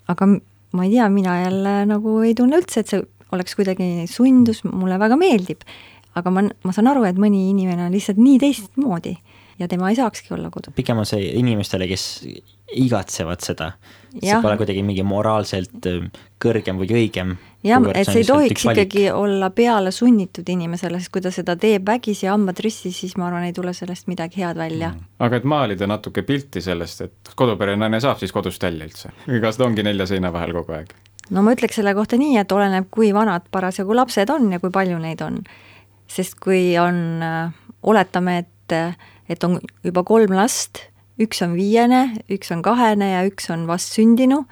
aga 0.09 0.27
ma 0.27 0.85
ei 0.85 0.91
tea, 0.91 1.09
mina 1.09 1.41
jälle 1.45 1.75
nagu 1.87 2.19
ei 2.27 2.35
tunne 2.35 2.59
üldse, 2.59 2.81
et 2.81 2.91
see 2.91 3.03
oleks 3.33 3.55
kuidagi 3.55 4.07
sundus, 4.11 4.65
mulle 4.67 4.99
väga 4.99 5.17
meeldib. 5.17 5.63
aga 6.15 6.31
ma, 6.31 6.45
ma 6.65 6.73
saan 6.75 6.91
aru, 6.91 7.05
et 7.09 7.19
mõni 7.19 7.49
inimene 7.51 7.87
on 7.87 7.95
lihtsalt 7.95 8.19
nii 8.19 8.39
teistmoodi 8.43 9.17
ja 9.59 9.69
tema 9.69 9.91
ei 9.91 9.97
saakski 9.97 10.35
olla 10.35 10.51
kodus. 10.51 10.75
pigem 10.75 10.99
on 10.99 11.07
see 11.07 11.31
inimestele, 11.39 11.89
kes 11.91 12.05
igatsevad 12.75 13.43
seda. 13.45 13.73
see 14.15 14.37
pole 14.43 14.57
kuidagi 14.59 14.83
mingi 14.87 15.03
moraalselt 15.07 15.87
äh, 15.91 16.07
kõrgem 16.43 16.79
või 16.81 16.91
õigem. 16.99 17.35
jah, 17.67 17.87
et 17.95 18.09
see 18.09 18.23
ei 18.23 18.29
tohiks 18.29 18.67
ikkagi 18.67 19.07
olla 19.13 19.51
peale 19.55 19.93
sunnitud 19.95 20.49
inimesele, 20.49 21.01
sest 21.01 21.13
kui 21.15 21.25
ta 21.25 21.33
seda 21.35 21.57
teeb 21.61 21.87
vägisi 21.87 22.27
ja 22.27 22.35
hambad 22.35 22.61
ristis, 22.65 22.99
siis 23.01 23.17
ma 23.21 23.29
arvan, 23.29 23.49
ei 23.49 23.57
tule 23.57 23.75
sellest 23.77 24.09
midagi 24.11 24.43
head 24.43 24.59
välja 24.59 24.93
mm.. 24.93 25.09
aga 25.27 25.41
et 25.41 25.49
maalida 25.49 25.89
natuke 25.91 26.23
pilti 26.27 26.63
sellest, 26.65 27.07
et 27.09 27.35
koduperenaine 27.37 28.01
saab 28.03 28.23
siis 28.23 28.35
kodust 28.35 28.63
välja 28.63 28.89
üldse? 28.89 29.15
või 29.27 29.43
kas 29.45 29.61
ta 29.61 29.69
ongi 29.69 29.87
nelja 29.87 30.09
seina 30.11 30.33
vahel 30.35 30.55
kogu 30.57 30.79
aeg? 30.79 30.95
no 31.31 31.45
ma 31.45 31.55
ütleks 31.57 31.79
selle 31.81 31.95
kohta 31.97 32.19
nii, 32.21 32.39
et 32.43 32.53
oleneb, 32.53 32.89
kui 32.95 33.13
vanad 33.17 33.49
parasjagu 33.55 33.97
lapsed 33.97 34.31
on 34.35 34.51
ja 34.53 34.61
kui 34.63 34.73
palju 34.75 34.99
neid 35.03 35.23
on. 35.25 35.43
sest 36.11 36.39
kui 36.43 36.75
on, 36.79 37.21
oletame, 37.83 38.39
et, 38.45 38.79
et 39.29 39.45
on 39.45 39.59
juba 39.85 40.05
kolm 40.07 40.35
last, 40.37 40.85
üks 41.21 41.43
on 41.45 41.55
viiene, 41.57 42.07
üks 42.33 42.51
on 42.55 42.63
kahene 42.65 43.13
ja 43.13 43.25
üks 43.29 43.51
on 43.53 43.67
vastsündinu, 43.71 44.45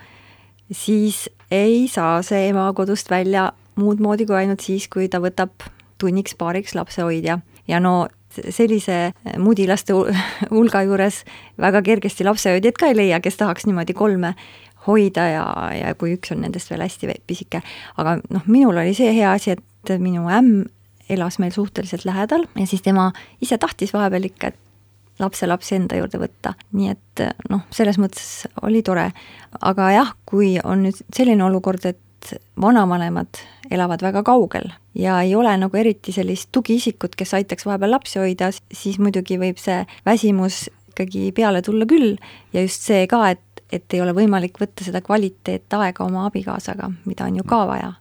siis 0.72 1.26
ei 1.52 1.86
saa 1.90 2.22
see 2.24 2.48
ema 2.48 2.70
kodust 2.76 3.10
välja 3.12 3.50
muud 3.80 4.00
moodi 4.04 4.26
kui 4.28 4.36
ainult 4.36 4.64
siis, 4.64 4.88
kui 4.92 5.08
ta 5.08 5.20
võtab 5.22 5.64
tunniks-paariks 6.02 6.76
lapsehoidja 6.76 7.38
ja 7.68 7.80
no 7.80 8.08
sellise 8.32 9.12
mudilaste 9.38 9.94
hul- 9.96 10.12
hulga 10.54 10.82
juures 10.86 11.22
väga 11.60 11.82
kergesti 11.84 12.26
lapsehoidjat 12.26 12.78
ka 12.80 12.90
ei 12.90 12.98
leia, 12.98 13.20
kes 13.20 13.38
tahaks 13.40 13.68
niimoodi 13.68 13.96
kolme 13.96 14.34
hoida 14.86 15.26
ja, 15.30 15.44
ja 15.76 15.94
kui 15.98 16.16
üks 16.16 16.32
on 16.34 16.42
nendest 16.42 16.72
veel 16.72 16.82
hästi 16.82 17.12
pisike. 17.26 17.62
aga 17.96 18.18
noh, 18.30 18.46
minul 18.46 18.80
oli 18.82 18.94
see 18.98 19.12
hea 19.14 19.34
asi, 19.36 19.56
et 19.56 19.98
minu 20.02 20.26
ämm 20.30 20.64
elas 21.12 21.38
meil 21.42 21.52
suhteliselt 21.52 22.06
lähedal 22.08 22.46
ja 22.56 22.66
siis 22.66 22.82
tema 22.82 23.10
ise 23.42 23.58
tahtis 23.60 23.92
vahepeal 23.92 24.30
ikka, 24.30 24.52
et 24.52 24.58
lapselapsi 25.22 25.76
enda 25.78 25.98
juurde 26.00 26.20
võtta, 26.22 26.54
nii 26.76 26.92
et 26.92 27.26
noh, 27.50 27.64
selles 27.74 27.98
mõttes 28.02 28.46
oli 28.62 28.82
tore. 28.82 29.10
aga 29.60 29.90
jah, 29.94 30.14
kui 30.26 30.56
on 30.64 30.86
nüüd 30.86 31.02
selline 31.14 31.44
olukord, 31.44 31.86
et 31.86 32.00
vanavanemad 32.60 33.40
elavad 33.70 34.02
väga 34.02 34.22
kaugel 34.22 34.68
ja 34.94 35.20
ei 35.22 35.34
ole 35.34 35.54
nagu 35.58 35.76
eriti 35.76 36.12
sellist 36.12 36.50
tugiisikut, 36.52 37.16
kes 37.16 37.34
aitaks 37.34 37.66
vahepeal 37.66 37.96
lapsi 37.96 38.20
hoida, 38.20 38.50
siis 38.52 38.98
muidugi 39.02 39.38
võib 39.40 39.60
see 39.60 39.82
väsimus 40.06 40.66
ikkagi 40.92 41.30
peale 41.36 41.62
tulla 41.64 41.88
küll 41.88 42.16
ja 42.52 42.64
just 42.64 42.84
see 42.88 43.06
ka, 43.10 43.24
et, 43.32 43.64
et 43.72 43.96
ei 43.96 44.02
ole 44.04 44.14
võimalik 44.16 44.60
võtta 44.60 44.84
seda 44.84 45.00
kvaliteetaega 45.04 46.04
oma 46.04 46.26
abikaasaga, 46.28 46.92
mida 47.08 47.28
on 47.28 47.40
ju 47.40 47.48
ka 47.48 47.64
vaja. 47.70 47.92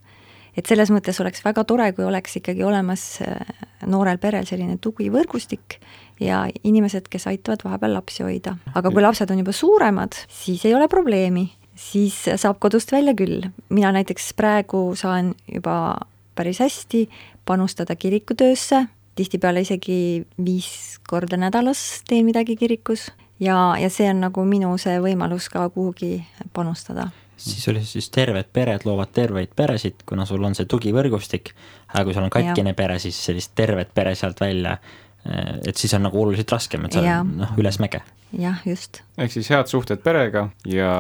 Et 0.57 0.67
selles 0.67 0.91
mõttes 0.91 1.19
oleks 1.23 1.43
väga 1.45 1.63
tore, 1.67 1.87
kui 1.95 2.05
oleks 2.05 2.37
ikkagi 2.41 2.63
olemas 2.67 3.05
äh, 3.23 3.39
noorel 3.87 4.19
perel 4.21 4.47
selline 4.49 4.77
tugivõrgustik 4.81 5.79
ja 6.21 6.43
inimesed, 6.63 7.07
kes 7.11 7.27
aitavad 7.31 7.63
vahepeal 7.65 7.95
lapsi 7.97 8.25
hoida. 8.25 8.57
aga 8.73 8.91
kui 8.91 9.03
lapsed 9.03 9.31
on 9.31 9.41
juba 9.41 9.55
suuremad, 9.55 10.17
siis 10.29 10.65
ei 10.65 10.75
ole 10.75 10.87
probleemi, 10.91 11.47
siis 11.75 12.23
saab 12.35 12.59
kodust 12.59 12.91
välja 12.91 13.15
küll. 13.17 13.49
mina 13.69 13.91
näiteks 13.91 14.33
praegu 14.33 14.91
saan 14.95 15.33
juba 15.47 15.97
päris 16.35 16.59
hästi 16.59 17.09
panustada 17.45 17.95
kirikutöösse, 17.95 18.85
tihtipeale 19.15 19.61
isegi 19.61 20.25
viis 20.45 20.99
korda 21.07 21.37
nädalas 21.37 22.03
teen 22.07 22.25
midagi 22.25 22.55
kirikus 22.55 23.11
ja, 23.39 23.75
ja 23.79 23.89
see 23.89 24.09
on 24.09 24.21
nagu 24.23 24.45
minu 24.45 24.77
see 24.81 24.99
võimalus 25.03 25.49
ka 25.51 25.67
kuhugi 25.69 26.21
panustada 26.53 27.09
siis 27.41 27.67
oli 27.71 27.83
siis 27.85 28.09
terved 28.13 28.49
pered 28.53 28.85
loovad 28.85 29.11
terveid 29.13 29.53
peresid, 29.55 30.03
kuna 30.05 30.25
sul 30.29 30.43
on 30.43 30.55
see 30.57 30.69
tugivõrgustik, 30.69 31.53
aga 31.93 32.05
kui 32.07 32.15
sul 32.15 32.27
on 32.27 32.33
katkine 32.33 32.73
pere, 32.77 32.99
siis 33.01 33.17
sellist 33.25 33.53
tervet 33.55 33.93
pere 33.95 34.15
sealt 34.15 34.41
välja, 34.41 34.77
et 35.67 35.77
siis 35.77 35.93
on 35.97 36.05
nagu 36.07 36.21
oluliselt 36.21 36.51
raskem, 36.51 36.85
et 36.85 36.97
sa 36.97 37.03
Jaa. 37.05 37.23
noh, 37.23 37.53
ülesmäge. 37.61 38.01
jah, 38.37 38.61
just. 38.65 39.03
ehk 39.17 39.31
siis 39.31 39.49
head 39.51 39.69
suhted 39.69 40.01
perega 40.03 40.49
ja 40.65 40.93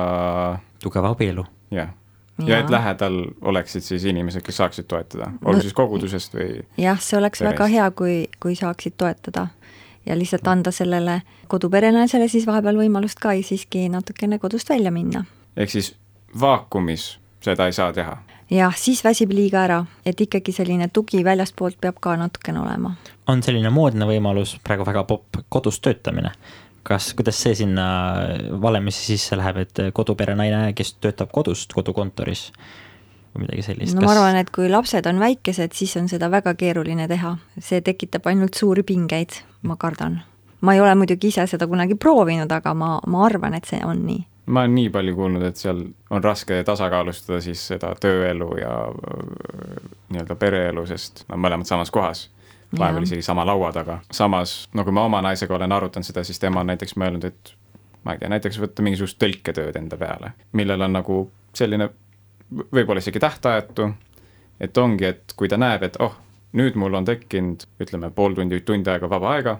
tugev 0.83 1.05
abielu. 1.13 1.45
jah, 1.71 1.93
ja 2.45 2.59
et 2.59 2.69
lähedal 2.69 3.23
oleksid 3.41 3.85
siis 3.85 4.05
inimesed, 4.05 4.41
kes 4.45 4.61
saaksid 4.61 4.89
toetada, 4.89 5.31
olgu 5.45 5.61
siis 5.61 5.77
kogudusest 5.77 6.35
või 6.37 6.61
jah, 6.77 6.99
see 7.01 7.17
oleks 7.19 7.39
Perest. 7.39 7.53
väga 7.53 7.71
hea, 7.73 7.89
kui, 7.91 8.17
kui 8.39 8.55
saaksid 8.55 8.97
toetada 8.97 9.47
ja 10.05 10.17
lihtsalt 10.17 10.47
anda 10.47 10.71
sellele 10.71 11.21
koduperenaisele 11.47 12.27
siis 12.27 12.47
vahepeal 12.47 12.79
võimalust 12.79 13.19
ka 13.21 13.33
siiski 13.45 13.87
natukene 13.89 14.39
kodust 14.39 14.69
välja 14.69 14.91
minna. 14.91 15.25
ehk 15.57 15.69
siis 15.69 15.95
vaakumis 16.39 17.21
seda 17.41 17.65
ei 17.65 17.73
saa 17.73 17.93
teha. 17.93 18.17
jah, 18.51 18.75
siis 18.77 19.03
väsib 19.03 19.31
liiga 19.33 19.63
ära, 19.65 19.79
et 20.05 20.21
ikkagi 20.21 20.53
selline 20.55 20.89
tugi 20.93 21.23
väljastpoolt 21.25 21.79
peab 21.81 22.01
ka 22.01 22.15
natukene 22.19 22.59
olema. 22.61 22.95
on 23.27 23.43
selline 23.43 23.69
moodne 23.69 24.07
võimalus, 24.09 24.57
praegu 24.63 24.85
väga 24.85 25.03
popp, 25.09 25.41
kodus 25.49 25.79
töötamine. 25.79 26.31
kas, 26.83 27.13
kuidas 27.13 27.41
see 27.41 27.55
sinna 27.55 27.87
valemisse 28.61 29.05
sisse 29.05 29.37
läheb, 29.37 29.57
et 29.65 29.83
koduperenaine, 29.93 30.73
kes 30.73 30.93
töötab 30.93 31.31
kodust, 31.33 31.73
kodukontoris 31.73 32.49
või 33.35 33.45
midagi 33.45 33.67
sellist? 33.69 33.95
no 33.95 34.05
ma 34.05 34.15
arvan, 34.15 34.41
et 34.41 34.49
kui 34.49 34.69
lapsed 34.69 35.05
on 35.09 35.21
väikesed, 35.21 35.73
siis 35.77 35.95
on 35.97 36.09
seda 36.09 36.31
väga 36.31 36.53
keeruline 36.55 37.07
teha. 37.07 37.37
see 37.59 37.81
tekitab 37.81 38.27
ainult 38.27 38.57
suuri 38.57 38.83
pingeid, 38.83 39.41
ma 39.63 39.77
kardan. 39.77 40.21
ma 40.61 40.73
ei 40.73 40.81
ole 40.81 40.95
muidugi 40.95 41.33
ise 41.33 41.47
seda 41.47 41.67
kunagi 41.67 41.95
proovinud, 41.95 42.51
aga 42.51 42.73
ma, 42.73 42.99
ma 43.07 43.25
arvan, 43.25 43.53
et 43.57 43.65
see 43.65 43.81
on 43.85 44.05
nii 44.05 44.25
ma 44.45 44.59
olen 44.59 44.75
nii 44.75 44.89
palju 44.89 45.15
kuulnud, 45.15 45.43
et 45.45 45.59
seal 45.59 45.83
on 46.09 46.23
raske 46.23 46.63
tasakaalustada 46.67 47.41
siis 47.41 47.63
seda 47.73 47.93
tööelu 48.01 48.49
ja 48.61 48.75
öö, 48.89 49.81
nii-öelda 50.11 50.35
pereelu, 50.35 50.85
sest 50.89 51.25
nad 51.29 51.39
mõlemad 51.39 51.69
samas 51.69 51.91
kohas. 51.91 52.29
vahepeal 52.77 53.03
isegi 53.03 53.21
sama 53.21 53.45
laua 53.45 53.71
taga. 53.71 53.99
samas, 54.11 54.69
no 54.73 54.83
kui 54.83 54.93
ma 54.93 55.03
oma 55.05 55.21
naisega 55.21 55.55
olen 55.55 55.71
arutanud 55.71 56.07
seda, 56.07 56.23
siis 56.23 56.39
tema 56.39 56.59
on 56.59 56.71
näiteks 56.71 56.95
mõelnud, 56.95 57.25
et 57.27 57.53
ma 58.03 58.13
ei 58.13 58.19
tea, 58.19 58.29
näiteks 58.29 58.59
võtta 58.59 58.81
mingisugust 58.81 59.19
tõlketööd 59.19 59.75
enda 59.75 59.97
peale, 59.97 60.31
millel 60.53 60.81
on 60.81 60.93
nagu 60.93 61.31
selline 61.53 61.89
võib-olla 62.51 62.99
isegi 62.99 63.19
tähtajatu, 63.19 63.91
et 64.59 64.77
ongi, 64.77 65.05
et 65.05 65.33
kui 65.35 65.49
ta 65.49 65.57
näeb, 65.57 65.83
et 65.83 65.99
oh, 65.99 66.15
nüüd 66.57 66.75
mul 66.75 66.93
on 66.93 67.05
tekkinud, 67.07 67.67
ütleme, 67.83 68.11
pool 68.15 68.35
tundi, 68.35 68.59
tund 68.65 68.87
aega 68.87 69.09
vaba 69.09 69.35
aega, 69.35 69.59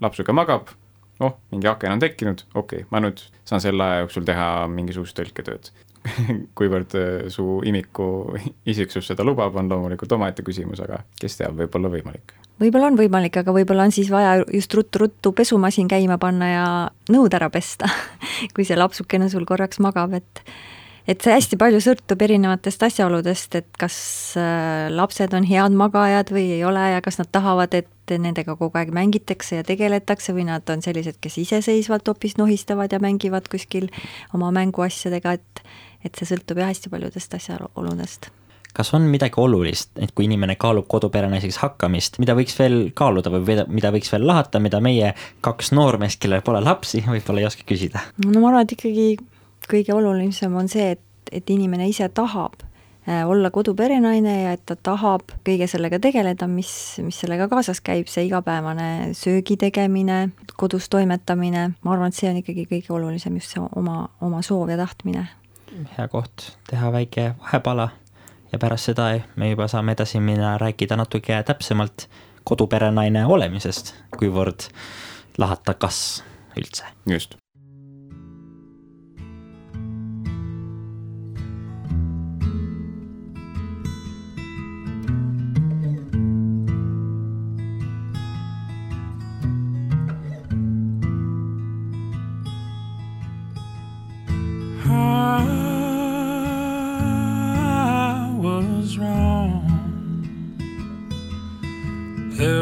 lapsuga 0.00 0.32
magab, 0.36 0.72
oh, 1.20 1.36
mingi 1.52 1.68
aken 1.70 1.96
on 1.96 2.02
tekkinud, 2.02 2.44
okei 2.54 2.82
okay,, 2.82 2.88
ma 2.90 3.02
nüüd 3.04 3.22
saan 3.46 3.62
selle 3.64 3.84
aja 3.84 4.04
jooksul 4.04 4.26
teha 4.28 4.48
mingisugust 4.72 5.18
tõlketööd. 5.18 5.70
kuivõrd 6.58 6.92
äh, 6.98 7.14
su 7.32 7.60
imiku 7.66 8.36
isiksus 8.72 9.08
seda 9.10 9.26
lubab, 9.26 9.56
on 9.58 9.70
loomulikult 9.72 10.12
omaette 10.18 10.44
küsimus, 10.46 10.82
aga 10.84 11.02
kes 11.20 11.40
teab, 11.40 11.56
võib-olla 11.58 11.90
võimalik. 11.92 12.36
võib-olla 12.62 12.92
on 12.92 13.00
võimalik, 13.00 13.40
aga 13.42 13.54
võib-olla 13.56 13.88
on 13.88 13.94
siis 13.94 14.10
vaja 14.12 14.38
just 14.44 14.74
ruttu-ruttu 14.74 15.32
pesumasin 15.36 15.90
käima 15.90 16.20
panna 16.22 16.52
ja 16.52 16.68
nõud 17.12 17.34
ära 17.34 17.50
pesta, 17.50 17.90
kui 18.54 18.68
see 18.68 18.78
lapsukene 18.78 19.30
sul 19.32 19.48
korraks 19.48 19.82
magab, 19.82 20.14
et 20.20 20.44
et 21.06 21.22
see 21.22 21.34
hästi 21.34 21.58
palju 21.60 21.80
sõltub 21.84 22.22
erinevatest 22.26 22.82
asjaoludest, 22.88 23.58
et 23.60 23.68
kas 23.80 23.98
äh, 24.40 24.86
lapsed 24.92 25.34
on 25.38 25.46
head 25.48 25.76
magajad 25.78 26.32
või 26.34 26.48
ei 26.58 26.64
ole 26.66 26.82
ja 26.96 27.02
kas 27.04 27.20
nad 27.20 27.30
tahavad, 27.32 27.74
et 27.78 28.16
nendega 28.22 28.54
kogu 28.58 28.78
aeg 28.78 28.92
mängitakse 28.94 29.60
ja 29.60 29.66
tegeletakse 29.66 30.34
või 30.36 30.46
nad 30.50 30.66
on 30.70 30.82
sellised, 30.84 31.18
kes 31.22 31.38
iseseisvalt 31.42 32.06
hoopis 32.06 32.36
nohistavad 32.38 32.92
ja 32.92 33.02
mängivad 33.02 33.50
kuskil 33.50 33.90
oma 34.34 34.52
mänguasjadega, 34.54 35.38
et 35.38 35.66
et 36.06 36.18
see 36.18 36.28
sõltub 36.28 36.58
jah 36.60 36.68
hästi 36.70 36.90
paljudest 36.92 37.32
asjaoludest. 37.34 38.28
kas 38.76 38.92
on 38.94 39.06
midagi 39.08 39.40
olulist, 39.40 39.90
et 39.98 40.12
kui 40.14 40.26
inimene 40.26 40.54
kaalub 40.60 40.84
koduperenaiseks 40.92 41.56
hakkamist, 41.62 42.18
mida 42.22 42.34
võiks 42.36 42.58
veel 42.58 42.90
kaaluda 42.94 43.32
või 43.32 43.56
mida 43.72 43.90
võiks 43.94 44.12
veel 44.12 44.26
lahata, 44.28 44.60
mida 44.60 44.82
meie 44.84 45.14
kaks 45.40 45.72
noormeest, 45.72 46.20
kellel 46.20 46.44
pole 46.46 46.60
lapsi, 46.62 47.02
võib-olla 47.14 47.42
ei 47.42 47.48
oska 47.48 47.66
küsida? 47.66 48.04
no 48.26 48.42
ma 48.42 48.52
arvan, 48.52 48.68
et 48.68 48.76
ikkagi 48.76 49.08
kõige 49.70 49.94
olulisem 49.94 50.54
on 50.56 50.68
see, 50.68 50.90
et, 50.96 51.32
et 51.32 51.50
inimene 51.50 51.88
ise 51.88 52.08
tahab 52.14 52.62
äh, 53.08 53.24
olla 53.28 53.50
koduperenaine 53.50 54.34
ja 54.42 54.54
et 54.56 54.64
ta 54.66 54.76
tahab 54.76 55.34
kõige 55.46 55.68
sellega 55.70 56.00
tegeleda, 56.02 56.48
mis, 56.50 56.70
mis 57.04 57.20
sellega 57.22 57.48
kaasas 57.52 57.80
käib, 57.84 58.10
see 58.12 58.26
igapäevane 58.28 59.12
söögi 59.16 59.58
tegemine, 59.60 60.30
kodus 60.56 60.88
toimetamine, 60.92 61.68
ma 61.82 61.94
arvan, 61.94 62.14
et 62.14 62.18
see 62.18 62.30
on 62.30 62.40
ikkagi 62.42 62.66
kõige 62.70 62.94
olulisem, 62.96 63.38
just 63.40 63.56
see 63.56 63.62
oma, 63.76 64.06
oma 64.20 64.42
soov 64.46 64.72
ja 64.72 64.80
tahtmine. 64.80 65.28
hea 65.98 66.08
koht 66.08 66.50
teha 66.70 66.92
väike 66.92 67.32
vahepala 67.40 67.90
ja 68.52 68.58
pärast 68.58 68.92
seda 68.92 69.10
me 69.36 69.50
juba 69.50 69.68
saame 69.68 69.92
edasi 69.92 70.20
minna, 70.20 70.56
rääkida 70.58 70.96
natuke 70.96 71.42
täpsemalt 71.42 72.08
koduperenaine 72.46 73.26
olemisest, 73.26 73.94
kuivõrd 74.18 74.70
lahata 75.38 75.74
kas 75.74 76.22
üldse. 76.56 76.84
just 77.06 77.36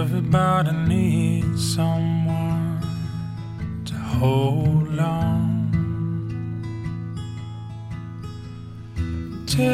Everybody 0.07 0.73
needs 0.87 1.75
someone 1.75 2.79
to 3.87 3.95
hold 3.95 4.99
on. 4.99 5.73
Take 9.47 9.65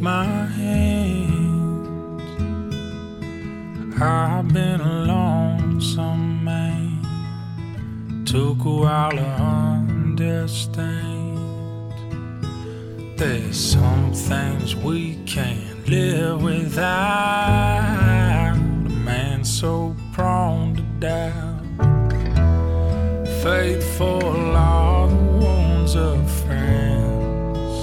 my 0.00 0.46
hand. 0.46 1.82
I've 4.00 4.46
been 4.54 4.80
a 4.80 5.04
lonesome 5.04 6.44
man. 6.44 7.02
Took 8.24 8.64
a 8.64 8.70
while 8.70 9.10
to 9.10 9.26
understand. 9.80 10.92
There's 13.18 13.58
some 13.58 14.12
things 14.12 14.76
we 14.76 15.16
can't 15.26 15.73
live 15.86 16.42
without 16.42 16.84
a 18.54 18.58
man 19.04 19.44
so 19.44 19.94
prone 20.12 20.74
to 20.76 20.82
doubt. 20.98 21.60
Faithful 23.42 24.56
are 24.56 25.08
the 25.08 25.14
wounds 25.14 25.94
of 25.94 26.30
friends. 26.42 27.74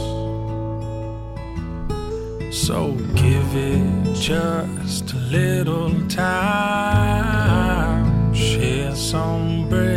So 2.56 2.94
give 3.16 3.56
it 3.56 4.16
just 4.16 5.14
a 5.14 5.18
little 5.18 5.92
time. 6.08 7.24
Share 8.34 8.96
some 8.96 9.70
bread 9.70 9.91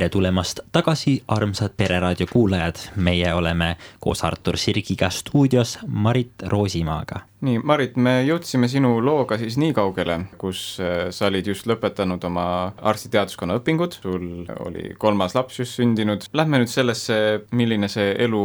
tere 0.00 0.08
tulemast 0.08 0.59
tagasi, 0.72 1.22
armsad 1.28 1.74
Pereraadio 1.76 2.26
kuulajad, 2.32 2.76
meie 2.96 3.34
oleme 3.34 3.76
koos 4.00 4.24
Artur 4.24 4.56
Sirgiga 4.56 5.10
stuudios 5.10 5.78
Marit 5.86 6.42
Roosimaaga 6.46 7.30
nii, 7.44 7.60
Marit, 7.64 7.96
me 8.00 8.20
jõudsime 8.26 8.68
sinu 8.70 8.98
looga 9.04 9.38
siis 9.40 9.56
nii 9.60 9.72
kaugele, 9.76 10.16
kus 10.40 10.62
äh, 10.82 11.08
sa 11.14 11.28
olid 11.30 11.48
just 11.50 11.68
lõpetanud 11.68 12.24
oma 12.28 12.44
arstiteaduskonna 12.90 13.56
õpingud, 13.60 13.96
sul 14.02 14.48
oli 14.66 14.94
kolmas 15.00 15.34
laps 15.36 15.60
just 15.62 15.78
sündinud, 15.78 16.26
lähme 16.36 16.60
nüüd 16.60 16.72
sellesse, 16.72 17.16
milline 17.56 17.88
see 17.92 18.12
elu 18.26 18.42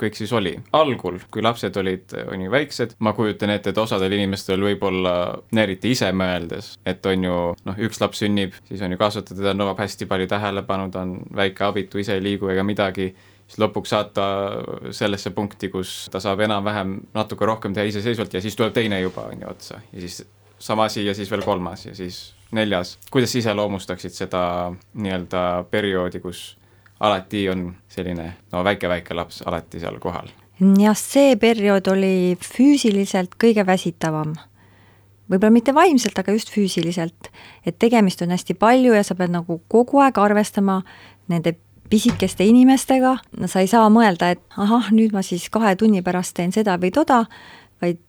kõik 0.00 0.18
siis 0.18 0.32
oli. 0.36 0.54
algul, 0.76 1.18
kui 1.32 1.44
lapsed 1.44 1.76
olid, 1.82 2.14
on 2.28 2.46
ju, 2.46 2.52
väiksed, 2.52 2.96
ma 3.02 3.14
kujutan 3.16 3.54
ette, 3.54 3.72
et 3.72 3.82
osadel 3.82 4.14
inimestel 4.16 4.62
võib-olla, 4.62 5.14
eriti 5.64 5.92
ise 5.96 6.12
mõeldes, 6.14 6.76
et 6.86 7.04
on 7.10 7.26
ju 7.26 7.38
noh, 7.66 7.82
üks 7.88 8.00
laps 8.02 8.22
sünnib, 8.22 8.54
siis 8.68 8.82
on 8.84 8.94
ju 8.94 9.00
kasvataja, 9.00 9.42
ta 9.42 9.56
nõuab 9.56 9.82
hästi 9.82 10.06
palju 10.10 10.30
tähelepanu, 10.30 10.90
ta 10.94 11.02
on 11.06 11.16
väike, 11.42 11.66
abitu, 11.66 12.00
ise 12.02 12.16
ei 12.18 12.24
liigu 12.24 12.50
ega 12.52 12.64
midagi 12.66 13.10
siis 13.52 13.60
lõpuks 13.60 13.92
saata 13.92 14.26
sellesse 14.94 15.30
punkti, 15.36 15.68
kus 15.72 16.08
ta 16.12 16.20
saab 16.22 16.40
enam-vähem 16.46 16.94
natuke 17.14 17.46
rohkem 17.46 17.74
teha 17.76 17.84
iseseisvalt 17.90 18.34
ja 18.34 18.40
siis 18.40 18.56
tuleb 18.56 18.72
teine 18.76 19.00
juba, 19.02 19.26
on 19.32 19.44
ju, 19.44 19.50
otsa. 19.50 19.80
ja 19.92 20.00
siis 20.00 20.22
sama 20.58 20.88
asi 20.88 21.06
ja 21.06 21.14
siis 21.14 21.30
veel 21.30 21.42
kolmas 21.42 21.86
ja 21.86 21.94
siis 21.94 22.34
neljas. 22.52 22.98
kuidas 23.10 23.34
iseloomustaksid 23.36 24.14
seda 24.14 24.44
nii-öelda 24.94 25.64
perioodi, 25.70 26.20
kus 26.20 26.56
alati 27.00 27.48
on 27.50 27.72
selline 27.88 28.32
no 28.52 28.64
väike-väike 28.64 29.14
laps 29.14 29.42
alati 29.46 29.80
seal 29.82 29.98
kohal? 30.00 30.30
jah, 30.78 30.96
see 30.96 31.36
periood 31.36 31.92
oli 31.92 32.38
füüsiliselt 32.40 33.36
kõige 33.44 33.66
väsitavam 33.66 34.34
võib-olla 35.32 35.52
mitte 35.54 35.74
vaimselt, 35.74 36.18
aga 36.18 36.32
just 36.32 36.52
füüsiliselt. 36.52 37.30
et 37.66 37.78
tegemist 37.78 38.22
on 38.22 38.30
hästi 38.30 38.54
palju 38.54 38.94
ja 38.94 39.02
sa 39.02 39.14
pead 39.14 39.32
nagu 39.32 39.60
kogu 39.68 40.00
aeg 40.04 40.18
arvestama 40.18 40.82
nende 41.28 41.56
pisikeste 41.92 42.44
inimestega, 42.48 43.16
no 43.38 43.50
sa 43.50 43.60
ei 43.60 43.68
saa 43.68 43.90
mõelda, 43.92 44.32
et 44.32 44.40
ahah, 44.56 44.88
nüüd 44.94 45.12
ma 45.12 45.20
siis 45.26 45.50
kahe 45.52 45.74
tunni 45.76 46.00
pärast 46.04 46.34
teen 46.38 46.54
seda 46.54 46.78
või 46.80 46.92
toda, 46.94 47.26
vaid 47.82 48.00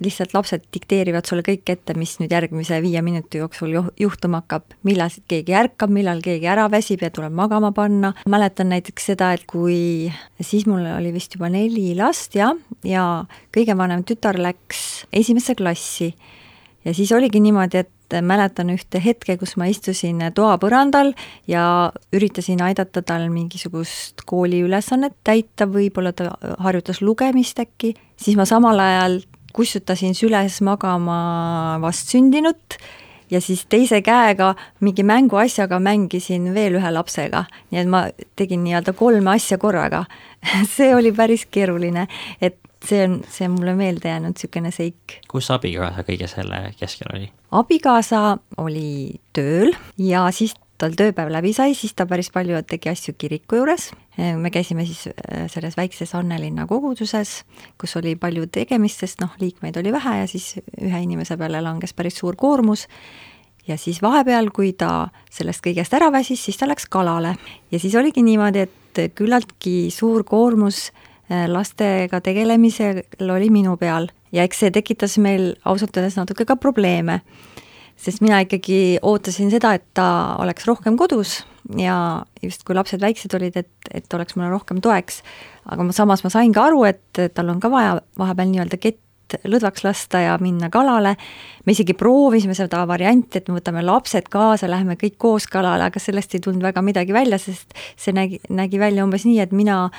lihtsalt 0.00 0.32
lapsed 0.34 0.64
dikteerivad 0.72 1.28
sulle 1.28 1.44
kõik 1.44 1.68
ette, 1.72 1.94
mis 1.98 2.14
nüüd 2.20 2.32
järgmise 2.32 2.80
viie 2.84 3.02
minuti 3.04 3.40
jooksul 3.40 3.74
juhtuma 4.00 4.40
hakkab, 4.42 4.74
millal 4.88 5.12
keegi 5.28 5.56
ärkab, 5.56 5.92
millal 5.92 6.22
keegi 6.24 6.48
ära 6.48 6.66
väsib 6.72 7.04
ja 7.04 7.10
tuleb 7.12 7.34
magama 7.36 7.72
panna. 7.76 8.14
mäletan 8.28 8.72
näiteks 8.72 9.10
seda, 9.12 9.32
et 9.36 9.44
kui 9.48 10.10
siis 10.40 10.66
mul 10.66 10.86
oli 10.96 11.12
vist 11.12 11.36
juba 11.36 11.50
neli 11.52 11.94
last 11.98 12.36
ja, 12.36 12.54
ja 12.84 13.24
kõige 13.52 13.76
vanem 13.76 14.04
tütar 14.08 14.40
läks 14.40 15.06
esimesse 15.12 15.54
klassi. 15.54 16.14
Ja 16.84 16.94
siis 16.96 17.12
oligi 17.12 17.40
niimoodi, 17.44 17.84
et 17.84 17.92
mäletan 18.22 18.70
ühte 18.74 19.00
hetke, 19.02 19.36
kus 19.40 19.56
ma 19.60 19.68
istusin 19.70 20.22
toapõrandal 20.34 21.12
ja 21.50 21.64
üritasin 22.16 22.62
aidata 22.64 23.02
tal 23.06 23.28
mingisugust 23.32 24.24
kooliülesannet 24.26 25.16
täita, 25.24 25.68
võib-olla 25.70 26.12
ta 26.16 26.32
harjutas 26.58 27.02
lugemist 27.02 27.60
äkki, 27.62 27.94
siis 28.20 28.38
ma 28.38 28.48
samal 28.48 28.80
ajal 28.80 29.20
kussutasin 29.52 30.14
süles 30.14 30.60
magama 30.62 31.78
vastsündinut 31.82 32.78
ja 33.30 33.40
siis 33.40 33.64
teise 33.70 34.00
käega 34.02 34.54
mingi 34.80 35.02
mänguasjaga 35.06 35.78
mängisin 35.82 36.50
veel 36.54 36.78
ühe 36.80 36.92
lapsega, 36.94 37.44
nii 37.70 37.82
et 37.82 37.90
ma 37.90 38.04
tegin 38.38 38.64
nii-öelda 38.64 38.94
kolme 38.98 39.34
asja 39.36 39.58
korraga. 39.58 40.04
See 40.74 40.94
oli 40.94 41.12
päris 41.12 41.46
keeruline, 41.50 42.06
et 42.40 42.58
see 42.86 43.04
on, 43.04 43.20
see 43.28 43.48
on 43.48 43.58
mulle 43.58 43.74
meelde 43.74 44.08
jäänud, 44.08 44.34
niisugune 44.36 44.72
seik. 44.74 45.20
kus 45.28 45.50
abikaasa 45.50 46.04
kõige 46.06 46.28
selle 46.30 46.62
keskel 46.78 47.12
oli? 47.14 47.30
abikaasa 47.50 48.38
oli 48.58 49.20
tööl 49.36 49.74
ja 49.98 50.26
siis 50.34 50.54
tal 50.80 50.94
tööpäev 50.96 51.28
läbi 51.32 51.52
sai, 51.52 51.74
siis 51.76 51.92
ta 51.96 52.06
päris 52.08 52.30
palju 52.32 52.60
tegi 52.68 52.88
asju 52.92 53.14
kiriku 53.18 53.60
juures. 53.60 53.90
me 54.16 54.50
käisime 54.50 54.86
siis 54.88 55.06
äh, 55.08 55.46
selles 55.52 55.76
väikses 55.76 56.14
Annelinna 56.14 56.66
koguduses, 56.66 57.44
kus 57.78 57.96
oli 57.96 58.16
palju 58.16 58.46
tegemist, 58.52 59.04
sest 59.04 59.20
noh, 59.20 59.34
liikmeid 59.40 59.76
oli 59.76 59.92
vähe 59.92 60.20
ja 60.22 60.28
siis 60.30 60.54
ühe 60.80 61.02
inimese 61.02 61.36
peale 61.36 61.60
langes 61.60 61.94
päris 61.94 62.18
suur 62.20 62.36
koormus 62.36 62.86
ja 63.68 63.76
siis 63.78 64.02
vahepeal, 64.02 64.50
kui 64.54 64.72
ta 64.72 65.10
sellest 65.30 65.62
kõigest 65.64 65.94
ära 65.96 66.10
väsis, 66.12 66.42
siis 66.44 66.56
ta 66.56 66.68
läks 66.68 66.88
kalale. 66.88 67.36
ja 67.70 67.78
siis 67.78 67.94
oligi 67.94 68.22
niimoodi, 68.22 68.66
et 68.66 69.14
küllaltki 69.14 69.90
suur 69.94 70.24
koormus 70.24 70.90
lastega 71.30 72.20
tegelemisel 72.24 73.04
oli 73.30 73.50
minu 73.50 73.76
peal. 73.80 74.08
Ja 74.34 74.44
eks 74.46 74.64
see 74.64 74.72
tekitas 74.74 75.16
meil 75.22 75.54
ausalt 75.66 75.96
öeldes 75.96 76.18
natuke 76.18 76.46
ka 76.46 76.56
probleeme, 76.58 77.20
sest 77.98 78.22
mina 78.22 78.40
ikkagi 78.44 78.98
ootasin 79.02 79.50
seda, 79.52 79.74
et 79.78 79.86
ta 79.94 80.36
oleks 80.42 80.66
rohkem 80.70 80.96
kodus 80.98 81.40
ja 81.78 82.22
just 82.42 82.64
kui 82.64 82.74
lapsed 82.74 83.02
väiksed 83.02 83.34
olid, 83.36 83.58
et, 83.60 83.90
et 83.94 84.16
oleks 84.16 84.36
mulle 84.36 84.50
rohkem 84.52 84.80
toeks, 84.82 85.20
aga 85.70 85.86
ma 85.86 85.94
samas 85.94 86.24
ma 86.24 86.32
sain 86.32 86.54
ka 86.54 86.68
aru, 86.70 86.84
et 86.88 87.22
tal 87.34 87.52
on 87.52 87.60
ka 87.62 87.70
vaja 87.72 87.98
vahepeal 88.18 88.50
nii-öelda 88.52 88.80
kett 89.30 89.46
lõdvaks 89.48 89.84
lasta 89.84 90.20
ja 90.24 90.38
minna 90.40 90.70
kalale. 90.70 91.16
me 91.66 91.72
isegi 91.72 91.94
proovisime 91.94 92.54
seda 92.54 92.86
varianti, 92.88 93.38
et 93.38 93.48
me 93.48 93.58
võtame 93.58 93.82
lapsed 93.84 94.28
kaasa, 94.32 94.68
läheme 94.70 94.96
kõik 94.96 95.18
koos 95.18 95.46
kalale, 95.46 95.84
aga 95.84 96.00
sellest 96.00 96.34
ei 96.34 96.40
tulnud 96.40 96.62
väga 96.62 96.82
midagi 96.82 97.12
välja, 97.12 97.38
sest 97.38 97.74
see 97.96 98.12
nägi, 98.12 98.40
nägi 98.48 98.80
välja 98.80 99.04
umbes 99.04 99.26
nii, 99.28 99.38
et 99.40 99.52
mina 99.52 99.90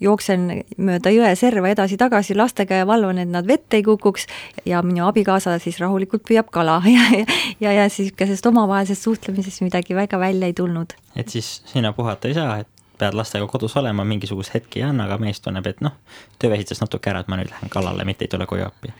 jooksen 0.00 0.62
mööda 0.78 1.10
jõe 1.10 1.34
serva 1.36 1.72
edasi-tagasi 1.72 2.36
lastega 2.38 2.78
ja 2.82 2.86
valvan, 2.86 3.18
et 3.18 3.28
nad 3.28 3.46
vette 3.46 3.80
ei 3.80 3.82
kukuks 3.82 4.28
ja 4.64 4.82
minu 4.86 5.08
abikaasa 5.08 5.58
siis 5.58 5.80
rahulikult 5.82 6.22
püüab 6.22 6.52
kala 6.54 6.80
ja, 6.94 7.24
ja, 7.58 7.72
ja, 7.72 7.88
niisugusest 7.90 8.46
omavahelisest 8.46 9.08
suhtlemisest 9.08 9.66
midagi 9.66 9.98
väga 9.98 10.20
välja 10.22 10.46
ei 10.46 10.54
tulnud. 10.54 10.94
et 11.16 11.28
siis 11.28 11.62
sina 11.66 11.92
puhata 11.92 12.28
ei 12.28 12.38
saa, 12.38 12.60
et 12.62 12.77
pead 12.98 13.16
lastega 13.18 13.46
kodus 13.50 13.76
olema, 13.80 14.04
mingisugust 14.04 14.54
hetki 14.54 14.82
ei 14.82 14.88
anna, 14.90 15.08
aga 15.08 15.18
mees 15.22 15.40
tunneb, 15.44 15.66
et 15.70 15.82
noh, 15.84 15.96
töö 16.38 16.50
väsitas 16.52 16.82
natuke 16.82 17.10
ära, 17.12 17.24
et 17.24 17.30
ma 17.30 17.38
nüüd 17.40 17.52
lähen 17.52 17.72
kalale, 17.72 18.06
mitte 18.08 18.26
ei 18.26 18.32
tule 18.34 18.46
koju 18.50 18.66
appi 18.66 18.94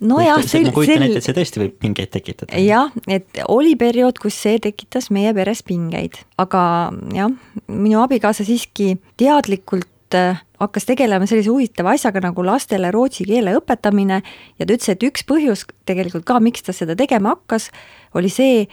nojah, 0.00 0.40
sel-. 0.46 0.66
ma 0.68 0.74
kujutan 0.74 1.04
ette, 1.06 1.20
et 1.20 1.26
see 1.26 1.36
tõesti 1.36 1.62
võib 1.62 1.76
pingeid 1.82 2.12
tekitada. 2.14 2.58
jah, 2.60 2.92
et 3.10 3.42
oli 3.52 3.74
periood, 3.80 4.18
kus 4.22 4.38
see 4.46 4.60
tekitas 4.62 5.10
meie 5.14 5.32
peres 5.36 5.62
pingeid, 5.66 6.20
aga 6.40 6.62
jah, 7.14 7.32
minu 7.68 8.00
abikaasa 8.02 8.46
siiski 8.48 8.94
teadlikult 9.20 10.16
äh, 10.16 10.40
hakkas 10.60 10.88
tegelema 10.88 11.28
sellise 11.28 11.52
huvitava 11.52 11.94
asjaga 11.96 12.22
nagu 12.24 12.44
lastele 12.44 12.90
rootsi 12.94 13.26
keele 13.28 13.54
õpetamine 13.60 14.20
ja 14.20 14.66
ta 14.66 14.72
ütles, 14.72 14.90
et 14.92 15.06
üks 15.06 15.24
põhjus 15.28 15.66
tegelikult 15.88 16.26
ka, 16.28 16.40
miks 16.42 16.64
ta 16.66 16.76
seda 16.76 16.96
tegema 16.98 17.36
hakkas, 17.36 17.70
oli 18.16 18.32
see, 18.32 18.66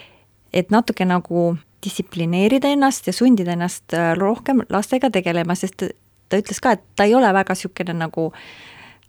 et 0.55 0.71
natuke 0.73 1.07
nagu 1.07 1.53
distsiplineerida 1.83 2.71
ennast 2.73 3.07
ja 3.07 3.13
sundida 3.13 3.53
ennast 3.53 3.93
äh, 3.93 4.13
rohkem 4.17 4.63
lastega 4.69 5.11
tegelema, 5.13 5.55
sest 5.55 5.83
ta 6.29 6.39
ütles 6.39 6.59
ka, 6.63 6.75
et 6.75 6.83
ta 6.95 7.07
ei 7.07 7.15
ole 7.15 7.29
väga 7.33 7.55
niisugune 7.55 7.95
nagu 7.97 8.31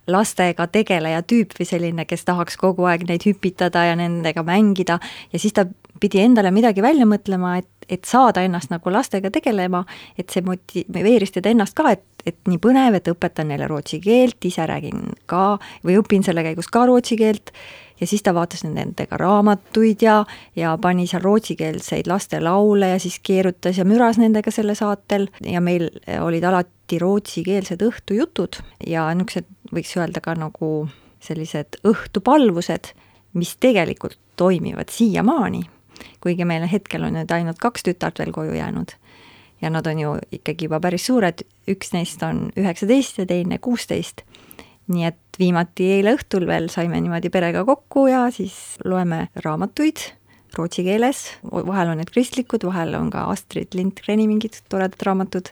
lastega 0.09 0.67
tegeleja 0.73 1.23
tüüp 1.29 1.53
või 1.59 1.67
selline, 1.69 2.05
kes 2.09 2.25
tahaks 2.25 2.57
kogu 2.61 2.87
aeg 2.89 3.05
neid 3.09 3.27
hüpitada 3.29 3.85
ja 3.91 3.97
nendega 3.99 4.43
mängida. 4.47 4.99
Ja 5.33 5.41
siis 5.41 5.53
ta 5.57 5.67
pidi 6.01 6.23
endale 6.23 6.51
midagi 6.55 6.83
välja 6.83 7.07
mõtlema, 7.09 7.59
et, 7.61 7.69
et 7.89 8.09
saada 8.09 8.45
ennast 8.47 8.73
nagu 8.73 8.93
lastega 8.93 9.31
tegelema, 9.35 9.85
et 10.19 10.31
see 10.33 10.45
motiveeris 10.47 11.35
teda 11.35 11.53
ennast 11.53 11.77
ka, 11.77 11.93
et, 11.97 12.07
et 12.25 12.39
nii 12.49 12.61
põnev, 12.63 12.97
et 12.97 13.11
õpetan 13.13 13.51
neile 13.53 13.69
rootsi 13.69 14.01
keelt, 14.05 14.39
ise 14.49 14.65
räägin 14.69 15.11
ka 15.29 15.59
või 15.85 15.99
õpin 16.01 16.25
selle 16.25 16.47
käigus 16.47 16.71
ka 16.73 16.87
rootsi 16.89 17.19
keelt 17.21 17.53
ja 18.01 18.07
siis 18.07 18.23
ta 18.23 18.35
vaatas 18.35 18.65
nendega 18.65 19.17
raamatuid 19.17 20.03
ja, 20.03 20.25
ja 20.57 20.77
pani 20.81 21.07
seal 21.07 21.23
rootsikeelseid 21.23 22.07
lastelaule 22.07 22.89
ja 22.95 22.99
siis 22.99 23.19
keerutas 23.23 23.79
ja 23.79 23.85
müras 23.85 24.19
nendega 24.19 24.51
selle 24.55 24.75
saatel. 24.79 25.29
Ja 25.43 25.61
meil 25.61 25.89
olid 26.21 26.45
alati 26.45 26.99
rootsikeelsed 26.99 27.83
õhtujutud 27.85 28.63
ja 28.87 29.09
niisugused, 29.15 29.49
võiks 29.75 29.97
öelda 29.99 30.23
ka 30.25 30.35
nagu 30.39 30.89
sellised 31.21 31.81
õhtupalvused, 31.87 32.93
mis 33.35 33.57
tegelikult 33.61 34.19
toimivad 34.39 34.93
siiamaani, 34.95 35.65
kuigi 36.23 36.47
meil 36.47 36.67
hetkel 36.71 37.05
on 37.05 37.19
nüüd 37.19 37.33
ainult 37.35 37.59
kaks 37.59 37.85
tütart 37.89 38.23
veel 38.23 38.33
koju 38.33 38.55
jäänud. 38.55 38.95
Ja 39.59 39.71
nad 39.75 39.87
on 39.91 39.99
ju 39.99 40.13
ikkagi 40.33 40.69
juba 40.69 40.79
päris 40.81 41.09
suured, 41.09 41.43
üks 41.67 41.91
neist 41.93 42.23
on 42.23 42.53
üheksateist 42.57 43.19
ja 43.19 43.27
teine 43.27 43.59
kuusteist 43.59 44.23
nii 44.89 45.09
et 45.09 45.39
viimati 45.39 45.91
eile 45.99 46.17
õhtul 46.19 46.47
veel 46.49 46.69
saime 46.73 47.01
niimoodi 47.01 47.31
perega 47.31 47.65
kokku 47.69 48.07
ja 48.11 48.27
siis 48.35 48.79
loeme 48.85 49.29
raamatuid 49.45 50.09
rootsi 50.57 50.83
keeles, 50.87 51.27
vahel 51.45 51.93
on 51.93 52.01
need 52.01 52.11
kristlikud, 52.11 52.65
vahel 52.67 52.97
on 52.99 53.11
ka 53.13 53.27
Astrid 53.33 53.77
Lindgreni 53.77 54.27
mingid 54.31 54.63
toredad 54.73 55.03
raamatud 55.07 55.51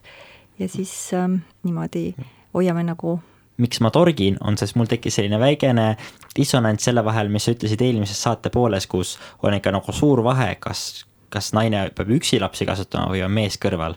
ja 0.59 0.68
siis 0.72 0.92
ähm, 1.14 1.40
niimoodi 1.66 2.14
hoiame 2.57 2.85
nagu 2.87 3.18
miks 3.62 3.81
ma 3.81 3.90
torgin, 3.92 4.37
on 4.44 4.59
sest 4.61 4.77
mul 4.77 4.88
tekkis 4.90 5.16
selline 5.16 5.38
väikene 5.40 5.87
dissonants 6.37 6.85
selle 6.85 7.05
vahel, 7.05 7.31
mis 7.33 7.46
sa 7.46 7.55
ütlesid 7.55 7.81
eelmises 7.87 8.18
saate 8.20 8.53
pooles, 8.53 8.85
kus 8.90 9.14
on 9.44 9.57
ikka 9.57 9.72
nagu 9.72 9.94
suur 9.96 10.20
vahe, 10.25 10.51
kas, 10.61 11.07
kas 11.33 11.53
naine 11.57 11.87
peab 11.96 12.12
üksi 12.18 12.40
lapsi 12.42 12.68
kasvatama 12.68 13.09
või 13.14 13.25
on 13.25 13.33
mees 13.33 13.57
kõrval. 13.61 13.96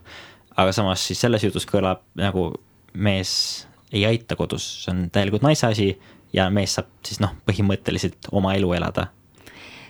aga 0.59 0.71
samas 0.75 1.03
siis 1.07 1.19
selles 1.19 1.43
jutus 1.43 1.67
kõlab 1.67 2.03
nagu 2.19 2.53
mees 2.93 3.67
ei 3.93 4.05
aita 4.05 4.35
kodus, 4.35 4.65
see 4.83 4.93
on 4.93 5.05
täielikult 5.13 5.45
naise 5.45 5.67
asi 5.67 5.93
ja 6.33 6.49
mees 6.53 6.75
saab 6.77 6.89
siis 7.05 7.21
noh, 7.23 7.33
põhimõtteliselt 7.49 8.29
oma 8.31 8.53
elu 8.57 8.73
elada. 8.77 9.07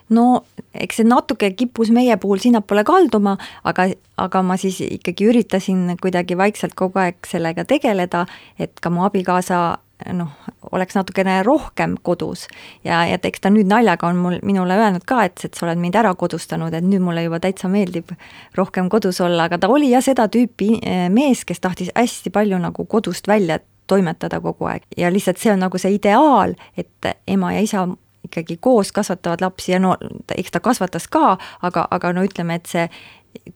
no 0.10 0.44
eks 0.74 1.02
see 1.02 1.08
natuke 1.08 1.52
kippus 1.54 1.92
meie 1.94 2.16
puhul 2.18 2.42
sinnapoole 2.42 2.84
kalduma, 2.88 3.38
aga, 3.64 3.90
aga 4.18 4.42
ma 4.44 4.58
siis 4.58 4.80
ikkagi 4.82 5.28
üritasin 5.30 5.98
kuidagi 6.02 6.38
vaikselt 6.38 6.74
kogu 6.76 7.00
aeg 7.00 7.28
sellega 7.28 7.66
tegeleda, 7.66 8.26
et 8.60 8.80
ka 8.82 8.90
mu 8.90 9.06
abikaasa 9.06 9.78
noh, 10.14 10.32
oleks 10.72 10.96
natukene 10.96 11.42
rohkem 11.44 11.98
kodus 12.02 12.48
ja, 12.84 13.02
ja 13.08 13.20
eks 13.24 13.44
ta 13.44 13.52
nüüd 13.54 13.68
naljaga 13.70 14.08
on 14.08 14.20
mul, 14.22 14.38
minule 14.46 14.78
öelnud 14.80 15.06
ka, 15.08 15.24
et, 15.28 15.44
et 15.46 15.58
sa 15.58 15.68
oled 15.68 15.82
mind 15.82 15.98
ära 16.00 16.14
kodustanud, 16.16 16.74
et 16.74 16.86
nüüd 16.86 17.04
mulle 17.04 17.26
juba 17.26 17.42
täitsa 17.44 17.72
meeldib 17.72 18.14
rohkem 18.58 18.90
kodus 18.90 19.22
olla, 19.26 19.50
aga 19.50 19.60
ta 19.60 19.72
oli 19.72 19.92
jah 19.92 20.04
seda 20.06 20.30
tüüpi 20.32 20.72
eh, 20.80 21.08
mees, 21.14 21.44
kes 21.46 21.60
tahtis 21.64 21.92
hästi 21.96 22.32
palju 22.36 22.62
nagu 22.64 22.86
kodust 22.90 23.28
välja 23.28 23.60
toimetada 23.90 24.40
kogu 24.44 24.70
aeg 24.70 24.86
ja 24.98 25.12
lihtsalt 25.12 25.42
see 25.42 25.52
on 25.54 25.64
nagu 25.66 25.82
see 25.82 25.96
ideaal, 25.98 26.56
et 26.78 27.12
ema 27.28 27.54
ja 27.58 27.66
isa 27.66 27.88
ikkagi 28.30 28.58
koos 28.62 28.92
kasvatavad 28.92 29.42
lapsi 29.42 29.72
ja 29.72 29.80
no 29.80 29.96
eks 30.36 30.52
ta 30.52 30.60
kasvatas 30.64 31.08
ka, 31.08 31.38
aga, 31.62 31.88
aga 31.92 32.14
no 32.14 32.24
ütleme, 32.24 32.60
et 32.60 32.70
see 32.70 32.88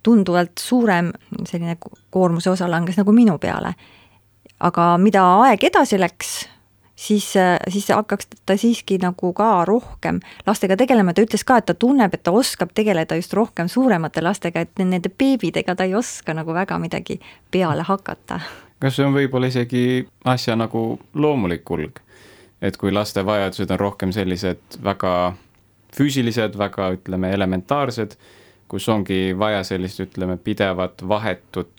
tunduvalt 0.04 0.60
suurem 0.60 1.12
selline 1.50 1.78
koormuse 2.14 2.52
osa 2.52 2.70
langes 2.72 2.98
nagu 3.00 3.12
minu 3.12 3.38
peale. 3.42 3.74
Aga 4.64 4.94
mida 5.02 5.24
aeg 5.44 5.64
edasi 5.68 6.00
läks, 6.00 6.34
siis, 6.96 7.34
siis 7.70 7.90
hakkaks 7.92 8.30
ta 8.46 8.58
siiski 8.60 8.98
nagu 9.02 9.34
ka 9.36 9.66
rohkem 9.68 10.22
lastega 10.48 10.78
tegelema, 10.80 11.14
ta 11.14 11.26
ütles 11.26 11.44
ka, 11.48 11.60
et 11.60 11.68
ta 11.70 11.76
tunneb, 11.76 12.14
et 12.14 12.24
ta 12.24 12.32
oskab 12.36 12.72
tegeleda 12.76 13.18
just 13.20 13.34
rohkem 13.34 13.70
suuremate 13.72 14.24
lastega, 14.24 14.64
et 14.64 14.84
nende 14.84 15.12
beebidega 15.12 15.76
ta 15.76 15.88
ei 15.88 15.96
oska 16.00 16.36
nagu 16.38 16.56
väga 16.56 16.80
midagi 16.80 17.20
peale 17.52 17.84
hakata. 17.88 18.40
kas 18.80 18.98
see 18.98 19.06
on 19.06 19.16
võib-olla 19.16 19.48
isegi 19.52 20.04
asja 20.26 20.56
nagu 20.60 21.00
loomulik 21.14 21.64
kulg? 21.66 22.00
et 22.62 22.78
kui 22.80 22.92
laste 22.92 23.26
vajadused 23.26 23.72
on 23.72 23.80
rohkem 23.80 24.12
sellised 24.16 24.80
väga 24.84 25.34
füüsilised, 25.94 26.58
väga 26.58 26.94
ütleme, 26.96 27.30
elementaarsed, 27.36 28.16
kus 28.72 28.88
ongi 28.90 29.36
vaja 29.38 29.62
sellist, 29.68 30.00
ütleme, 30.02 30.38
pidevat 30.42 31.04
vahetut 31.08 31.70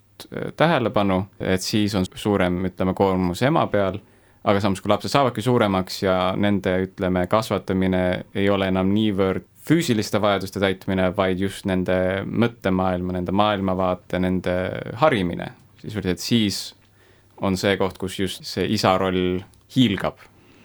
tähelepanu, 0.57 1.25
et 1.41 1.63
siis 1.63 1.95
on 1.95 2.07
suurem, 2.15 2.65
ütleme, 2.71 2.95
koormus 2.95 3.43
ema 3.43 3.67
peal, 3.73 3.99
aga 4.45 4.61
samas, 4.61 4.83
kui 4.85 4.93
lapsed 4.93 5.13
saavadki 5.13 5.43
suuremaks 5.43 6.03
ja 6.03 6.17
nende, 6.37 6.77
ütleme, 6.89 7.27
kasvatamine 7.31 8.05
ei 8.35 8.49
ole 8.53 8.69
enam 8.73 8.93
niivõrd 8.95 9.47
füüsiliste 9.65 10.21
vajaduste 10.21 10.61
täitmine, 10.61 11.09
vaid 11.17 11.41
just 11.41 11.65
nende 11.69 11.97
mõttemaailma, 12.29 13.17
nende 13.17 13.33
maailmavaate, 13.33 14.21
nende 14.21 14.57
harimine, 15.01 15.49
sisuliselt 15.81 16.21
siis 16.21 16.65
on 17.41 17.57
see 17.61 17.77
koht, 17.81 17.99
kus 17.99 18.19
just 18.21 18.45
see 18.49 18.67
isa 18.77 18.93
roll 19.01 19.41
hiilgab 19.75 20.21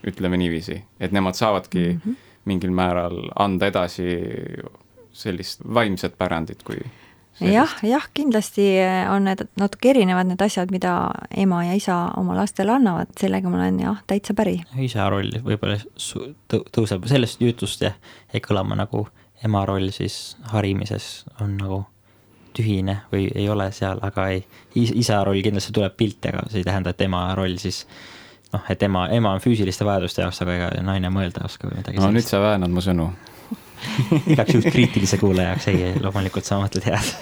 ütleme 0.07 0.37
niiviisi, 0.39 0.77
et 0.99 1.15
nemad 1.15 1.35
saavadki 1.35 1.85
mm 1.93 2.01
-hmm. 2.05 2.15
mingil 2.45 2.71
määral 2.71 3.31
anda 3.35 3.67
edasi 3.67 4.09
sellist 5.11 5.61
vaimset 5.73 6.17
pärandit, 6.17 6.63
kui 6.63 6.77
jah, 7.41 7.75
jah, 7.83 8.07
kindlasti 8.13 8.67
on 9.11 9.27
need 9.29 9.45
natuke 9.59 9.93
erinevad, 9.93 10.27
need 10.29 10.41
asjad, 10.43 10.71
mida 10.71 10.95
ema 11.37 11.63
ja 11.67 11.77
isa 11.77 11.97
oma 12.19 12.35
lastele 12.37 12.73
annavad, 12.75 13.13
sellega 13.19 13.51
ma 13.51 13.61
olen 13.61 13.79
jah, 13.83 14.01
täitsa 14.09 14.35
päri. 14.37 14.59
isa 14.85 15.09
roll 15.09 15.31
võib-olla 15.45 15.79
tõuseb 16.75 17.07
sellest 17.11 17.41
jutust 17.43 17.85
jah, 17.85 17.97
jäi 18.33 18.43
kõlama 18.45 18.77
nagu 18.79 19.07
ema 19.45 19.63
roll 19.65 19.91
siis 19.95 20.37
harimises 20.51 21.25
on 21.41 21.55
nagu 21.59 21.83
tühine 22.55 22.99
või 23.11 23.29
ei 23.35 23.47
ole 23.49 23.69
seal, 23.75 24.01
aga 24.03 24.29
ei, 24.33 24.43
isa 24.75 25.21
roll 25.23 25.41
kindlasti 25.45 25.73
tuleb 25.75 25.95
pilti, 25.97 26.31
aga 26.31 26.47
see 26.49 26.63
ei 26.63 26.67
tähenda, 26.67 26.93
et 26.93 27.01
ema 27.05 27.27
roll 27.37 27.59
siis 27.61 27.83
noh, 28.53 28.63
et 28.71 28.83
ema, 28.83 29.07
ema 29.15 29.35
on 29.37 29.43
füüsiliste 29.43 29.87
vajaduste 29.87 30.25
jaoks, 30.25 30.41
aga 30.43 30.57
ega 30.57 30.69
naine 30.85 31.11
mõelda 31.13 31.43
ei 31.43 31.51
oska 31.51 31.69
või 31.69 31.79
midagi 31.79 31.99
no 31.99 32.07
sellist. 32.07 32.17
nüüd 32.17 32.31
sa 32.31 32.41
väänad 32.43 32.73
mu 32.73 32.83
sõnu 32.83 33.09
igaks 34.33 34.55
juhuks 34.55 34.73
kriitilise 34.73 35.19
kuulaja 35.21 35.53
jaoks, 35.53 35.69
ei, 35.71 35.93
loomulikult 36.01 36.47
sa 36.47 36.59
mõtled 36.61 36.85
head 36.89 37.13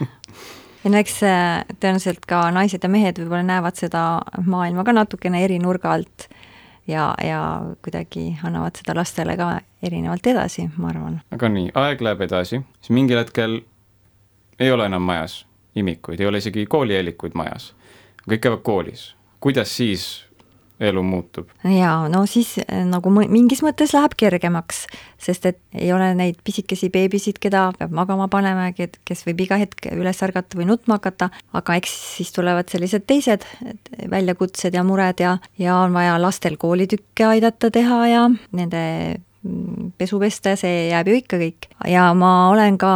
ja 0.84 0.92
no 0.92 1.00
eks 1.00 1.16
äh, 1.26 1.64
tõenäoliselt 1.76 2.26
ka 2.28 2.46
naised 2.54 2.84
ja 2.84 2.92
mehed 2.92 3.20
võib-olla 3.20 3.44
näevad 3.46 3.80
seda 3.80 4.04
maailma 4.46 4.84
ka 4.86 4.94
natukene 4.96 5.42
eri 5.44 5.58
nurga 5.62 5.94
alt 5.98 6.28
ja, 6.88 7.10
ja 7.24 7.40
kuidagi 7.84 8.38
annavad 8.44 8.78
seda 8.80 8.94
lastele 8.96 9.36
ka 9.36 9.52
erinevalt 9.82 10.26
edasi, 10.26 10.68
ma 10.76 10.90
arvan. 10.92 11.20
aga 11.32 11.52
nii, 11.52 11.70
aeg 11.74 12.02
läheb 12.04 12.24
edasi, 12.26 12.62
siis 12.80 12.94
mingil 12.96 13.20
hetkel 13.20 13.60
ei 14.60 14.72
ole 14.72 14.88
enam 14.90 15.04
majas 15.04 15.44
imikuid, 15.78 16.20
ei 16.20 16.28
ole 16.28 16.40
isegi 16.42 16.66
koolieelikuid 16.66 17.36
majas, 17.38 17.72
kõik 18.26 18.42
käivad 18.46 18.64
koolis. 18.66 19.14
kuidas 19.40 19.76
siis 19.76 20.08
elu 20.80 21.02
muutub. 21.02 21.48
jaa, 21.64 22.08
no 22.08 22.24
siis 22.30 22.54
eh, 22.62 22.82
nagu 22.88 23.12
mingis 23.12 23.62
mõttes 23.64 23.92
läheb 23.96 24.16
kergemaks, 24.18 24.86
sest 25.20 25.46
et 25.50 25.60
ei 25.76 25.92
ole 25.92 26.10
neid 26.16 26.40
pisikesi 26.44 26.90
beebisid, 26.92 27.38
keda 27.42 27.68
peab 27.78 27.94
magama 27.96 28.30
panema, 28.32 28.70
kes 28.72 29.24
võib 29.28 29.44
iga 29.44 29.60
hetk 29.60 29.90
üles 29.92 30.22
ärgata 30.24 30.58
või 30.58 30.70
nutma 30.72 30.98
hakata, 30.98 31.30
aga 31.56 31.78
eks 31.80 31.96
siis 32.16 32.32
tulevad 32.36 32.72
sellised 32.72 33.04
teised 33.08 33.44
väljakutsed 34.10 34.74
ja 34.76 34.84
mured 34.86 35.20
ja, 35.20 35.36
ja 35.60 35.80
on 35.84 35.96
vaja 35.96 36.16
lastel 36.20 36.56
koolitükke 36.60 37.28
aidata 37.34 37.70
teha 37.70 38.00
ja 38.08 38.26
nende 38.56 38.82
mm, 39.44 39.92
pesu 40.00 40.20
pesta 40.22 40.56
see 40.56 40.88
jääb 40.88 41.12
ju 41.12 41.20
ikka 41.20 41.40
kõik. 41.44 41.70
ja 41.92 42.08
ma 42.16 42.48
olen 42.54 42.80
ka 42.80 42.94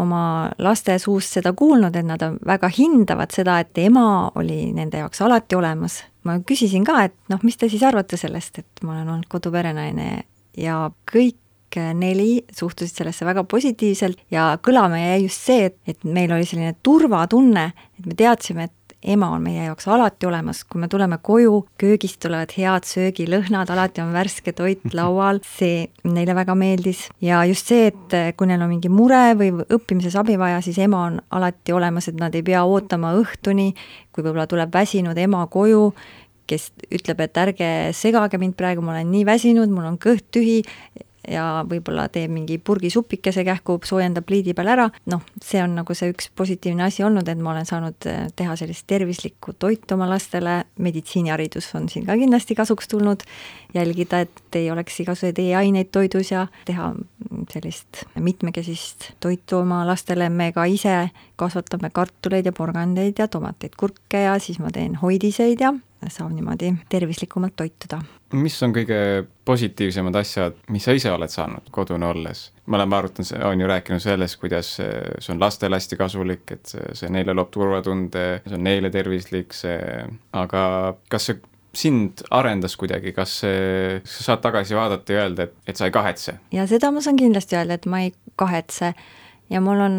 oma 0.00 0.22
laste 0.58 0.96
suust 0.98 1.36
seda 1.36 1.52
kuulnud, 1.52 1.96
et 1.96 2.08
nad 2.08 2.24
väga 2.40 2.72
hindavad 2.72 3.36
seda, 3.36 3.60
et 3.60 3.84
ema 3.84 4.30
oli 4.34 4.70
nende 4.72 5.04
jaoks 5.04 5.20
alati 5.28 5.60
olemas 5.60 6.06
ma 6.28 6.38
küsisin 6.46 6.86
ka, 6.86 7.02
et 7.08 7.16
noh, 7.32 7.42
mis 7.46 7.56
te 7.58 7.70
siis 7.70 7.84
arvate 7.86 8.18
sellest, 8.20 8.62
et 8.62 8.82
ma 8.84 8.94
olen 8.96 9.12
olnud 9.16 9.28
koduperenaine 9.32 10.08
ja 10.58 10.80
kõik 11.08 11.36
neli 11.94 12.44
suhtusid 12.56 12.96
sellesse 13.02 13.26
väga 13.28 13.42
positiivselt 13.44 14.22
ja 14.32 14.50
kõlama 14.64 15.00
jäi 15.02 15.26
just 15.26 15.44
see, 15.48 15.68
et, 15.68 15.76
et 15.86 16.04
meil 16.08 16.32
oli 16.32 16.46
selline 16.48 16.74
turvatunne, 16.82 17.66
et 17.98 18.08
me 18.08 18.16
teadsime, 18.18 18.68
et 18.68 18.74
ema 19.08 19.30
on 19.34 19.44
meie 19.44 19.64
jaoks 19.66 19.88
alati 19.88 20.28
olemas, 20.28 20.62
kui 20.68 20.80
me 20.82 20.88
tuleme 20.90 21.18
koju, 21.24 21.62
köögist 21.80 22.20
tulevad 22.24 22.52
head 22.56 22.86
söögilõhnad, 22.88 23.70
alati 23.72 24.02
on 24.04 24.12
värske 24.14 24.54
toit 24.56 24.84
laual, 24.98 25.40
see 25.58 25.88
neile 26.08 26.36
väga 26.38 26.56
meeldis. 26.58 27.06
ja 27.24 27.42
just 27.48 27.72
see, 27.72 27.88
et 27.92 28.36
kui 28.36 28.50
neil 28.50 28.62
on 28.64 28.72
mingi 28.72 28.92
mure 28.92 29.34
või 29.38 29.52
õppimises 29.64 30.16
abi 30.20 30.38
vaja, 30.40 30.60
siis 30.64 30.78
ema 30.84 31.04
on 31.08 31.20
alati 31.34 31.74
olemas, 31.74 32.08
et 32.08 32.20
nad 32.20 32.34
ei 32.34 32.44
pea 32.46 32.64
ootama 32.64 33.14
õhtuni, 33.18 33.72
kui 34.12 34.24
võib-olla 34.24 34.48
tuleb 34.50 34.72
väsinud 34.74 35.18
ema 35.18 35.46
koju, 35.50 35.92
kes 36.48 36.70
ütleb, 36.94 37.20
et 37.20 37.40
ärge 37.40 37.68
segage 37.96 38.40
mind 38.40 38.56
praegu, 38.58 38.84
ma 38.84 38.94
olen 38.94 39.10
nii 39.12 39.26
väsinud, 39.28 39.72
mul 39.72 39.90
on 39.90 39.98
kõht 40.00 40.30
tühi, 40.34 40.62
ja 41.30 41.64
võib-olla 41.68 42.08
teeb 42.12 42.32
mingi 42.32 42.58
purgisupikese 42.58 43.44
kähku, 43.46 43.78
soojendab 43.84 44.26
pliidi 44.28 44.54
peal 44.56 44.72
ära, 44.74 44.88
noh, 45.10 45.24
see 45.44 45.60
on 45.62 45.76
nagu 45.78 45.96
see 45.96 46.12
üks 46.12 46.30
positiivne 46.36 46.86
asi 46.88 47.04
olnud, 47.06 47.28
et 47.28 47.40
ma 47.42 47.52
olen 47.52 47.68
saanud 47.68 48.08
eh, 48.10 48.26
teha 48.36 48.56
sellist 48.58 48.86
tervislikku 48.90 49.54
toitu 49.58 49.96
oma 49.96 50.08
lastele, 50.10 50.62
meditsiiniharidus 50.78 51.70
on 51.78 51.88
siin 51.92 52.06
ka 52.08 52.16
kindlasti 52.18 52.56
kasuks 52.58 52.88
tulnud, 52.88 53.24
jälgida, 53.74 54.22
et 54.24 54.58
ei 54.58 54.70
oleks 54.72 55.00
igasuguseid 55.04 55.38
e-aineid 55.42 55.92
toidus 55.92 56.32
ja 56.32 56.46
teha 56.68 56.92
sellist 57.52 58.04
mitmekesist 58.18 59.12
toitu 59.20 59.62
oma 59.62 59.84
lastele, 59.86 60.28
me 60.28 60.50
ka 60.52 60.64
ise 60.68 61.10
kasvatame 61.38 61.90
kartuleid 61.94 62.48
ja 62.48 62.52
porgandeid 62.52 63.20
ja 63.20 63.28
tomateid, 63.28 63.76
kurke 63.78 64.24
ja 64.24 64.38
siis 64.42 64.58
ma 64.62 64.72
teen 64.74 64.96
hoidiseid 65.02 65.60
ja 65.60 65.74
saab 66.06 66.32
niimoodi 66.32 66.74
tervislikumalt 66.88 67.56
toituda. 67.56 68.02
Mis 68.36 68.56
on 68.62 68.72
kõige 68.76 68.98
positiivsemad 69.48 70.16
asjad, 70.20 70.56
mis 70.72 70.84
sa 70.84 70.94
ise 70.96 71.10
oled 71.12 71.32
saanud 71.32 71.70
kodune 71.72 72.06
olles? 72.08 72.48
me 72.68 72.76
oleme 72.76 72.96
arutanud, 72.98 73.30
on 73.48 73.60
ju 73.60 73.68
rääkinud 73.70 74.02
sellest, 74.04 74.36
kuidas 74.40 74.74
see 74.76 75.32
on 75.32 75.40
lastele 75.40 75.78
hästi 75.78 75.96
kasulik, 75.96 76.42
et 76.52 76.68
see, 76.68 77.08
neile 77.12 77.32
loob 77.32 77.48
turvatunde, 77.54 78.24
see 78.44 78.58
on 78.58 78.66
neile 78.66 78.90
tervislik, 78.92 79.56
see, 79.56 79.78
aga 80.36 80.64
kas 81.08 81.30
see 81.30 81.40
sind 81.78 82.22
arendas 82.34 82.76
kuidagi, 82.80 83.14
kas 83.16 83.38
sa 83.40 84.26
saad 84.26 84.42
tagasi 84.44 84.76
vaadata 84.76 85.14
ja 85.14 85.24
öelda, 85.24 85.48
et, 85.48 85.56
et 85.68 85.80
sa 85.80 85.88
ei 85.88 85.94
kahetse? 85.94 86.36
ja 86.52 86.66
seda 86.68 86.92
ma 86.92 87.00
saan 87.04 87.16
kindlasti 87.20 87.56
öelda, 87.56 87.78
et 87.78 87.88
ma 87.88 88.02
ei 88.04 88.12
kahetse 88.40 88.92
ja 89.50 89.60
mul 89.64 89.80
on 89.80 89.96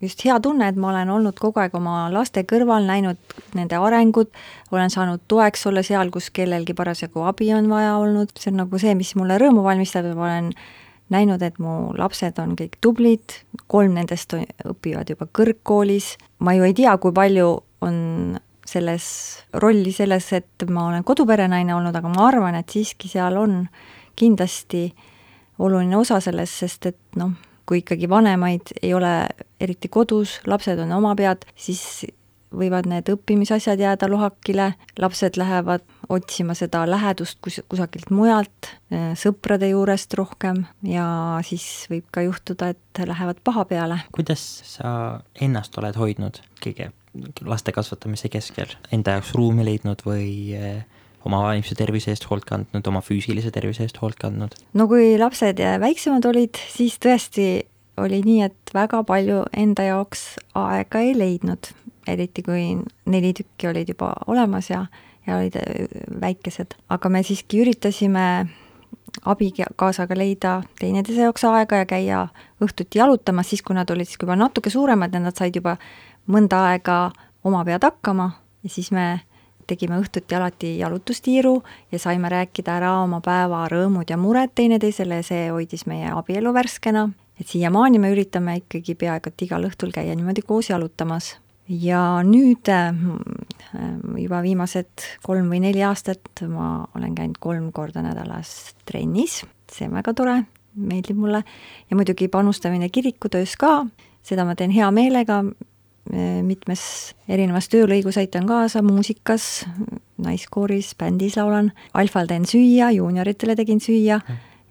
just 0.00 0.22
hea 0.24 0.38
tunne, 0.40 0.68
et 0.68 0.78
ma 0.78 0.90
olen 0.92 1.10
olnud 1.10 1.38
kogu 1.40 1.60
aeg 1.62 1.74
oma 1.74 2.06
laste 2.12 2.44
kõrval, 2.48 2.86
näinud 2.86 3.18
nende 3.58 3.78
arengut, 3.82 4.32
olen 4.70 4.92
saanud 4.92 5.24
toeks 5.28 5.66
olla 5.66 5.82
seal, 5.86 6.10
kus 6.14 6.30
kellelgi 6.34 6.74
parasjagu 6.76 7.26
abi 7.26 7.52
on 7.56 7.70
vaja 7.72 7.96
olnud, 7.98 8.34
see 8.38 8.52
on 8.52 8.62
nagu 8.62 8.80
see, 8.82 8.94
mis 8.98 9.14
mulle 9.18 9.38
rõõmu 9.42 9.64
valmistab 9.66 10.06
ja 10.06 10.14
ma 10.18 10.28
olen 10.30 10.52
näinud, 11.14 11.42
et 11.42 11.58
mu 11.62 11.92
lapsed 11.98 12.38
on 12.42 12.56
kõik 12.58 12.78
tublid, 12.82 13.40
kolm 13.70 13.94
nendest 13.98 14.34
õpivad 14.36 15.10
juba 15.10 15.28
kõrgkoolis, 15.38 16.14
ma 16.42 16.56
ju 16.56 16.66
ei 16.66 16.74
tea, 16.76 16.96
kui 17.02 17.14
palju 17.14 17.52
on 17.86 17.98
selles 18.66 19.06
rolli 19.62 19.92
selles, 19.94 20.32
et 20.34 20.66
ma 20.70 20.88
olen 20.88 21.04
koduperenaine 21.06 21.74
olnud, 21.74 21.94
aga 21.94 22.10
ma 22.10 22.26
arvan, 22.28 22.58
et 22.58 22.70
siiski 22.72 23.10
seal 23.10 23.38
on 23.38 23.60
kindlasti 24.18 24.88
oluline 25.62 25.96
osa 25.96 26.18
selles, 26.24 26.52
sest 26.64 26.90
et 26.90 26.98
noh, 27.20 27.36
kui 27.66 27.82
ikkagi 27.82 28.08
vanemaid 28.08 28.76
ei 28.82 28.94
ole 28.94 29.26
eriti 29.60 29.88
kodus, 29.88 30.40
lapsed 30.46 30.78
on 30.78 30.92
oma 30.96 31.14
pead, 31.18 31.46
siis 31.58 32.06
võivad 32.56 32.86
need 32.88 33.08
õppimisasjad 33.10 33.80
jääda 33.80 34.08
lohakile, 34.10 34.70
lapsed 35.02 35.38
lähevad 35.38 35.84
otsima 36.12 36.54
seda 36.54 36.84
lähedust 36.88 37.40
kus, 37.44 37.60
kusagilt 37.68 38.10
mujalt, 38.14 38.70
äh, 38.94 39.10
sõprade 39.18 39.70
juurest 39.72 40.14
rohkem 40.18 40.64
ja 40.86 41.06
siis 41.46 41.86
võib 41.90 42.06
ka 42.14 42.22
juhtuda, 42.26 42.70
et 42.74 43.02
lähevad 43.06 43.42
paha 43.44 43.66
peale. 43.68 44.00
kuidas 44.14 44.44
sa 44.64 45.20
ennast 45.40 45.78
oled 45.78 45.98
hoidnud 45.98 46.40
kõige 46.62 46.92
laste 47.44 47.72
kasvatamise 47.72 48.28
keskel, 48.28 48.76
enda 48.92 49.16
jaoks 49.16 49.34
ruumi 49.34 49.64
leidnud 49.66 50.04
või 50.06 50.54
äh, 50.56 50.84
oma 51.26 51.42
vaimse 51.44 51.76
tervise 51.78 52.12
eest 52.14 52.28
hoolt 52.30 52.46
kandnud, 52.48 52.86
oma 52.86 53.02
füüsilise 53.04 53.52
tervise 53.54 53.86
eest 53.86 54.00
hoolt 54.02 54.18
kandnud? 54.20 54.54
no 54.78 54.88
kui 54.90 55.14
lapsed 55.20 55.62
väiksemad 55.82 56.28
olid, 56.30 56.58
siis 56.72 56.98
tõesti 57.02 57.48
oli 58.00 58.20
nii, 58.24 58.42
et 58.46 58.74
väga 58.76 59.02
palju 59.08 59.42
enda 59.56 59.86
jaoks 59.88 60.36
aega 60.58 61.00
ei 61.04 61.14
leidnud, 61.16 61.70
eriti 62.08 62.44
kui 62.44 62.68
neli 63.08 63.32
tükki 63.36 63.70
olid 63.70 63.90
juba 63.94 64.12
olemas 64.26 64.70
ja, 64.70 64.84
ja 65.26 65.40
olid 65.40 65.56
äh, 65.60 65.88
väikesed, 66.20 66.76
aga 66.92 67.12
me 67.12 67.24
siiski 67.26 67.62
üritasime 67.64 68.26
abikaasaga 69.24 70.16
leida 70.18 70.58
teineteise 70.80 71.24
jaoks 71.24 71.44
aega 71.48 71.82
ja 71.82 71.86
käia 71.88 72.24
õhtuti 72.62 73.00
jalutamas, 73.00 73.48
siis 73.50 73.62
kui 73.64 73.76
nad 73.76 73.90
olid 73.90 74.08
siis 74.08 74.20
juba 74.20 74.36
natuke 74.36 74.70
suuremad 74.70 75.14
ja 75.14 75.22
nad 75.22 75.36
said 75.38 75.56
juba 75.56 75.76
mõnda 76.28 76.66
aega 76.72 76.98
oma 77.46 77.62
pead 77.64 77.86
hakkama. 77.86 78.30
Ja 78.66 78.70
siis 78.70 78.90
me 78.90 79.06
tegime 79.66 79.98
õhtuti 80.00 80.36
alati 80.36 80.76
jalutustiiru 80.78 81.54
ja 81.92 81.98
saime 81.98 82.28
rääkida 82.32 82.76
ära 82.78 82.92
oma 83.02 83.20
päeva 83.24 83.64
rõõmud 83.70 84.10
ja 84.10 84.18
mured 84.20 84.54
teineteisele 84.54 85.20
ja 85.20 85.26
see 85.26 85.48
hoidis 85.50 85.86
meie 85.86 86.12
abielu 86.14 86.52
värskena. 86.54 87.08
et 87.40 87.48
siiamaani 87.48 87.98
me 87.98 88.12
üritame 88.14 88.56
ikkagi 88.62 88.94
peaaegu 88.94 89.28
et 89.28 89.42
igal 89.42 89.66
õhtul 89.68 89.92
käia 89.92 90.14
niimoodi 90.14 90.42
koos 90.42 90.70
jalutamas. 90.70 91.36
ja 91.68 92.22
nüüd 92.22 92.68
äh, 92.68 92.94
juba 94.16 94.42
viimased 94.42 95.06
kolm 95.22 95.50
või 95.50 95.60
neli 95.60 95.82
aastat 95.82 96.44
ma 96.48 96.86
olen 96.94 97.14
käinud 97.14 97.38
kolm 97.40 97.72
korda 97.72 98.02
nädalas 98.02 98.74
trennis, 98.84 99.44
see 99.72 99.88
on 99.88 99.96
väga 99.98 100.14
tore, 100.14 100.42
meeldib 100.76 101.16
mulle, 101.16 101.42
ja 101.90 101.96
muidugi 101.96 102.28
panustamine 102.28 102.88
kirikutöös 102.88 103.56
ka, 103.56 103.86
seda 104.22 104.44
ma 104.44 104.54
teen 104.54 104.70
hea 104.70 104.90
meelega, 104.94 105.42
mitmes 106.46 106.82
erinevas 107.28 107.66
töölõigus 107.72 108.18
aitan 108.20 108.46
kaasa, 108.46 108.82
muusikas, 108.82 109.66
naiskooris, 110.22 110.94
bändis 110.98 111.36
laulan, 111.36 111.72
Alfal 111.94 112.28
teen 112.30 112.46
süüa, 112.46 112.92
juunioritele 112.94 113.56
tegin 113.58 113.80
süüa 113.82 114.20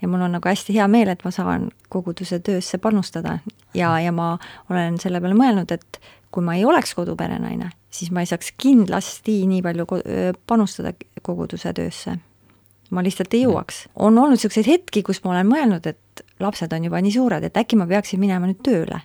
ja 0.01 0.07
mul 0.07 0.21
on 0.21 0.35
nagu 0.37 0.49
hästi 0.49 0.75
hea 0.75 0.87
meel, 0.91 1.09
et 1.11 1.23
ma 1.25 1.31
saan 1.31 1.69
koguduse 1.89 2.39
töösse 2.39 2.77
panustada 2.77 3.39
ja, 3.73 3.93
ja 3.99 4.11
ma 4.15 4.35
olen 4.69 4.99
selle 5.01 5.21
peale 5.23 5.37
mõelnud, 5.37 5.71
et 5.71 5.99
kui 6.31 6.43
ma 6.43 6.57
ei 6.57 6.65
oleks 6.67 6.95
koduperenaine, 6.97 7.71
siis 7.89 8.11
ma 8.11 8.23
ei 8.23 8.29
saaks 8.29 8.53
kindlasti 8.59 9.41
nii 9.49 9.61
palju 9.65 9.87
panustada 10.47 10.93
koguduse 11.21 11.73
töösse. 11.73 12.17
ma 12.91 13.01
lihtsalt 13.03 13.33
ei 13.33 13.43
jõuaks. 13.43 13.87
on 13.95 14.17
olnud 14.17 14.37
niisuguseid 14.37 14.67
hetki, 14.67 15.03
kus 15.03 15.23
ma 15.23 15.31
olen 15.31 15.47
mõelnud, 15.49 15.87
et 15.87 16.25
lapsed 16.39 16.73
on 16.73 16.83
juba 16.83 17.01
nii 17.01 17.11
suured, 17.11 17.43
et 17.43 17.57
äkki 17.57 17.75
ma 17.75 17.87
peaksin 17.87 18.19
minema 18.19 18.47
nüüd 18.47 18.61
tööle 18.63 19.01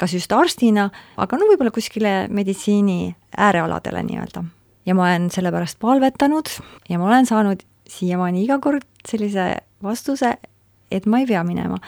kas 0.00 0.14
just 0.14 0.32
arstina, 0.32 0.88
aga 1.16 1.38
no 1.38 1.48
võib-olla 1.50 1.72
kuskile 1.74 2.26
meditsiini 2.28 3.14
äärealadele 3.38 4.02
nii-öelda. 4.08 4.44
ja 4.86 4.94
ma 4.94 5.06
olen 5.06 5.30
selle 5.30 5.52
pärast 5.52 5.78
palvetanud 5.80 6.50
ja 6.88 6.98
ma 6.98 7.06
olen 7.06 7.26
saanud 7.26 7.62
siiamaani 7.88 8.44
iga 8.44 8.58
kord 8.58 8.86
sellise 9.08 9.56
vastuse, 9.82 10.36
et 10.90 11.06
ma 11.06 11.22
ei 11.22 11.26
pea 11.26 11.44
minema 11.44 11.78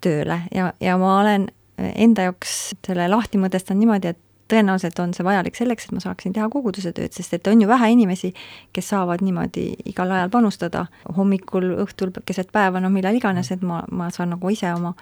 tööle 0.00 0.42
ja, 0.54 0.72
ja 0.80 0.96
ma 0.98 1.20
olen 1.20 1.48
enda 1.78 2.28
jaoks 2.28 2.74
selle 2.86 3.08
lahti 3.08 3.38
mõtestanud 3.40 3.84
niimoodi, 3.84 4.12
et 4.12 4.20
tõenäoliselt 4.50 4.98
on 5.02 5.14
see 5.14 5.24
vajalik 5.24 5.56
selleks, 5.56 5.86
et 5.86 5.94
ma 5.94 6.02
saaksin 6.02 6.34
teha 6.34 6.48
koguduse 6.52 6.92
tööd, 6.96 7.14
sest 7.14 7.36
et 7.36 7.50
on 7.50 7.62
ju 7.62 7.68
vähe 7.70 7.92
inimesi, 7.94 8.32
kes 8.74 8.90
saavad 8.92 9.22
niimoodi 9.24 9.66
igal 9.90 10.10
ajal 10.16 10.32
panustada, 10.32 10.86
hommikul, 11.16 11.70
õhtul, 11.84 12.12
keset 12.26 12.50
päeva, 12.52 12.82
no 12.82 12.90
millal 12.92 13.16
iganes, 13.16 13.52
et 13.54 13.62
ma, 13.66 13.82
ma 13.92 14.10
saan 14.14 14.34
nagu 14.34 14.50
ise 14.50 14.72
oma 14.74 14.94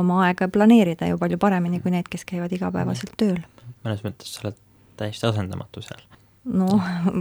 oma 0.00 0.22
aega 0.26 0.48
planeerida 0.52 1.08
ju 1.10 1.18
palju 1.20 1.38
paremini 1.40 1.80
kui 1.82 1.92
need, 1.94 2.08
kes 2.10 2.26
käivad 2.28 2.52
igapäevaselt 2.56 3.12
tööl. 3.20 3.40
mõnes 3.84 4.04
mõttes 4.06 4.34
sa 4.34 4.46
oled 4.46 4.58
täiesti 5.00 5.28
asendamatu 5.28 5.82
seal. 5.84 6.02
no 6.44 6.80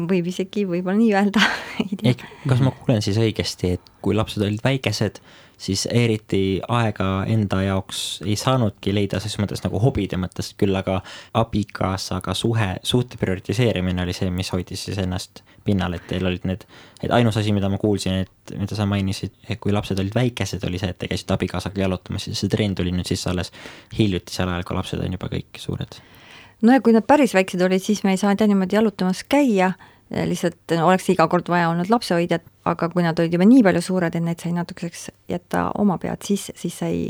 võib 0.10 0.32
isegi 0.32 0.66
võib-olla 0.70 0.98
nii 1.00 1.12
öelda 1.14 1.44
ei 1.86 2.00
tea. 2.00 2.32
kas 2.48 2.64
ma 2.64 2.74
kuulen 2.76 3.06
siis 3.06 3.20
õigesti, 3.22 3.76
et 3.78 3.94
kui 4.04 4.16
lapsed 4.16 4.44
olid 4.46 4.64
väikesed, 4.64 5.20
siis 5.60 5.86
eriti 5.92 6.62
aega 6.72 7.10
enda 7.28 7.62
jaoks 7.66 8.04
ei 8.26 8.38
saanudki 8.40 8.96
leida 8.96 9.20
ses 9.20 9.36
mõttes 9.42 9.64
nagu 9.66 9.82
hobide 9.84 10.20
mõttes, 10.22 10.54
küll 10.60 10.76
aga 10.80 11.02
abikaasaga 11.38 12.36
suhe, 12.38 12.76
suhte 12.84 13.20
prioritiseerimine 13.22 14.08
oli 14.08 14.16
see, 14.16 14.32
mis 14.32 14.52
hoidis 14.56 14.88
siis 14.88 15.02
ennast 15.04 15.44
pinnal, 15.66 15.96
et 15.98 16.06
teil 16.10 16.26
olid 16.26 16.46
need, 16.50 16.66
et 17.04 17.12
ainus 17.16 17.38
asi, 17.40 17.54
mida 17.56 17.70
ma 17.72 17.80
kuulsin, 17.82 18.24
et 18.26 18.56
mida 18.58 18.78
sa 18.78 18.88
mainisid, 18.90 19.36
kui 19.62 19.74
lapsed 19.76 20.00
olid 20.00 20.16
väikesed, 20.16 20.64
oli 20.68 20.82
see, 20.82 20.92
et 20.94 21.00
te 21.00 21.10
käisite 21.12 21.36
abikaasaga 21.36 21.84
jalutamas 21.84 22.30
ja 22.30 22.36
see 22.38 22.52
trend 22.52 22.80
tuli 22.80 22.94
nüüd 22.96 23.10
siis 23.10 23.26
alles 23.32 23.54
hiljutisel 23.98 24.50
ajal, 24.50 24.66
kui 24.68 24.80
lapsed 24.80 25.04
on 25.04 25.16
juba 25.18 25.32
kõik 25.32 25.62
suured. 25.62 26.02
no 26.62 26.76
ja 26.76 26.84
kui 26.84 26.96
nad 26.96 27.08
päris 27.08 27.36
väiksed 27.38 27.62
olid, 27.66 27.84
siis 27.84 28.04
me 28.04 28.16
ei 28.16 28.22
saanud 28.22 28.42
jah 28.42 28.52
niimoodi 28.52 28.80
jalutamas 28.80 29.24
käia, 29.30 29.74
lihtsalt 30.10 30.74
no, 30.74 30.88
oleks 30.90 31.10
iga 31.14 31.28
kord 31.30 31.50
vaja 31.52 31.70
olnud 31.70 31.90
lapsehoidjat, 31.92 32.46
aga 32.70 32.90
kui 32.90 33.06
nad 33.06 33.20
olid 33.22 33.36
juba 33.36 33.46
nii 33.46 33.64
palju 33.66 33.84
suured, 33.86 34.16
et 34.16 34.26
neid 34.26 34.42
sai 34.42 34.56
natukeseks 34.56 35.10
jätta 35.30 35.70
oma 35.78 36.00
pead 36.02 36.26
sisse, 36.26 36.56
siis 36.58 36.80
sai 36.82 37.10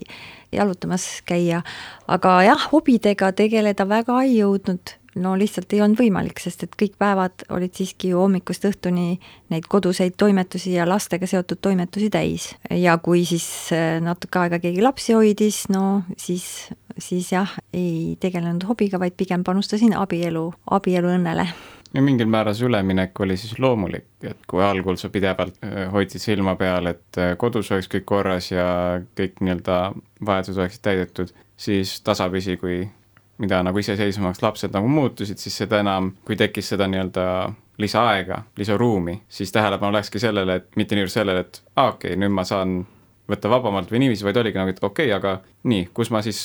jalutamas 0.52 1.08
käia. 1.30 1.64
aga 2.08 2.42
jah, 2.44 2.70
hobidega 2.74 3.32
tegeleda 3.32 3.88
väga 3.88 4.22
ei 4.26 4.40
jõudnud 4.42 4.99
no 5.20 5.36
lihtsalt 5.40 5.74
ei 5.74 5.82
olnud 5.84 6.00
võimalik, 6.00 6.40
sest 6.42 6.66
et 6.66 6.76
kõik 6.80 6.96
päevad 7.02 7.46
olid 7.54 7.76
siiski 7.78 8.12
hommikust 8.16 8.66
õhtuni 8.70 9.20
neid 9.54 9.68
koduseid 9.70 10.16
toimetusi 10.20 10.76
ja 10.78 10.88
lastega 10.90 11.28
seotud 11.30 11.62
toimetusi 11.62 12.10
täis. 12.14 12.54
ja 12.72 12.98
kui 12.98 13.26
siis 13.30 13.48
äh, 13.76 13.98
natuke 14.04 14.40
aega 14.40 14.62
keegi 14.64 14.84
lapsi 14.86 15.18
hoidis, 15.18 15.66
no 15.74 16.04
siis, 16.18 16.70
siis 16.98 17.34
jah, 17.34 17.58
ei 17.74 18.16
tegelenud 18.20 18.66
hobiga, 18.70 19.00
vaid 19.00 19.18
pigem 19.18 19.44
panustasin 19.44 19.98
abielu, 19.98 20.48
abielu 20.80 21.18
õnnele 21.18 21.50
ja 21.94 22.04
mingil 22.06 22.30
määral 22.30 22.54
see 22.54 22.68
üleminek 22.70 23.18
oli 23.24 23.38
siis 23.40 23.58
loomulik, 23.60 24.08
et 24.22 24.46
kui 24.50 24.62
algul 24.64 24.98
sa 25.02 25.10
pidevalt 25.14 25.58
äh, 25.66 25.88
hoidsid 25.94 26.22
silma 26.22 26.56
peal, 26.60 26.92
et 26.92 27.22
äh, 27.22 27.34
kodus 27.40 27.72
oleks 27.74 27.90
kõik 27.92 28.06
korras 28.10 28.52
ja 28.52 28.68
kõik 29.18 29.42
nii-öelda 29.42 29.80
vajadused 30.26 30.62
oleksid 30.62 30.86
täidetud, 30.86 31.34
siis 31.60 31.98
tasapisi, 32.06 32.58
kui 32.62 32.84
mida 33.40 33.62
nagu 33.64 33.80
iseseisvamaks 33.80 34.44
lapsed 34.44 34.76
nagu 34.76 34.88
muutusid, 34.92 35.40
siis 35.40 35.58
seda 35.64 35.80
enam, 35.84 36.14
kui 36.28 36.38
tekkis 36.40 36.74
seda 36.74 36.88
nii-öelda 36.92 37.26
lisaaega, 37.80 38.42
lisaruumi, 38.60 39.22
siis 39.32 39.52
tähelepanu 39.56 39.96
läkski 39.96 40.20
sellele, 40.20 40.60
et 40.60 40.80
mitte 40.80 40.98
niivõrd 40.98 41.14
sellele, 41.14 41.46
et 41.46 41.62
aa 41.76 41.86
ah, 41.86 41.94
okei 41.94 42.12
okay,, 42.14 42.20
nüüd 42.20 42.36
ma 42.36 42.44
saan 42.48 42.82
võtta 43.30 43.52
vabamalt 43.52 43.92
või 43.94 44.04
niiviisi, 44.04 44.26
vaid 44.28 44.40
oligi 44.42 44.60
nagu, 44.60 44.74
et 44.74 44.84
okei 44.84 45.14
okay,, 45.14 45.16
aga 45.16 45.70
nii, 45.72 45.88
kus 45.96 46.12
ma 46.12 46.22
siis 46.26 46.42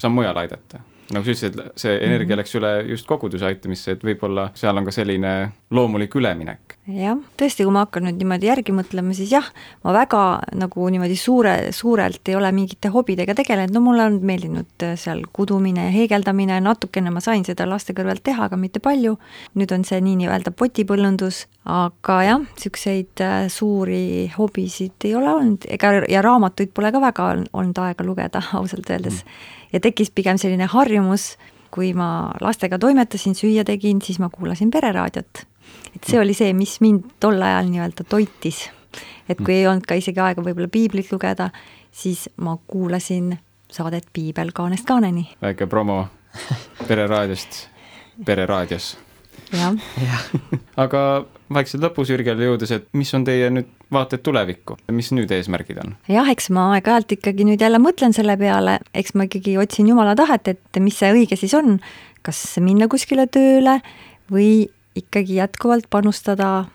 saan 0.00 0.16
mujal 0.16 0.40
aidata 0.40 0.80
nagu 1.14 1.26
sa 1.26 1.32
ütlesid, 1.32 1.58
see 1.80 1.96
energia 2.06 2.38
läks 2.38 2.54
üle 2.58 2.70
just 2.90 3.08
koguduse 3.08 3.46
aitamisse, 3.48 3.96
et 3.96 4.04
võib-olla 4.06 4.48
seal 4.58 4.76
on 4.78 4.86
ka 4.86 4.94
selline 4.94 5.32
loomulik 5.74 6.14
üleminek. 6.18 6.76
jah, 6.90 7.18
tõesti, 7.38 7.64
kui 7.66 7.74
ma 7.74 7.84
hakkan 7.84 8.08
nüüd 8.08 8.18
niimoodi 8.20 8.48
järgi 8.48 8.74
mõtlema, 8.74 9.14
siis 9.14 9.32
jah, 9.32 9.46
ma 9.86 9.94
väga 9.94 10.22
nagu 10.58 10.88
niimoodi 10.90 11.16
suure, 11.18 11.54
suurelt 11.76 12.28
ei 12.30 12.38
ole 12.38 12.50
mingite 12.54 12.90
hobidega 12.94 13.36
tegelenud, 13.38 13.74
no 13.76 13.84
mulle 13.84 14.08
on 14.08 14.18
meeldinud 14.26 14.86
seal 15.00 15.22
kudumine 15.32 15.88
ja 15.88 15.94
heegeldamine, 15.94 16.58
natukene 16.64 17.12
ma 17.14 17.22
sain 17.24 17.46
seda 17.46 17.68
laste 17.70 17.94
kõrvalt 17.96 18.24
teha, 18.26 18.48
aga 18.48 18.58
mitte 18.60 18.82
palju, 18.82 19.16
nüüd 19.58 19.76
on 19.76 19.86
see 19.86 20.02
nii-öelda 20.04 20.54
potipõllundus, 20.56 21.44
aga 21.70 22.18
jah, 22.26 22.42
niisuguseid 22.42 23.22
äh, 23.24 23.38
suuri 23.52 24.02
hobisid 24.34 25.06
ei 25.06 25.14
ole 25.18 25.30
olnud, 25.30 25.70
ega 25.70 25.94
ja 26.10 26.24
raamatuid 26.24 26.74
pole 26.74 26.90
ka 26.94 27.02
väga 27.02 27.30
olnud 27.52 27.82
aega 27.86 28.06
lugeda, 28.06 28.42
ausalt 28.60 28.90
öeldes. 28.90 29.24
Mm 29.24 29.56
ja 29.72 29.80
tekkis 29.80 30.10
pigem 30.14 30.38
selline 30.38 30.66
harjumus, 30.70 31.36
kui 31.70 31.92
ma 31.94 32.32
lastega 32.40 32.78
toimetasin, 32.78 33.36
süüa 33.38 33.64
tegin, 33.64 34.02
siis 34.02 34.18
ma 34.18 34.30
kuulasin 34.32 34.70
pereraadiot. 34.70 35.46
et 35.94 36.04
see 36.06 36.20
oli 36.20 36.34
see, 36.34 36.52
mis 36.52 36.80
mind 36.80 37.04
tol 37.20 37.42
ajal 37.42 37.70
nii-öelda 37.70 38.04
toitis. 38.08 38.70
et 39.28 39.38
kui 39.38 39.54
ei 39.54 39.66
olnud 39.66 39.86
ka 39.86 39.94
isegi 39.94 40.20
aega 40.20 40.42
võib-olla 40.42 40.68
piiblit 40.68 41.12
lugeda, 41.12 41.50
siis 41.92 42.28
ma 42.36 42.56
kuulasin 42.66 43.38
saadet 43.70 44.06
Piibel 44.12 44.50
kaanest 44.54 44.86
kaaneni. 44.86 45.28
väike 45.42 45.66
promo 45.66 46.06
pereraadiost, 46.88 47.68
pereraadios. 48.24 48.96
Jah. 49.52 49.76
Ja. 50.00 50.18
aga 50.84 51.02
vaikselt 51.52 51.82
lõpusirgele 51.84 52.50
jõudes, 52.50 52.72
et 52.74 52.88
mis 52.96 53.10
on 53.16 53.24
teie 53.26 53.50
nüüd 53.52 53.70
vaated 53.92 54.22
tulevikku, 54.26 54.78
mis 54.94 55.10
nüüd 55.16 55.32
eesmärgid 55.34 55.80
on? 55.82 55.96
jah, 56.10 56.28
eks 56.30 56.50
ma 56.54 56.70
aeg-ajalt 56.76 57.16
ikkagi 57.18 57.46
nüüd 57.48 57.62
jälle 57.62 57.80
mõtlen 57.82 58.14
selle 58.16 58.36
peale, 58.40 58.78
eks 58.94 59.16
ma 59.18 59.26
ikkagi 59.28 59.56
otsin 59.60 59.90
Jumala 59.90 60.14
tahet, 60.18 60.54
et 60.54 60.82
mis 60.82 60.98
see 60.98 61.12
õige 61.14 61.38
siis 61.40 61.54
on, 61.58 61.78
kas 62.26 62.42
minna 62.62 62.88
kuskile 62.90 63.26
tööle 63.30 63.80
või 64.30 64.68
ikkagi 64.98 65.38
jätkuvalt 65.40 65.88
panustada 65.90 66.68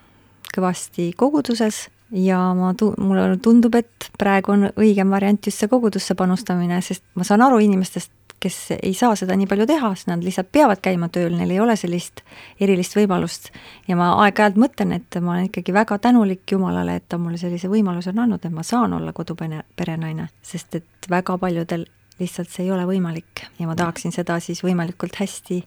kõvasti 0.56 1.12
koguduses. 1.16 1.86
Ja 2.14 2.38
ma 2.54 2.70
tu-, 2.78 2.94
mulle 3.02 3.34
tundub, 3.42 3.74
et 3.74 4.10
praegu 4.18 4.52
on 4.54 4.68
õigem 4.78 5.10
variant 5.10 5.46
just 5.46 5.58
see 5.58 5.70
kogudusse 5.70 6.14
panustamine, 6.14 6.78
sest 6.84 7.02
ma 7.18 7.26
saan 7.26 7.42
aru 7.42 7.58
inimestest, 7.64 8.12
kes 8.46 8.78
ei 8.78 8.94
saa 8.94 9.16
seda 9.18 9.36
nii 9.38 9.48
palju 9.50 9.66
teha, 9.68 9.90
sest 9.98 10.10
nad 10.10 10.22
lihtsalt 10.24 10.52
peavad 10.54 10.80
käima 10.84 11.08
tööl, 11.12 11.34
neil 11.34 11.52
ei 11.54 11.60
ole 11.62 11.76
sellist 11.78 12.22
erilist 12.62 12.96
võimalust. 12.96 13.50
ja 13.88 13.98
ma 13.98 14.12
aeg-ajalt 14.24 14.60
mõtlen, 14.62 14.94
et 15.00 15.18
ma 15.20 15.34
olen 15.34 15.50
ikkagi 15.50 15.74
väga 15.74 15.98
tänulik 16.06 16.46
Jumalale, 16.52 17.00
et 17.00 17.08
ta 17.08 17.18
mulle 17.18 17.40
sellise 17.42 17.70
võimaluse 17.72 18.14
on 18.14 18.24
andnud, 18.24 18.44
et 18.44 18.54
ma 18.54 18.62
saan 18.66 18.94
olla 18.96 19.12
kodupere, 19.16 19.64
perenaine, 19.76 20.30
sest 20.42 20.78
et 20.78 21.10
väga 21.10 21.38
paljudel 21.42 21.86
lihtsalt 22.20 22.50
see 22.52 22.64
ei 22.64 22.72
ole 22.72 22.86
võimalik 22.88 23.44
ja 23.58 23.68
ma 23.68 23.76
tahaksin 23.76 24.14
seda 24.14 24.38
siis 24.40 24.62
võimalikult 24.64 25.18
hästi 25.20 25.62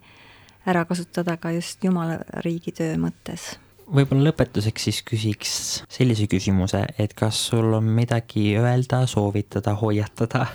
ära 0.69 0.85
kasutada 0.89 1.37
ka 1.37 1.53
just 1.53 1.83
Jumala 1.83 2.19
riigi 2.45 2.73
töö 2.75 2.95
mõttes 3.01 3.51
võib-olla 3.93 4.29
lõpetuseks 4.29 4.85
siis 4.87 4.99
küsiks 5.05 5.53
sellise 5.91 6.27
küsimuse, 6.29 6.81
et 7.01 7.13
kas 7.17 7.39
sul 7.49 7.73
on 7.77 7.87
midagi 7.95 8.53
öelda, 8.59 9.01
soovitada, 9.09 9.73
hoiatada 9.79 10.45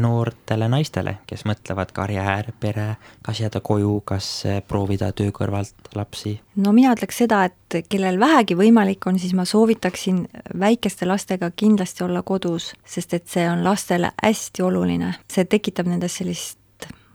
noortele 0.00 0.68
naistele, 0.70 1.18
kes 1.26 1.44
mõtlevad 1.48 1.92
karjäär, 1.96 2.52
pere, 2.60 2.88
kas 3.24 3.42
jääda 3.42 3.62
koju, 3.64 3.98
kas 4.06 4.30
proovida 4.68 5.10
töö 5.12 5.34
kõrvalt 5.34 5.92
lapsi? 5.94 6.36
no 6.56 6.72
mina 6.76 6.94
ütleks 6.94 7.22
seda, 7.24 7.44
et 7.50 7.80
kellel 7.90 8.20
vähegi 8.20 8.56
võimalik 8.58 9.06
on, 9.10 9.18
siis 9.18 9.34
ma 9.34 9.46
soovitaksin 9.48 10.24
väikeste 10.60 11.08
lastega 11.08 11.50
kindlasti 11.56 12.04
olla 12.06 12.22
kodus, 12.22 12.72
sest 12.86 13.14
et 13.18 13.26
see 13.30 13.48
on 13.50 13.64
lastele 13.64 14.12
hästi 14.22 14.62
oluline. 14.62 15.14
see 15.30 15.44
tekitab 15.44 15.90
nendes 15.90 16.20
sellist 16.20 16.58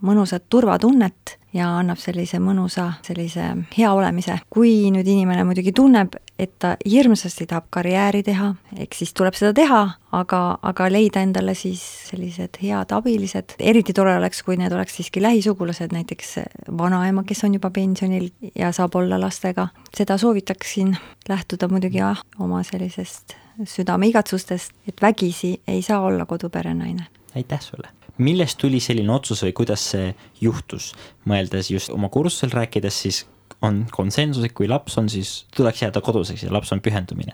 mõnusat 0.06 0.46
turvatunnet 0.50 1.39
ja 1.54 1.70
annab 1.80 1.98
sellise 2.02 2.40
mõnusa, 2.44 2.92
sellise 3.06 3.46
hea 3.78 3.92
olemise. 3.94 4.40
kui 4.50 4.92
nüüd 4.94 5.08
inimene 5.08 5.44
muidugi 5.48 5.72
tunneb, 5.76 6.16
et 6.40 6.54
ta 6.60 6.76
hirmsasti 6.86 7.48
tahab 7.50 7.68
karjääri 7.74 8.22
teha, 8.24 8.54
eks 8.78 9.02
siis 9.02 9.14
tuleb 9.18 9.36
seda 9.38 9.54
teha, 9.58 9.82
aga, 10.16 10.42
aga 10.62 10.90
leida 10.92 11.24
endale 11.26 11.56
siis 11.58 11.82
sellised 12.10 12.62
head 12.62 12.94
abilised, 12.96 13.58
eriti 13.60 13.94
tore 13.94 14.16
oleks, 14.18 14.44
kui 14.44 14.58
need 14.62 14.74
oleks 14.76 15.00
siiski 15.00 15.24
lähisugulased, 15.24 15.94
näiteks 15.96 16.38
vanaema, 16.78 17.26
kes 17.28 17.44
on 17.48 17.58
juba 17.60 17.74
pensionil 17.74 18.30
ja 18.56 18.72
saab 18.76 18.96
olla 19.02 19.20
lastega, 19.20 19.70
seda 19.96 20.18
soovitaksin 20.18 20.96
lähtuda 21.30 21.70
muidugi 21.72 22.04
jah, 22.04 22.24
oma 22.40 22.64
sellisest 22.64 23.38
südameigatsustest, 23.60 24.72
et 24.88 25.02
vägisi 25.02 25.62
ei 25.68 25.82
saa 25.82 26.02
olla 26.02 26.26
koduperenaine. 26.26 27.08
aitäh 27.36 27.62
sulle! 27.62 27.99
Millest 28.20 28.60
tuli 28.60 28.80
selline 28.84 29.14
otsus 29.16 29.44
või 29.46 29.56
kuidas 29.56 29.84
see 29.94 30.14
juhtus, 30.42 30.94
mõeldes 31.26 31.72
just 31.72 31.94
oma 31.96 32.10
kursusel 32.14 32.52
rääkides, 32.54 33.02
siis 33.06 33.24
on 33.62 33.82
konsensus, 33.92 34.44
et 34.48 34.54
kui 34.56 34.70
laps 34.72 34.96
on, 35.02 35.10
siis 35.12 35.44
tuleks 35.56 35.82
jääda 35.84 36.02
koduseks 36.04 36.46
ja 36.46 36.52
laps 36.54 36.72
on 36.72 36.80
pühendumine. 36.84 37.34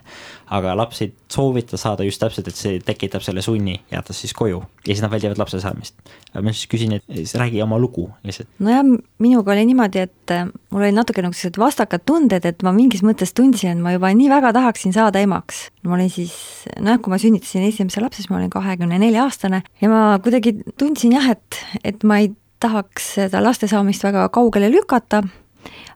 aga 0.50 0.74
laps 0.76 1.02
ei 1.02 1.12
soovita 1.30 1.78
saada 1.78 2.04
just 2.04 2.20
täpselt, 2.22 2.48
et 2.50 2.58
see 2.58 2.80
tekitab 2.82 3.22
selle 3.22 3.42
sunni 3.42 3.76
jääda 3.92 4.14
siis 4.16 4.34
koju 4.34 4.58
ja 4.58 4.88
siis 4.88 5.02
nad 5.04 5.10
väldivad 5.10 5.38
lapse 5.38 5.60
saamist. 5.62 5.94
ma 6.34 6.52
siis 6.52 6.66
küsin, 6.72 6.96
et 6.98 7.04
siis 7.12 7.34
räägi 7.38 7.62
oma 7.62 7.78
lugu 7.78 8.08
lihtsalt. 8.24 8.48
nojah, 8.58 8.82
minuga 9.22 9.54
oli 9.54 9.66
niimoodi, 9.70 10.02
et 10.08 10.34
äh, 10.34 10.48
mul 10.70 10.82
olid 10.82 10.98
natuke 10.98 11.22
sellised 11.22 11.60
vastakad 11.62 12.02
tunded, 12.06 12.44
et 12.44 12.66
ma 12.66 12.74
mingis 12.74 13.06
mõttes 13.06 13.34
tundsin, 13.36 13.76
et 13.76 13.82
ma 13.82 13.94
juba 13.94 14.10
nii 14.10 14.30
väga 14.32 14.52
tahaksin 14.56 14.96
saada 14.96 15.22
emaks. 15.22 15.68
ma 15.86 15.94
olin 15.94 16.10
siis, 16.10 16.34
nojah, 16.80 16.98
kui 17.02 17.14
ma 17.14 17.22
sünnitasin 17.22 17.68
esimese 17.70 18.02
lapse, 18.02 18.22
siis 18.22 18.30
ma 18.34 18.40
olin 18.40 18.50
kahekümne 18.50 18.98
nelja 18.98 19.28
aastane 19.28 19.62
ja 19.80 19.92
ma 19.92 20.18
kuidagi 20.18 20.56
tundsin 20.78 21.14
jah, 21.14 21.30
et, 21.36 21.64
et 21.84 22.02
ma 22.02 22.18
ei 22.24 22.34
tahaks 22.58 23.14
seda 23.20 23.42
laste 23.44 23.68
saamist 23.70 24.02
väga 24.02 24.26
kaugele 24.34 24.72
lükata 24.72 25.22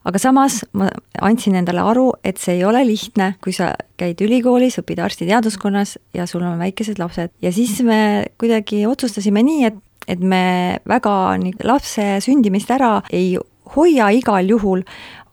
aga 0.09 0.21
samas 0.21 0.63
ma 0.73 0.89
andsin 1.21 1.59
endale 1.61 1.83
aru, 1.85 2.07
et 2.25 2.41
see 2.41 2.59
ei 2.59 2.65
ole 2.65 2.83
lihtne, 2.87 3.35
kui 3.45 3.53
sa 3.57 3.73
käid 4.01 4.21
ülikoolis, 4.25 4.81
õpid 4.81 5.03
arstiteaduskonnas 5.05 5.97
ja 6.17 6.27
sul 6.31 6.45
on 6.47 6.61
väikesed 6.61 7.01
lapsed. 7.03 7.35
Ja 7.45 7.53
siis 7.53 7.79
me 7.87 8.27
kuidagi 8.41 8.87
otsustasime 8.89 9.45
nii, 9.47 9.71
et, 9.71 9.81
et 10.09 10.21
me 10.21 10.43
väga 10.89 11.15
nii 11.43 11.61
lapse 11.69 12.07
sündimist 12.25 12.73
ära 12.73 12.99
ei 13.13 13.35
hoia 13.75 14.09
igal 14.15 14.49
juhul, 14.51 14.83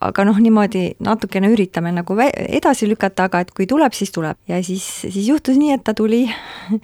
aga 0.04 0.24
noh, 0.28 0.36
niimoodi 0.38 0.92
natukene 1.02 1.50
üritame 1.50 1.90
nagu 1.94 2.14
edasi 2.22 2.86
lükata, 2.90 3.26
aga 3.26 3.42
et 3.42 3.54
kui 3.56 3.66
tuleb, 3.66 3.96
siis 3.96 4.12
tuleb. 4.14 4.38
Ja 4.50 4.60
siis, 4.62 4.84
siis 5.08 5.24
juhtus 5.26 5.58
nii, 5.58 5.74
et 5.78 5.86
ta 5.86 5.96
tuli. 5.96 6.26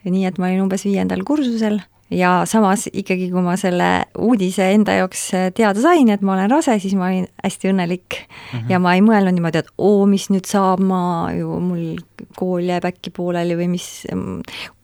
Nii 0.00 0.24
et 0.24 0.38
ma 0.40 0.48
olin 0.48 0.62
umbes 0.64 0.86
viiendal 0.86 1.20
kursusel 1.28 1.74
ja 2.10 2.30
samas 2.48 2.86
ikkagi, 2.92 3.28
kui 3.30 3.42
ma 3.44 3.56
selle 3.60 3.88
uudise 4.18 4.70
enda 4.74 4.96
jaoks 4.98 5.24
teada 5.56 5.82
sain, 5.82 6.10
et 6.10 6.22
ma 6.26 6.34
olen 6.34 6.50
rase, 6.50 6.74
siis 6.82 6.96
ma 6.98 7.08
olin 7.10 7.26
hästi 7.44 7.70
õnnelik 7.70 8.18
mm. 8.18 8.58
-hmm. 8.58 8.70
ja 8.72 8.80
ma 8.82 8.94
ei 8.94 9.04
mõelnud 9.06 9.36
niimoodi, 9.36 9.62
et 9.62 9.70
oo, 9.78 10.06
mis 10.10 10.28
nüüd 10.30 10.48
saab, 10.50 10.82
ma 10.82 11.30
ju, 11.36 11.58
mul 11.62 12.00
kool 12.36 12.66
jääb 12.68 12.86
äkki 12.90 13.12
pooleli 13.14 13.56
või 13.56 13.68
mis, 13.76 13.86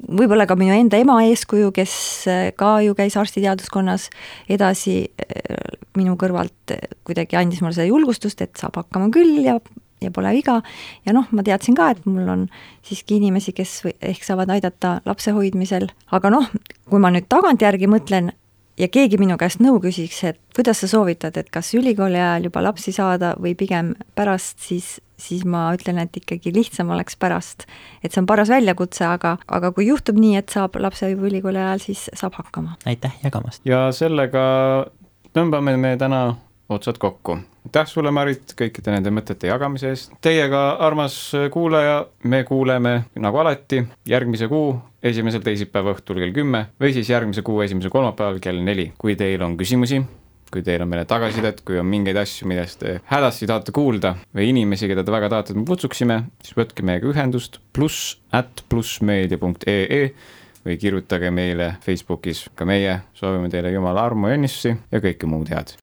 võib-olla 0.07 0.47
ka 0.47 0.57
minu 0.57 0.75
enda 0.77 1.01
ema 1.03 1.19
eeskuju, 1.27 1.73
kes 1.75 1.97
ka 2.57 2.81
ju 2.87 2.95
käis 2.95 3.17
arstiteaduskonnas 3.17 4.09
edasi 4.49 5.11
minu 5.97 6.17
kõrvalt, 6.21 6.77
kuidagi 7.05 7.37
andis 7.37 7.61
mulle 7.63 7.75
seda 7.77 7.89
julgustust, 7.89 8.41
et 8.41 8.57
saab 8.57 8.77
hakkama 8.77 9.11
küll 9.15 9.43
ja 9.45 9.59
ja 10.01 10.11
pole 10.11 10.33
viga. 10.37 10.61
ja 11.07 11.13
noh, 11.17 11.29
ma 11.31 11.45
teadsin 11.47 11.77
ka, 11.77 11.91
et 11.95 12.07
mul 12.07 12.29
on 12.29 12.49
siiski 12.87 13.21
inimesi, 13.21 13.55
kes 13.57 13.79
ehk 14.01 14.25
saavad 14.25 14.51
aidata 14.57 15.01
lapse 15.07 15.33
hoidmisel, 15.37 15.89
aga 16.13 16.33
noh, 16.33 16.51
kui 16.91 17.03
ma 17.03 17.13
nüüd 17.15 17.29
tagantjärgi 17.33 17.89
mõtlen 17.91 18.33
ja 18.79 18.89
keegi 18.93 19.19
minu 19.21 19.39
käest 19.41 19.63
nõu 19.65 19.81
küsiks, 19.83 20.21
et 20.29 20.39
kuidas 20.57 20.83
sa 20.83 20.91
soovitad, 20.91 21.37
et 21.41 21.51
kas 21.53 21.73
ülikooli 21.77 22.21
ajal 22.21 22.51
juba 22.51 22.63
lapsi 22.65 22.93
saada 22.95 23.35
või 23.41 23.55
pigem 23.59 23.95
pärast, 24.19 24.59
siis, 24.65 24.97
siis 25.21 25.45
ma 25.49 25.69
ütlen, 25.77 26.01
et 26.03 26.17
ikkagi 26.17 26.53
lihtsam 26.55 26.93
oleks 26.95 27.17
pärast. 27.17 27.67
et 28.03 28.13
see 28.13 28.21
on 28.21 28.29
paras 28.29 28.53
väljakutse, 28.53 29.05
aga, 29.09 29.37
aga 29.49 29.73
kui 29.73 29.89
juhtub 29.89 30.21
nii, 30.21 30.37
et 30.43 30.53
saab 30.53 30.77
lapse 30.81 31.09
juba 31.11 31.29
ülikooli 31.31 31.63
ajal, 31.63 31.85
siis 31.89 32.09
saab 32.15 32.37
hakkama. 32.37 32.77
aitäh 32.87 33.17
jagamast! 33.25 33.65
ja 33.65 33.89
sellega 33.93 34.45
tõmbame 35.37 35.77
me 35.81 35.97
täna 36.01 36.37
otsad 36.69 36.99
kokku 36.99 37.39
aitäh 37.67 37.89
sulle, 37.91 38.11
Marit, 38.15 38.55
kõikide 38.57 38.95
nende 38.95 39.11
mõtete 39.11 39.51
jagamise 39.51 39.91
eest. 39.91 40.13
Teiega, 40.25 40.77
armas 40.87 41.17
kuulaja, 41.53 42.05
me 42.25 42.43
kuuleme 42.47 42.93
nagu 43.21 43.41
alati 43.43 43.83
järgmise 44.09 44.49
kuu 44.49 44.77
esimesel 45.03 45.43
teisipäeva 45.45 45.97
õhtul 45.97 46.21
kell 46.23 46.35
kümme 46.37 46.67
või 46.81 46.95
siis 46.95 47.11
järgmise 47.11 47.43
kuu 47.47 47.61
esimesel 47.65 47.91
kolmapäeval 47.91 48.39
kell 48.43 48.63
neli. 48.63 48.93
kui 48.99 49.17
teil 49.17 49.43
on 49.43 49.57
küsimusi, 49.59 50.01
kui 50.53 50.63
teil 50.63 50.83
on 50.83 50.89
meile 50.89 51.05
tagasisidet, 51.05 51.61
kui 51.67 51.79
on 51.79 51.87
mingeid 51.91 52.17
asju, 52.17 52.49
millest 52.49 52.81
te 52.81 53.01
hädasti 53.11 53.51
tahate 53.51 53.75
kuulda 53.75 54.15
või 54.35 54.51
inimesi, 54.53 54.89
keda 54.89 55.05
te 55.05 55.15
väga 55.15 55.31
tahate, 55.33 55.53
et 55.53 55.61
me 55.61 55.67
kutsuksime, 55.69 56.23
siis 56.43 56.57
võtke 56.59 56.87
meiega 56.87 57.11
ühendust 57.11 57.59
pluss 57.73 58.17
at 58.33 58.63
plussmeedia.ee 58.71 60.05
või 60.67 60.79
kirjutage 60.83 61.31
meile 61.31 61.75
Facebookis, 61.83 62.47
ka 62.55 62.67
meie 62.67 63.01
soovime 63.15 63.51
teile 63.51 63.75
jumala 63.75 64.07
armu 64.07 64.31
ja 64.31 64.39
õnnistusi 64.39 64.77
ja 64.91 65.03
kõike 65.03 65.31
muud 65.31 65.51
head 65.51 65.77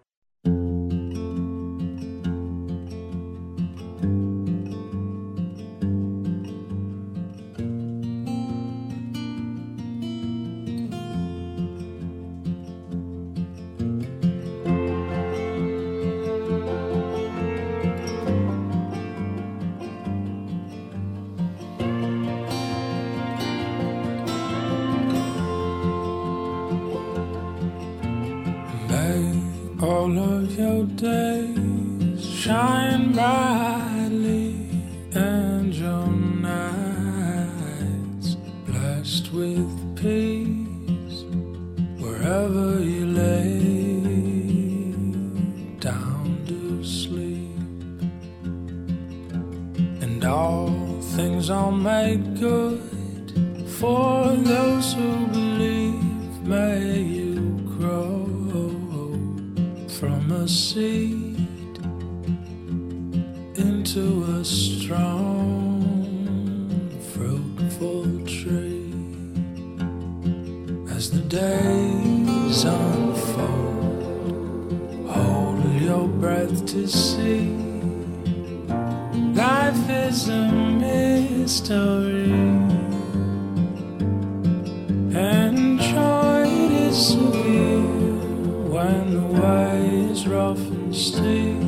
Stay. 90.93 91.62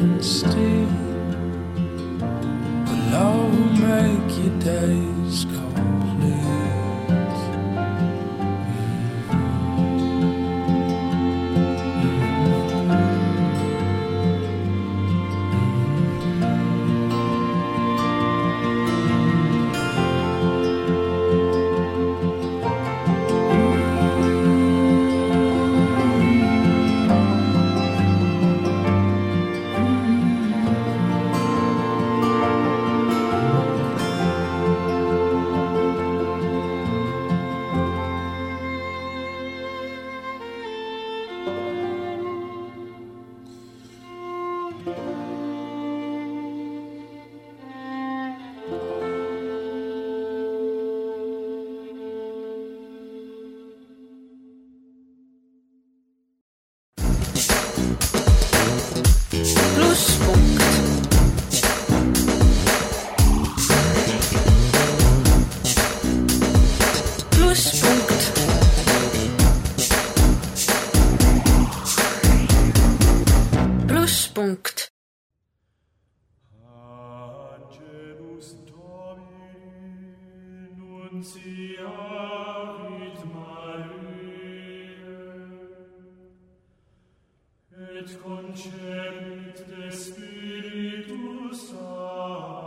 and 0.00 0.24
still. 0.24 0.88
But 2.84 2.98
love 3.12 3.58
will 3.58 3.72
make 3.88 4.38
your 4.38 4.58
day. 4.60 5.15
concedit 88.22 89.56
de 89.68 89.90
Spiritus 89.90 91.70
Sanctus. 91.70 92.65